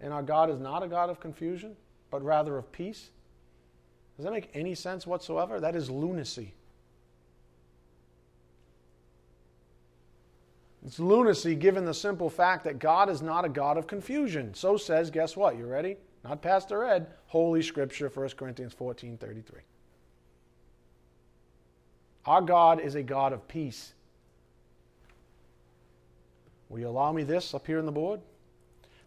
and 0.00 0.12
our 0.12 0.22
God 0.22 0.50
is 0.50 0.58
not 0.58 0.82
a 0.82 0.88
God 0.88 1.10
of 1.10 1.20
confusion, 1.20 1.76
but 2.10 2.22
rather 2.22 2.56
of 2.56 2.70
peace, 2.72 3.10
does 4.16 4.24
that 4.24 4.32
make 4.32 4.50
any 4.54 4.74
sense 4.74 5.06
whatsoever? 5.06 5.60
That 5.60 5.74
is 5.74 5.90
lunacy. 5.90 6.54
It's 10.86 10.98
lunacy 10.98 11.54
given 11.54 11.86
the 11.86 11.94
simple 11.94 12.28
fact 12.28 12.64
that 12.64 12.78
God 12.78 13.08
is 13.08 13.22
not 13.22 13.44
a 13.44 13.48
God 13.48 13.78
of 13.78 13.86
confusion. 13.86 14.52
So 14.54 14.76
says, 14.76 15.10
guess 15.10 15.36
what? 15.36 15.56
You 15.56 15.66
ready? 15.66 15.96
not 16.24 16.40
Pastor 16.40 16.84
Ed, 16.84 17.06
Holy 17.26 17.62
Scripture, 17.62 18.08
1 18.08 18.30
Corinthians 18.30 18.72
14 18.72 19.18
33. 19.18 19.60
Our 22.26 22.40
God 22.40 22.80
is 22.80 22.94
a 22.94 23.02
God 23.02 23.32
of 23.32 23.46
peace. 23.46 23.92
Will 26.68 26.80
you 26.80 26.88
allow 26.88 27.12
me 27.12 27.22
this 27.22 27.54
up 27.54 27.66
here 27.66 27.78
on 27.78 27.86
the 27.86 27.92
board? 27.92 28.20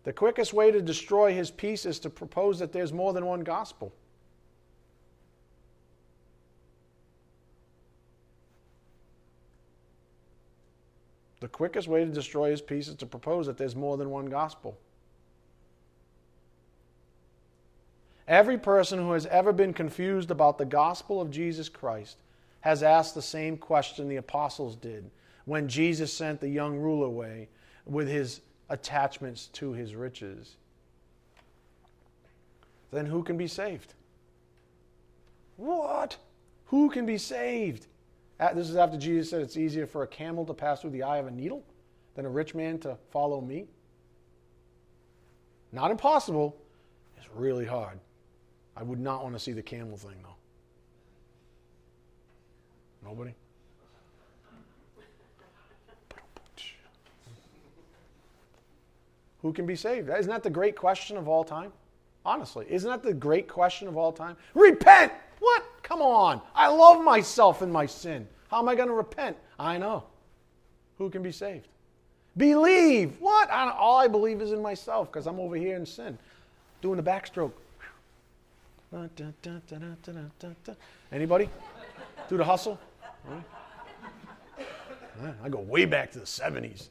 The 0.03 0.13
quickest 0.13 0.53
way 0.53 0.71
to 0.71 0.81
destroy 0.81 1.33
his 1.33 1.51
peace 1.51 1.85
is 1.85 1.99
to 1.99 2.09
propose 2.09 2.59
that 2.59 2.71
there's 2.71 2.93
more 2.93 3.13
than 3.13 3.25
one 3.25 3.41
gospel. 3.41 3.91
The 11.39 11.47
quickest 11.47 11.87
way 11.87 12.05
to 12.05 12.11
destroy 12.11 12.51
his 12.51 12.61
peace 12.61 12.87
is 12.87 12.95
to 12.95 13.05
propose 13.05 13.47
that 13.47 13.57
there's 13.57 13.75
more 13.75 13.97
than 13.97 14.09
one 14.09 14.27
gospel. 14.27 14.77
Every 18.27 18.57
person 18.57 18.99
who 18.99 19.11
has 19.11 19.25
ever 19.27 19.53
been 19.53 19.73
confused 19.73 20.31
about 20.31 20.57
the 20.57 20.65
gospel 20.65 21.21
of 21.21 21.31
Jesus 21.31 21.69
Christ 21.69 22.17
has 22.67 22.83
asked 22.83 23.15
the 23.15 23.21
same 23.21 23.55
question 23.55 24.09
the 24.09 24.17
apostles 24.17 24.75
did 24.75 25.09
when 25.45 25.69
Jesus 25.69 26.11
sent 26.11 26.41
the 26.41 26.49
young 26.49 26.77
ruler 26.77 27.07
away 27.07 27.47
with 27.85 28.09
his 28.09 28.41
attachments 28.67 29.45
to 29.53 29.71
his 29.71 29.95
riches. 29.95 30.57
Then 32.91 33.05
who 33.05 33.23
can 33.23 33.37
be 33.37 33.47
saved? 33.47 33.93
What? 35.55 36.17
Who 36.65 36.89
can 36.89 37.05
be 37.05 37.17
saved? 37.17 37.87
This 38.53 38.69
is 38.69 38.75
after 38.75 38.97
Jesus 38.97 39.29
said 39.29 39.41
it's 39.41 39.55
easier 39.55 39.87
for 39.87 40.03
a 40.03 40.07
camel 40.07 40.43
to 40.43 40.53
pass 40.53 40.81
through 40.81 40.89
the 40.89 41.03
eye 41.03 41.19
of 41.19 41.27
a 41.27 41.31
needle 41.31 41.63
than 42.15 42.25
a 42.25 42.29
rich 42.29 42.53
man 42.53 42.79
to 42.79 42.97
follow 43.11 43.39
me. 43.39 43.67
Not 45.71 45.89
impossible, 45.89 46.57
it's 47.15 47.29
really 47.33 47.65
hard. 47.65 47.97
I 48.75 48.83
would 48.83 48.99
not 48.99 49.23
want 49.23 49.35
to 49.35 49.39
see 49.39 49.53
the 49.53 49.63
camel 49.63 49.95
thing, 49.95 50.17
though. 50.21 50.35
Nobody? 53.07 53.33
Who 59.41 59.53
can 59.53 59.65
be 59.65 59.77
saved? 59.77 60.09
Isn't 60.09 60.29
that 60.29 60.43
the 60.43 60.49
great 60.49 60.75
question 60.75 61.15
of 61.15 61.29
all 61.29 61.45
time? 61.45 61.71
Honestly, 62.25 62.65
isn't 62.69 62.89
that 62.89 63.03
the 63.03 63.13
great 63.13 63.47
question 63.47 63.87
of 63.87 63.95
all 63.95 64.11
time? 64.11 64.35
Repent! 64.53 65.13
What? 65.39 65.63
Come 65.83 66.01
on. 66.01 66.41
I 66.53 66.67
love 66.67 67.01
myself 67.01 67.61
and 67.61 67.71
my 67.71 67.85
sin. 67.85 68.27
How 68.49 68.59
am 68.59 68.67
I 68.67 68.75
going 68.75 68.89
to 68.89 68.93
repent? 68.93 69.37
I 69.57 69.77
know. 69.77 70.03
Who 70.97 71.09
can 71.09 71.23
be 71.23 71.31
saved? 71.31 71.69
Believe. 72.35 73.15
What? 73.21 73.49
I, 73.49 73.71
all 73.71 73.99
I 73.99 74.09
believe 74.09 74.41
is 74.41 74.51
in 74.51 74.61
myself 74.61 75.09
because 75.09 75.27
I'm 75.27 75.39
over 75.39 75.55
here 75.55 75.77
in 75.77 75.85
sin. 75.85 76.17
Doing 76.81 76.97
the 76.97 77.03
backstroke. 77.03 77.53
Anybody? 81.11 81.49
Do 82.27 82.35
the 82.35 82.43
hustle? 82.43 82.77
I 85.43 85.49
go 85.49 85.59
way 85.59 85.85
back 85.85 86.11
to 86.11 86.19
the 86.19 86.25
70s. 86.25 86.89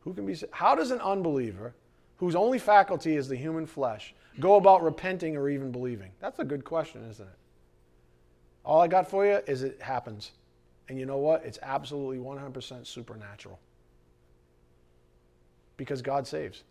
Who 0.00 0.14
can 0.14 0.26
be 0.26 0.36
How 0.52 0.74
does 0.74 0.90
an 0.90 1.00
unbeliever 1.00 1.74
whose 2.18 2.34
only 2.34 2.58
faculty 2.58 3.16
is 3.16 3.28
the 3.28 3.36
human 3.36 3.66
flesh 3.66 4.14
go 4.40 4.56
about 4.56 4.82
repenting 4.82 5.36
or 5.36 5.48
even 5.48 5.70
believing? 5.70 6.10
That's 6.20 6.38
a 6.38 6.44
good 6.44 6.64
question, 6.64 7.02
isn't 7.10 7.26
it? 7.26 7.34
All 8.64 8.80
I 8.80 8.88
got 8.88 9.08
for 9.08 9.26
you 9.26 9.40
is 9.46 9.62
it 9.62 9.80
happens. 9.80 10.32
And 10.88 10.98
you 10.98 11.06
know 11.06 11.18
what? 11.18 11.44
It's 11.44 11.58
absolutely 11.62 12.18
100% 12.18 12.86
supernatural. 12.86 13.58
Because 15.76 16.00
God 16.00 16.26
saves. 16.26 16.62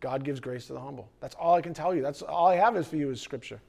God 0.00 0.24
gives 0.24 0.40
grace 0.40 0.66
to 0.66 0.72
the 0.72 0.80
humble. 0.80 1.08
That's 1.20 1.34
all 1.34 1.54
I 1.54 1.60
can 1.60 1.74
tell 1.74 1.94
you. 1.94 2.02
That's 2.02 2.22
all 2.22 2.48
I 2.48 2.56
have 2.56 2.76
is 2.76 2.88
for 2.88 2.96
you 2.96 3.10
is 3.10 3.20
scripture. 3.20 3.60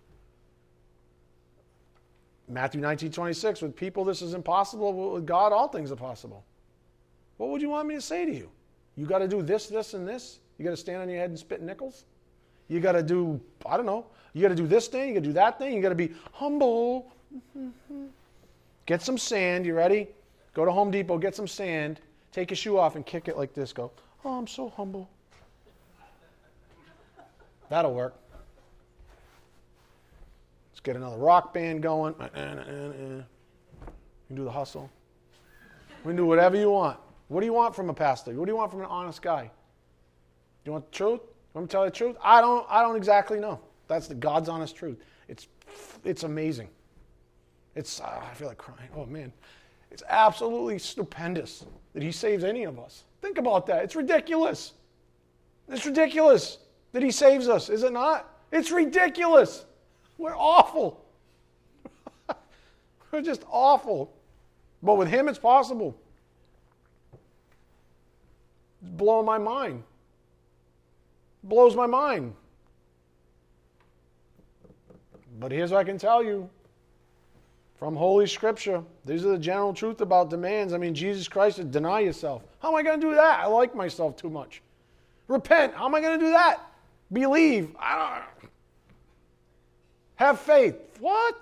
Matthew 2.51 2.81
19, 2.81 3.11
26, 3.11 3.61
with 3.61 3.75
people 3.75 4.03
this 4.03 4.21
is 4.21 4.33
impossible, 4.33 5.13
with 5.13 5.25
God 5.25 5.53
all 5.53 5.67
things 5.67 5.91
are 5.91 5.95
possible. 5.95 6.43
What 7.37 7.49
would 7.49 7.61
you 7.61 7.69
want 7.69 7.87
me 7.87 7.95
to 7.95 8.01
say 8.01 8.25
to 8.25 8.33
you? 8.33 8.49
You 8.95 9.05
got 9.05 9.19
to 9.19 9.27
do 9.27 9.41
this, 9.41 9.67
this, 9.67 9.93
and 9.93 10.07
this? 10.07 10.39
You 10.57 10.65
got 10.65 10.71
to 10.71 10.77
stand 10.77 11.01
on 11.01 11.09
your 11.09 11.17
head 11.17 11.29
and 11.29 11.39
spit 11.39 11.61
nickels? 11.61 12.05
You 12.67 12.79
got 12.79 12.91
to 12.91 13.03
do, 13.03 13.39
I 13.65 13.77
don't 13.77 13.85
know, 13.85 14.05
you 14.33 14.41
got 14.41 14.49
to 14.49 14.55
do 14.55 14.67
this 14.67 14.87
thing, 14.87 15.09
you 15.09 15.13
got 15.15 15.21
to 15.21 15.29
do 15.29 15.33
that 15.33 15.57
thing, 15.57 15.73
you 15.73 15.81
got 15.81 15.89
to 15.89 15.95
be 15.95 16.13
humble. 16.33 17.11
Get 18.85 19.01
some 19.01 19.17
sand, 19.17 19.65
you 19.65 19.73
ready? 19.73 20.07
Go 20.53 20.65
to 20.65 20.71
Home 20.71 20.91
Depot, 20.91 21.17
get 21.17 21.35
some 21.35 21.47
sand, 21.47 21.99
take 22.31 22.49
your 22.49 22.57
shoe 22.57 22.77
off 22.77 22.95
and 22.95 23.05
kick 23.05 23.27
it 23.27 23.37
like 23.37 23.53
this. 23.53 23.71
Go, 23.73 23.91
oh, 24.25 24.37
I'm 24.37 24.47
so 24.47 24.69
humble. 24.69 25.09
That'll 27.69 27.93
work. 27.93 28.15
Let's 30.81 30.95
get 30.95 30.95
another 30.95 31.17
rock 31.17 31.53
band 31.53 31.83
going. 31.83 32.15
Uh, 32.19 32.27
uh, 32.35 32.39
uh, 32.39 32.43
you 32.43 33.23
can 34.25 34.35
do 34.35 34.43
the 34.43 34.51
hustle. 34.51 34.89
We 36.03 36.09
can 36.09 36.15
do 36.15 36.25
whatever 36.25 36.57
you 36.57 36.71
want. 36.71 36.97
What 37.27 37.41
do 37.41 37.45
you 37.45 37.53
want 37.53 37.75
from 37.75 37.91
a 37.91 37.93
pastor? 37.93 38.31
What 38.31 38.45
do 38.45 38.51
you 38.51 38.55
want 38.55 38.71
from 38.71 38.79
an 38.79 38.87
honest 38.87 39.21
guy? 39.21 39.43
Do 39.43 39.49
you 40.65 40.71
want 40.71 40.91
the 40.91 40.97
truth? 40.97 41.19
You 41.21 41.29
Want 41.53 41.65
me 41.65 41.67
to 41.67 41.71
tell 41.71 41.83
you 41.83 41.91
the 41.91 41.95
truth? 41.95 42.15
I 42.23 42.41
don't. 42.41 42.65
I 42.67 42.81
don't 42.81 42.95
exactly 42.95 43.39
know. 43.39 43.59
That's 43.87 44.07
the 44.07 44.15
God's 44.15 44.49
honest 44.49 44.75
truth. 44.75 44.97
It's 45.27 45.45
it's 46.03 46.23
amazing. 46.23 46.69
It's 47.75 48.01
uh, 48.01 48.19
I 48.31 48.33
feel 48.33 48.47
like 48.47 48.57
crying. 48.57 48.89
Oh 48.95 49.05
man, 49.05 49.31
it's 49.91 50.01
absolutely 50.09 50.79
stupendous 50.79 51.63
that 51.93 52.01
He 52.01 52.11
saves 52.11 52.43
any 52.43 52.63
of 52.63 52.79
us. 52.79 53.03
Think 53.21 53.37
about 53.37 53.67
that. 53.67 53.83
It's 53.83 53.95
ridiculous. 53.95 54.73
It's 55.69 55.85
ridiculous 55.85 56.57
that 56.91 57.03
He 57.03 57.11
saves 57.11 57.47
us, 57.47 57.69
is 57.69 57.83
it 57.83 57.93
not? 57.93 58.33
It's 58.51 58.71
ridiculous. 58.71 59.65
We're 60.21 60.37
awful. 60.37 61.03
We're 63.11 63.23
just 63.23 63.43
awful. 63.49 64.13
But 64.83 64.97
with 64.97 65.07
Him, 65.07 65.27
it's 65.27 65.39
possible. 65.39 65.97
It's 68.83 68.91
blowing 68.91 69.25
my 69.25 69.39
mind. 69.39 69.83
It 71.43 71.49
blows 71.49 71.75
my 71.75 71.87
mind. 71.87 72.35
But 75.39 75.51
here's 75.51 75.71
what 75.71 75.79
I 75.79 75.83
can 75.83 75.97
tell 75.97 76.23
you 76.23 76.47
from 77.79 77.95
Holy 77.95 78.27
Scripture. 78.27 78.83
These 79.05 79.25
are 79.25 79.29
the 79.29 79.39
general 79.39 79.73
truth 79.73 80.01
about 80.01 80.29
demands. 80.29 80.71
I 80.71 80.77
mean, 80.77 80.93
Jesus 80.93 81.27
Christ 81.27 81.57
said, 81.57 81.71
deny 81.71 82.01
yourself. 82.01 82.43
How 82.59 82.69
am 82.69 82.75
I 82.75 82.83
going 82.83 83.01
to 83.01 83.07
do 83.07 83.15
that? 83.15 83.39
I 83.39 83.47
like 83.47 83.73
myself 83.73 84.17
too 84.17 84.29
much. 84.29 84.61
Repent. 85.27 85.73
How 85.73 85.87
am 85.87 85.95
I 85.95 86.01
going 86.01 86.19
to 86.19 86.23
do 86.23 86.29
that? 86.29 86.59
Believe. 87.11 87.75
I 87.79 87.97
don't. 87.97 88.40
Have 90.21 90.39
faith. 90.39 90.75
What? 90.99 91.35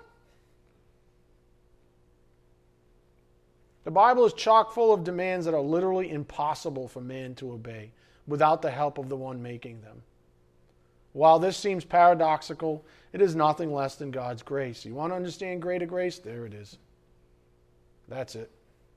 The 3.84 3.92
Bible 3.92 4.24
is 4.26 4.32
chock 4.32 4.72
full 4.72 4.94
of 4.94 5.04
demands 5.04 5.46
that 5.46 5.54
are 5.54 5.60
literally 5.60 6.10
impossible 6.10 6.88
for 6.88 7.02
man 7.02 7.36
to 7.36 7.52
obey 7.52 7.92
without 8.26 8.62
the 8.62 8.72
help 8.72 8.98
of 8.98 9.10
the 9.10 9.18
one 9.18 9.44
making 9.44 9.82
them. 9.82 10.02
While 11.12 11.40
this 11.40 11.58
seems 11.58 11.84
paradoxical, 11.84 12.86
it 13.12 13.22
is 13.22 13.36
nothing 13.36 13.74
less 13.74 13.96
than 13.96 14.12
God's 14.12 14.44
grace. 14.44 14.86
You 14.86 14.94
want 14.94 15.12
to 15.12 15.18
understand 15.18 15.62
greater 15.62 15.86
grace? 15.86 16.18
There 16.18 16.46
it 16.46 16.54
is. 16.54 16.78
That's 18.08 18.36
it. 18.36 18.50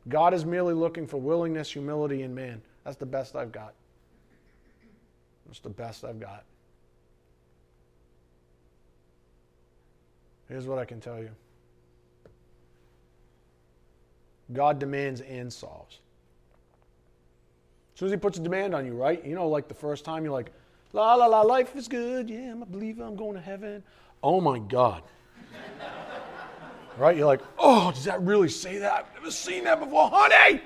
God 0.09 0.33
is 0.33 0.45
merely 0.45 0.75
looking 0.75 1.09
for 1.09 1.21
willingness, 1.21 1.73
humility 1.73 2.23
in 2.23 2.33
man. 2.33 2.63
That's 2.85 2.99
the 2.99 3.05
best 3.05 3.35
I've 3.35 3.51
got. 3.51 3.75
That's 5.47 5.59
the 5.59 5.71
best 5.71 6.05
I've 6.05 6.21
got. 6.21 6.45
Here's 10.53 10.67
what 10.67 10.79
I 10.79 10.85
can 10.85 11.01
tell 11.01 11.19
you 11.19 11.31
God 14.53 14.79
demands 14.79 15.23
and 15.23 15.51
solves. 15.51 16.01
As 17.95 18.01
soon 18.01 18.09
as 18.09 18.13
He 18.13 18.19
puts 18.19 18.37
a 18.37 18.43
demand 18.43 18.75
on 18.75 18.85
you, 18.85 18.93
right? 18.93 19.25
You 19.25 19.35
know, 19.35 19.49
like 19.49 19.67
the 19.67 19.75
first 19.75 20.05
time 20.05 20.25
you're 20.25 20.33
like, 20.35 20.53
la 20.93 21.15
la 21.15 21.25
la, 21.25 21.41
life 21.41 21.75
is 21.75 21.89
good. 21.89 22.29
Yeah, 22.29 22.53
I'm 22.53 22.61
a 22.61 22.67
believer. 22.67 23.03
I'm 23.03 23.17
going 23.17 23.33
to 23.33 23.41
heaven. 23.41 23.83
Oh 24.23 24.43
my 24.43 24.59
God. 24.59 25.03
right? 26.99 27.17
You're 27.17 27.25
like, 27.25 27.41
oh, 27.59 27.91
does 27.91 28.05
that 28.05 28.21
really 28.21 28.51
say 28.51 28.77
that? 28.77 28.93
I've 28.93 29.15
never 29.15 29.31
seen 29.31 29.65
that 29.65 29.81
before. 29.81 30.11
Honey, 30.13 30.61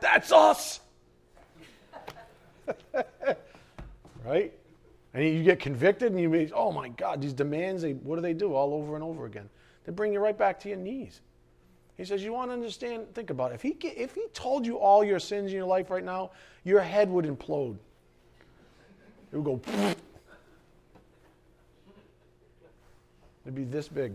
that's 0.00 0.32
us. 0.32 0.80
right? 4.24 4.54
And 5.16 5.24
you 5.24 5.42
get 5.42 5.58
convicted 5.58 6.12
and 6.12 6.20
you 6.20 6.28
be, 6.28 6.52
oh 6.52 6.70
my 6.70 6.90
God, 6.90 7.22
these 7.22 7.32
demands, 7.32 7.80
they, 7.80 7.94
what 7.94 8.16
do 8.16 8.22
they 8.22 8.34
do 8.34 8.52
all 8.52 8.74
over 8.74 8.96
and 8.96 9.02
over 9.02 9.24
again? 9.24 9.48
They 9.86 9.92
bring 9.92 10.12
you 10.12 10.20
right 10.20 10.36
back 10.36 10.60
to 10.60 10.68
your 10.68 10.76
knees. 10.76 11.22
He 11.96 12.04
says, 12.04 12.22
You 12.22 12.34
want 12.34 12.50
to 12.50 12.52
understand? 12.52 13.14
Think 13.14 13.30
about 13.30 13.52
it. 13.52 13.54
If 13.54 13.62
he, 13.62 13.70
if 13.88 14.14
he 14.14 14.26
told 14.34 14.66
you 14.66 14.78
all 14.78 15.02
your 15.02 15.18
sins 15.18 15.50
in 15.50 15.56
your 15.56 15.64
life 15.64 15.88
right 15.88 16.04
now, 16.04 16.32
your 16.64 16.82
head 16.82 17.08
would 17.08 17.24
implode. 17.24 17.78
It 19.32 19.38
would 19.38 19.44
go. 19.44 19.58
It'd 23.46 23.54
be 23.54 23.64
this 23.64 23.88
big, 23.88 24.12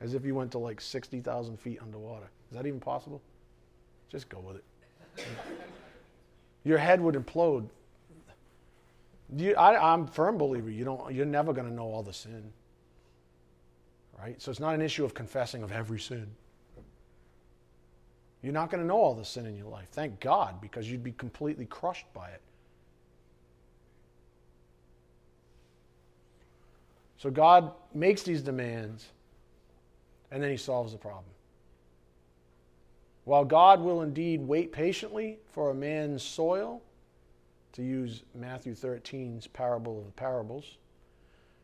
as 0.00 0.14
if 0.14 0.24
you 0.24 0.34
went 0.34 0.50
to 0.52 0.58
like 0.58 0.80
60,000 0.80 1.56
feet 1.56 1.78
underwater. 1.80 2.28
Is 2.50 2.56
that 2.56 2.66
even 2.66 2.80
possible? 2.80 3.22
Just 4.08 4.28
go 4.28 4.40
with 4.40 4.56
it. 4.56 4.64
Your 6.64 6.78
head 6.78 7.00
would 7.00 7.14
implode. 7.14 7.68
You, 9.34 9.54
I, 9.54 9.92
I'm 9.92 10.04
a 10.04 10.06
firm 10.06 10.36
believer. 10.36 10.70
You 10.70 10.84
don't, 10.84 11.12
you're 11.14 11.26
never 11.26 11.52
going 11.52 11.68
to 11.68 11.74
know 11.74 11.84
all 11.84 12.02
the 12.02 12.12
sin. 12.12 12.52
Right? 14.18 14.40
So 14.40 14.50
it's 14.50 14.60
not 14.60 14.74
an 14.74 14.82
issue 14.82 15.04
of 15.04 15.14
confessing 15.14 15.62
of 15.62 15.72
every 15.72 15.98
sin. 15.98 16.26
You're 18.42 18.52
not 18.52 18.70
going 18.70 18.80
to 18.80 18.86
know 18.86 18.96
all 18.96 19.14
the 19.14 19.24
sin 19.24 19.46
in 19.46 19.56
your 19.56 19.68
life. 19.68 19.88
Thank 19.92 20.20
God, 20.20 20.60
because 20.60 20.90
you'd 20.90 21.04
be 21.04 21.12
completely 21.12 21.64
crushed 21.64 22.12
by 22.12 22.28
it. 22.28 22.40
So 27.18 27.30
God 27.30 27.72
makes 27.94 28.22
these 28.22 28.42
demands, 28.42 29.06
and 30.32 30.42
then 30.42 30.50
He 30.50 30.56
solves 30.56 30.92
the 30.92 30.98
problem. 30.98 31.24
While 33.24 33.44
God 33.44 33.80
will 33.80 34.02
indeed 34.02 34.40
wait 34.40 34.72
patiently 34.72 35.38
for 35.52 35.70
a 35.70 35.74
man's 35.74 36.24
soil, 36.24 36.82
to 37.72 37.82
use 37.82 38.22
Matthew 38.34 38.74
13's 38.74 39.46
parable 39.46 39.98
of 39.98 40.06
the 40.06 40.12
parables, 40.12 40.78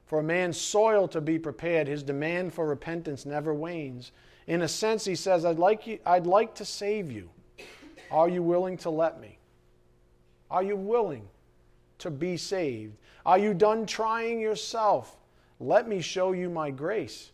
for 0.06 0.20
a 0.20 0.22
man's 0.22 0.58
soil 0.58 1.06
to 1.08 1.20
be 1.20 1.38
prepared, 1.38 1.86
his 1.86 2.02
demand 2.02 2.54
for 2.54 2.66
repentance 2.66 3.26
never 3.26 3.52
wanes. 3.52 4.12
In 4.46 4.62
a 4.62 4.68
sense, 4.68 5.04
he 5.04 5.14
says, 5.14 5.44
I'd 5.44 5.58
like, 5.58 5.86
you, 5.86 5.98
I'd 6.06 6.26
like 6.26 6.54
to 6.54 6.64
save 6.64 7.12
you. 7.12 7.28
Are 8.10 8.28
you 8.28 8.42
willing 8.42 8.78
to 8.78 8.90
let 8.90 9.20
me? 9.20 9.38
Are 10.50 10.62
you 10.62 10.76
willing 10.76 11.28
to 11.98 12.10
be 12.10 12.38
saved? 12.38 12.96
Are 13.26 13.38
you 13.38 13.52
done 13.52 13.84
trying 13.84 14.40
yourself? 14.40 15.18
Let 15.60 15.86
me 15.86 16.00
show 16.00 16.32
you 16.32 16.48
my 16.48 16.70
grace. 16.70 17.32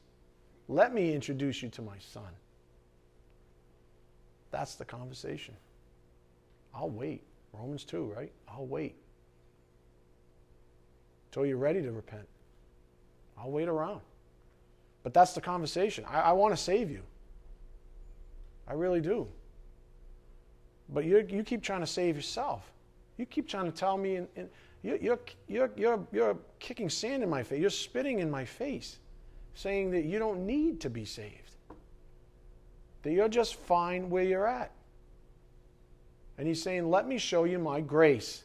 Let 0.67 0.93
me 0.93 1.15
introduce 1.15 1.63
you 1.63 1.69
to 1.71 1.83
my 1.83 1.99
son. 1.99 2.33
That's 4.51 4.75
the 4.75 4.85
conversation. 4.85 5.55
I'll 6.75 6.91
wait. 6.91 7.23
Romans 7.59 7.85
2, 7.85 8.13
right? 8.17 8.33
I'll 8.49 8.67
wait. 8.67 8.97
Until 11.29 11.47
you're 11.47 11.57
ready 11.57 11.83
to 11.83 11.91
repent. 11.91 12.27
I'll 13.39 13.51
wait 13.51 13.69
around. 13.69 14.01
But 15.03 15.13
that's 15.13 15.33
the 15.33 15.41
conversation. 15.41 16.05
I, 16.09 16.21
I 16.21 16.33
want 16.33 16.57
to 16.57 16.63
save 16.63 16.91
you. 16.91 17.03
I 18.67 18.73
really 18.73 19.01
do. 19.01 19.27
But 20.89 21.05
you 21.05 21.27
you 21.29 21.43
keep 21.43 21.63
trying 21.63 21.81
to 21.81 21.87
save 21.87 22.17
yourself. 22.17 22.71
You 23.17 23.27
keep 23.27 23.49
trying 23.49 23.67
to 23.67 23.77
tell 23.77 23.97
me, 23.97 24.17
and, 24.17 24.29
and 24.37 24.49
you're, 24.83 24.97
you're, 24.97 25.19
you're, 25.47 25.71
you're, 25.77 26.07
you're 26.13 26.37
kicking 26.59 26.91
sand 26.91 27.23
in 27.23 27.31
my 27.31 27.43
face. 27.43 27.61
You're 27.61 27.71
spitting 27.71 28.19
in 28.19 28.31
my 28.31 28.45
face, 28.45 28.99
saying 29.55 29.93
that 29.93 30.05
you 30.05 30.19
don't 30.19 30.47
need 30.47 30.81
to 30.81 30.91
be 30.91 31.05
saved, 31.05 31.57
that 33.03 33.13
you're 33.13 33.29
just 33.29 33.55
fine 33.55 34.11
where 34.11 34.25
you're 34.25 34.47
at. 34.47 34.73
And 36.39 36.49
he's 36.49 36.63
saying, 36.63 36.91
Let 36.91 37.07
me 37.07 37.19
show 37.19 37.45
you 37.45 37.59
my 37.59 37.81
grace. 37.81 38.45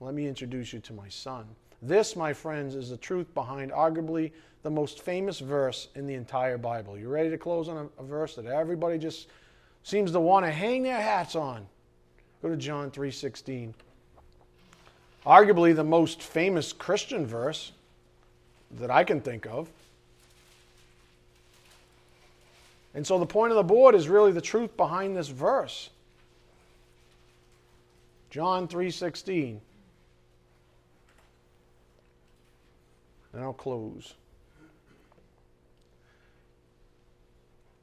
Let 0.00 0.14
me 0.14 0.26
introduce 0.26 0.72
you 0.72 0.80
to 0.80 0.92
my 0.92 1.08
son. 1.08 1.46
This, 1.82 2.16
my 2.16 2.32
friends, 2.32 2.74
is 2.74 2.90
the 2.90 2.96
truth 2.96 3.32
behind 3.34 3.72
arguably 3.72 4.32
the 4.62 4.70
most 4.70 5.02
famous 5.02 5.38
verse 5.38 5.88
in 5.94 6.06
the 6.06 6.14
entire 6.14 6.58
Bible. 6.58 6.98
You 6.98 7.08
ready 7.08 7.30
to 7.30 7.38
close 7.38 7.68
on 7.68 7.76
a, 7.98 8.02
a 8.02 8.04
verse 8.04 8.34
that 8.36 8.46
everybody 8.46 8.98
just 8.98 9.28
seems 9.82 10.12
to 10.12 10.20
want 10.20 10.44
to 10.44 10.50
hang 10.50 10.82
their 10.82 11.00
hats 11.00 11.36
on? 11.36 11.66
Go 12.42 12.48
to 12.48 12.56
John 12.56 12.90
3:16. 12.90 13.74
Arguably 15.26 15.74
the 15.74 15.84
most 15.84 16.22
famous 16.22 16.72
Christian 16.72 17.26
verse 17.26 17.72
that 18.72 18.90
I 18.90 19.04
can 19.04 19.20
think 19.20 19.46
of. 19.46 19.70
And 22.94 23.06
so 23.06 23.18
the 23.18 23.26
point 23.26 23.52
of 23.52 23.56
the 23.56 23.62
board 23.62 23.94
is 23.94 24.08
really 24.08 24.32
the 24.32 24.40
truth 24.40 24.76
behind 24.76 25.16
this 25.16 25.28
verse. 25.28 25.90
John 28.30 28.68
3:16. 28.68 29.60
And 33.32 33.42
I'll 33.42 33.52
close. 33.52 34.14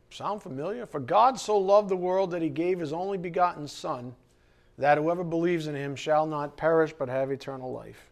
Sound 0.10 0.42
familiar? 0.42 0.86
For 0.86 1.00
God 1.00 1.40
so 1.40 1.58
loved 1.58 1.90
the 1.90 1.96
world 1.96 2.32
that 2.32 2.42
he 2.42 2.50
gave 2.50 2.80
his 2.80 2.94
only 2.94 3.18
begotten 3.18 3.68
Son, 3.68 4.16
that 4.78 4.98
whoever 4.98 5.24
believes 5.24 5.68
in 5.68 5.76
him 5.76 5.96
shall 5.96 6.26
not 6.26 6.56
perish 6.56 6.94
but 6.98 7.10
have 7.10 7.32
eternal 7.32 7.72
life. 7.72 8.10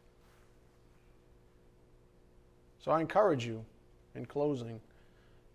So 2.79 2.91
I 2.91 2.99
encourage 2.99 3.45
you, 3.45 3.63
in 4.15 4.25
closing, 4.25 4.81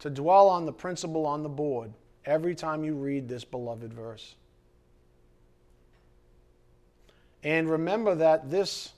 to 0.01 0.11
dwell 0.11 0.49
on 0.49 0.66
the 0.66 0.73
principle 0.73 1.27
on 1.27 1.43
the 1.43 1.49
board 1.49 1.93
every 2.25 2.55
time 2.55 2.85
you 2.85 2.95
read 2.95 3.29
this 3.29 3.45
beloved 3.45 3.93
verse. 3.93 4.37
And 7.43 7.70
remember 7.70 8.15
that 8.16 8.51
this 8.51 8.93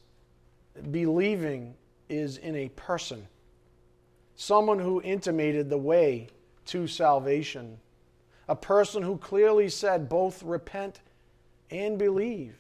believing 0.91 1.75
is 2.09 2.39
in 2.39 2.57
a 2.57 2.69
person, 2.71 3.27
someone 4.35 4.79
who 4.79 5.01
intimated 5.03 5.69
the 5.69 5.79
way 5.79 6.29
to 6.67 6.87
salvation, 6.87 7.79
a 8.49 8.57
person 8.57 9.03
who 9.03 9.17
clearly 9.17 9.69
said 9.69 10.09
both 10.09 10.43
repent 10.43 11.01
and 11.71 11.99
believe. 11.99 12.60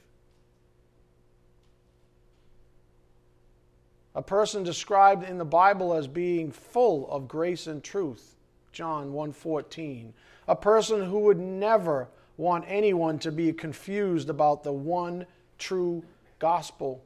A 4.14 4.22
person 4.22 4.64
described 4.64 5.22
in 5.24 5.38
the 5.38 5.44
Bible 5.44 5.94
as 5.94 6.08
being 6.08 6.50
full 6.50 7.08
of 7.10 7.28
grace 7.28 7.66
and 7.66 7.82
truth, 7.82 8.34
John 8.72 9.12
1:14. 9.12 10.12
A 10.48 10.56
person 10.56 11.04
who 11.04 11.20
would 11.20 11.38
never 11.38 12.08
want 12.36 12.64
anyone 12.66 13.18
to 13.20 13.30
be 13.30 13.52
confused 13.52 14.28
about 14.28 14.64
the 14.64 14.72
one 14.72 15.26
true 15.58 16.02
gospel. 16.38 17.02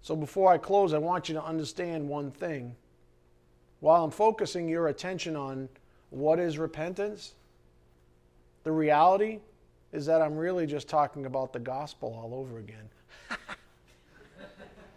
So 0.00 0.16
before 0.16 0.50
I 0.50 0.58
close, 0.58 0.92
I 0.92 0.98
want 0.98 1.28
you 1.28 1.34
to 1.36 1.44
understand 1.44 2.08
one 2.08 2.32
thing. 2.32 2.74
While 3.78 4.04
I'm 4.04 4.10
focusing 4.10 4.68
your 4.68 4.88
attention 4.88 5.36
on 5.36 5.68
what 6.10 6.40
is 6.40 6.58
repentance, 6.58 7.34
the 8.64 8.72
reality 8.72 9.40
is 9.92 10.06
that 10.06 10.22
I'm 10.22 10.36
really 10.36 10.66
just 10.66 10.88
talking 10.88 11.26
about 11.26 11.52
the 11.52 11.60
gospel 11.60 12.12
all 12.20 12.34
over 12.34 12.58
again. 12.58 12.88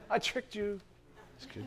I 0.10 0.20
tricked 0.20 0.56
you. 0.56 0.80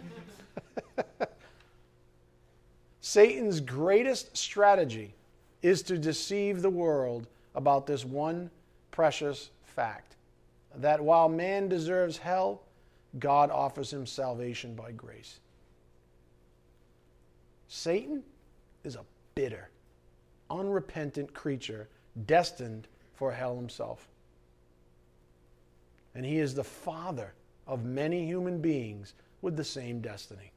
Satan's 3.01 3.61
greatest 3.61 4.37
strategy 4.37 5.15
is 5.63 5.83
to 5.83 5.99
deceive 5.99 6.63
the 6.63 6.71
world 6.71 7.27
about 7.55 7.87
this 7.87 8.05
one 8.05 8.51
precious 8.91 9.51
fact 9.63 10.17
that 10.77 11.01
while 11.01 11.29
man 11.29 11.69
deserves 11.69 12.19
hell, 12.19 12.63
God 13.19 13.51
offers 13.51 13.93
him 13.93 14.07
salvation 14.07 14.75
by 14.75 14.93
grace. 14.93 15.41
Satan 17.69 18.23
is 18.85 18.97
a 18.97 19.05
bitter, 19.35 19.71
unrepentant 20.51 21.33
creature 21.35 21.89
destined 22.27 22.87
for 23.15 23.33
hell 23.33 23.57
himself. 23.57 24.09
And 26.15 26.25
he 26.25 26.39
is 26.39 26.55
the 26.55 26.65
father 26.65 27.33
of 27.69 27.85
many 27.85 28.27
human 28.27 28.61
beings 28.61 29.15
with 29.43 29.57
the 29.57 29.65
same 29.65 30.01
destiny. 30.01 30.51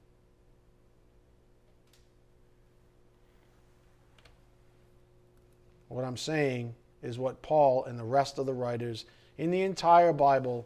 What 5.89 6.05
I'm 6.05 6.17
saying 6.17 6.73
is 7.03 7.19
what 7.19 7.41
Paul 7.41 7.83
and 7.83 7.99
the 7.99 8.03
rest 8.03 8.39
of 8.39 8.45
the 8.45 8.53
writers 8.53 9.05
in 9.37 9.51
the 9.51 9.61
entire 9.61 10.13
Bible 10.13 10.65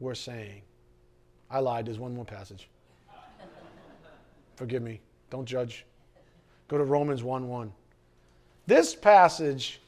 were 0.00 0.14
saying. 0.14 0.60
I 1.50 1.60
lied. 1.60 1.86
There's 1.86 1.98
one 1.98 2.14
more 2.14 2.26
passage. 2.26 2.68
Forgive 4.56 4.82
me. 4.82 5.00
Don't 5.30 5.46
judge. 5.46 5.86
Go 6.68 6.76
to 6.76 6.84
Romans 6.84 7.22
1 7.22 7.48
1. 7.48 7.72
This 8.66 8.94
passage 8.94 9.80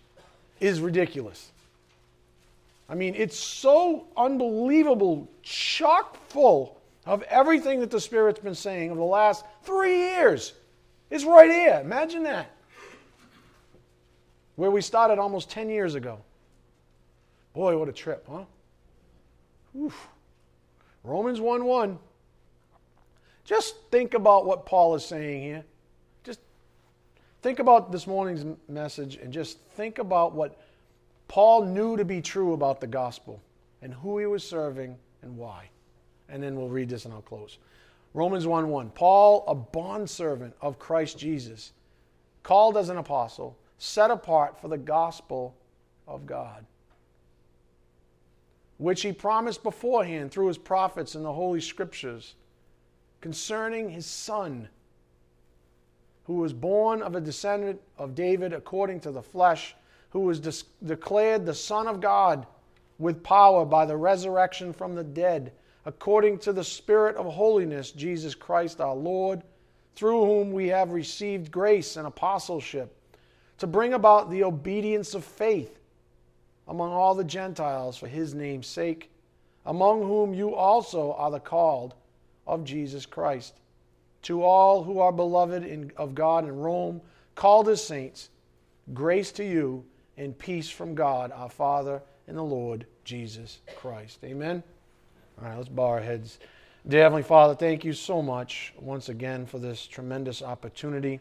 is 0.60 0.80
ridiculous. 0.80 1.50
I 2.88 2.94
mean, 2.94 3.14
it's 3.14 3.38
so 3.38 4.06
unbelievable, 4.16 5.30
chock 5.42 6.16
full 6.28 6.80
of 7.04 7.22
everything 7.24 7.80
that 7.80 7.90
the 7.90 8.00
Spirit's 8.00 8.40
been 8.40 8.54
saying 8.54 8.90
over 8.90 8.98
the 8.98 9.04
last 9.04 9.44
three 9.62 9.98
years. 9.98 10.54
It's 11.10 11.24
right 11.24 11.50
here. 11.50 11.80
Imagine 11.82 12.22
that. 12.24 12.50
Where 14.56 14.70
we 14.70 14.80
started 14.80 15.18
almost 15.18 15.50
10 15.50 15.70
years 15.70 15.94
ago. 15.94 16.18
Boy, 17.54 17.76
what 17.76 17.88
a 17.88 17.92
trip, 17.92 18.26
huh? 18.30 18.44
Oof. 19.78 20.08
Romans 21.04 21.40
1 21.40 21.64
1. 21.64 21.98
Just 23.44 23.76
think 23.90 24.14
about 24.14 24.44
what 24.44 24.66
Paul 24.66 24.94
is 24.94 25.04
saying 25.04 25.42
here. 25.42 25.64
Just 26.24 26.40
think 27.40 27.60
about 27.60 27.90
this 27.90 28.06
morning's 28.06 28.44
message 28.68 29.16
and 29.16 29.32
just 29.32 29.58
think 29.76 29.98
about 29.98 30.34
what 30.34 30.60
Paul 31.28 31.66
knew 31.66 31.96
to 31.96 32.04
be 32.04 32.20
true 32.20 32.54
about 32.54 32.80
the 32.80 32.86
gospel 32.86 33.40
and 33.82 33.92
who 33.92 34.18
he 34.18 34.26
was 34.26 34.42
serving 34.42 34.96
and 35.22 35.36
why. 35.36 35.70
And 36.28 36.42
then 36.42 36.56
we'll 36.56 36.68
read 36.68 36.88
this 36.88 37.04
and 37.04 37.14
I'll 37.14 37.22
close. 37.22 37.58
Romans 38.14 38.46
1 38.46 38.68
1. 38.68 38.90
Paul, 38.90 39.44
a 39.46 39.54
bondservant 39.54 40.54
of 40.60 40.78
Christ 40.78 41.18
Jesus, 41.18 41.72
called 42.42 42.76
as 42.76 42.88
an 42.88 42.96
apostle, 42.96 43.56
set 43.78 44.10
apart 44.10 44.60
for 44.60 44.68
the 44.68 44.78
gospel 44.78 45.54
of 46.06 46.26
God, 46.26 46.64
which 48.78 49.02
he 49.02 49.12
promised 49.12 49.62
beforehand 49.62 50.30
through 50.30 50.48
his 50.48 50.58
prophets 50.58 51.14
in 51.14 51.22
the 51.22 51.32
Holy 51.32 51.60
Scriptures 51.60 52.34
concerning 53.20 53.90
his 53.90 54.06
Son, 54.06 54.68
who 56.24 56.34
was 56.34 56.52
born 56.52 57.02
of 57.02 57.14
a 57.14 57.20
descendant 57.20 57.80
of 57.98 58.14
David 58.14 58.52
according 58.52 59.00
to 59.00 59.10
the 59.10 59.22
flesh, 59.22 59.74
who 60.10 60.20
was 60.20 60.64
declared 60.84 61.44
the 61.44 61.54
Son 61.54 61.86
of 61.86 62.00
God 62.00 62.46
with 62.98 63.22
power 63.22 63.64
by 63.64 63.84
the 63.86 63.96
resurrection 63.96 64.72
from 64.72 64.94
the 64.94 65.04
dead, 65.04 65.52
according 65.84 66.38
to 66.38 66.52
the 66.52 66.64
Spirit 66.64 67.16
of 67.16 67.26
holiness, 67.26 67.92
Jesus 67.92 68.34
Christ 68.34 68.80
our 68.80 68.94
Lord, 68.94 69.42
through 69.94 70.24
whom 70.24 70.52
we 70.52 70.68
have 70.68 70.92
received 70.92 71.50
grace 71.50 71.96
and 71.96 72.06
apostleship, 72.06 72.94
to 73.58 73.66
bring 73.66 73.92
about 73.92 74.30
the 74.30 74.44
obedience 74.44 75.14
of 75.14 75.24
faith 75.24 75.78
among 76.68 76.92
all 76.92 77.14
the 77.14 77.24
Gentiles 77.24 77.96
for 77.96 78.06
his 78.06 78.34
name's 78.34 78.66
sake, 78.66 79.10
among 79.66 80.02
whom 80.02 80.34
you 80.34 80.54
also 80.54 81.12
are 81.14 81.30
the 81.30 81.40
called 81.40 81.94
of 82.46 82.64
Jesus 82.64 83.06
Christ. 83.06 83.54
To 84.22 84.42
all 84.42 84.82
who 84.82 84.98
are 85.00 85.12
beloved 85.12 85.64
in, 85.64 85.92
of 85.96 86.14
God 86.14 86.44
in 86.44 86.56
Rome, 86.56 87.00
called 87.34 87.68
as 87.68 87.84
saints, 87.84 88.30
grace 88.92 89.30
to 89.32 89.44
you 89.44 89.84
and 90.18 90.36
peace 90.36 90.68
from 90.68 90.94
God 90.94 91.32
our 91.32 91.48
Father 91.48 92.02
and 92.26 92.36
the 92.36 92.42
Lord 92.42 92.86
Jesus 93.04 93.60
Christ. 93.76 94.18
Amen. 94.24 94.62
All 95.40 95.48
right, 95.48 95.56
let's 95.56 95.68
bow 95.68 95.86
our 95.86 96.00
heads. 96.00 96.40
Dear 96.86 97.04
Heavenly 97.04 97.22
Father, 97.22 97.54
thank 97.54 97.84
you 97.84 97.92
so 97.92 98.20
much 98.20 98.74
once 98.78 99.08
again 99.08 99.46
for 99.46 99.58
this 99.58 99.86
tremendous 99.86 100.42
opportunity 100.42 101.20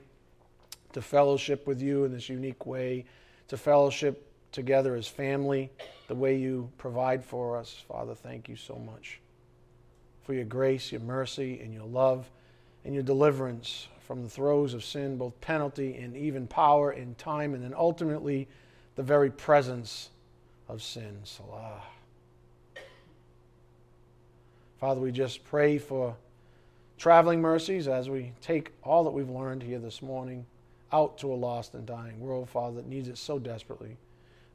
to 0.94 1.02
fellowship 1.02 1.68
with 1.68 1.82
you 1.82 2.06
in 2.06 2.12
this 2.12 2.28
unique 2.28 2.66
way, 2.66 3.06
to 3.48 3.58
fellowship 3.58 4.32
together 4.52 4.96
as 4.96 5.08
family, 5.08 5.70
the 6.08 6.16
way 6.16 6.36
you 6.36 6.70
provide 6.78 7.24
for 7.24 7.58
us. 7.58 7.84
Father, 7.88 8.16
thank 8.16 8.50
you 8.50 8.56
so 8.56 8.76
much 8.76 9.20
for 10.24 10.34
your 10.34 10.46
grace, 10.46 10.92
your 10.92 11.02
mercy, 11.02 11.60
and 11.62 11.74
your 11.74 11.86
love, 11.86 12.30
and 12.84 12.94
your 12.94 13.04
deliverance 13.04 13.88
from 14.00 14.24
the 14.24 14.30
throes 14.30 14.74
of 14.74 14.84
sin, 14.84 15.18
both 15.18 15.40
penalty 15.42 15.96
and 15.98 16.18
even 16.18 16.48
power 16.48 16.94
in 16.94 17.14
time, 17.16 17.54
and 17.54 17.64
then 17.64 17.74
ultimately 17.78 18.48
the 18.98 19.04
very 19.04 19.30
presence 19.30 20.10
of 20.68 20.84
sin. 20.84 21.20
Selah. 21.24 21.84
Father, 24.80 25.00
we 25.00 25.12
just 25.12 25.46
pray 25.46 25.78
for 25.78 26.16
traveling 26.98 27.40
mercies 27.40 27.88
as 27.88 28.10
we 28.10 28.34
take 28.42 28.74
all 28.84 29.04
that 29.06 29.12
we've 29.12 29.30
learned 29.30 29.64
here 29.64 29.80
this 29.80 30.02
morning 30.02 30.46
out 30.92 31.18
to 31.20 31.32
a 31.32 31.36
lost 31.36 31.74
and 31.74 31.86
dying 31.86 32.20
world, 32.20 32.50
Father, 32.50 32.78
that 32.78 32.88
needs 32.88 33.08
it 33.08 33.18
so 33.18 33.40
desperately. 33.40 33.98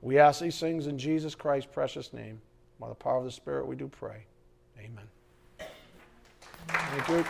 We 0.00 0.18
ask 0.18 0.40
these 0.40 0.58
things 0.58 0.86
in 0.88 0.98
Jesus 0.98 1.34
Christ's 1.34 1.70
precious 1.72 2.12
name. 2.12 2.40
By 2.80 2.88
the 2.88 2.94
power 2.94 3.18
of 3.18 3.24
the 3.24 3.30
Spirit, 3.30 3.66
we 3.66 3.76
do 3.76 3.86
pray. 3.86 4.24
Amen. 4.78 5.04
Thank 6.68 7.08
you. 7.08 7.24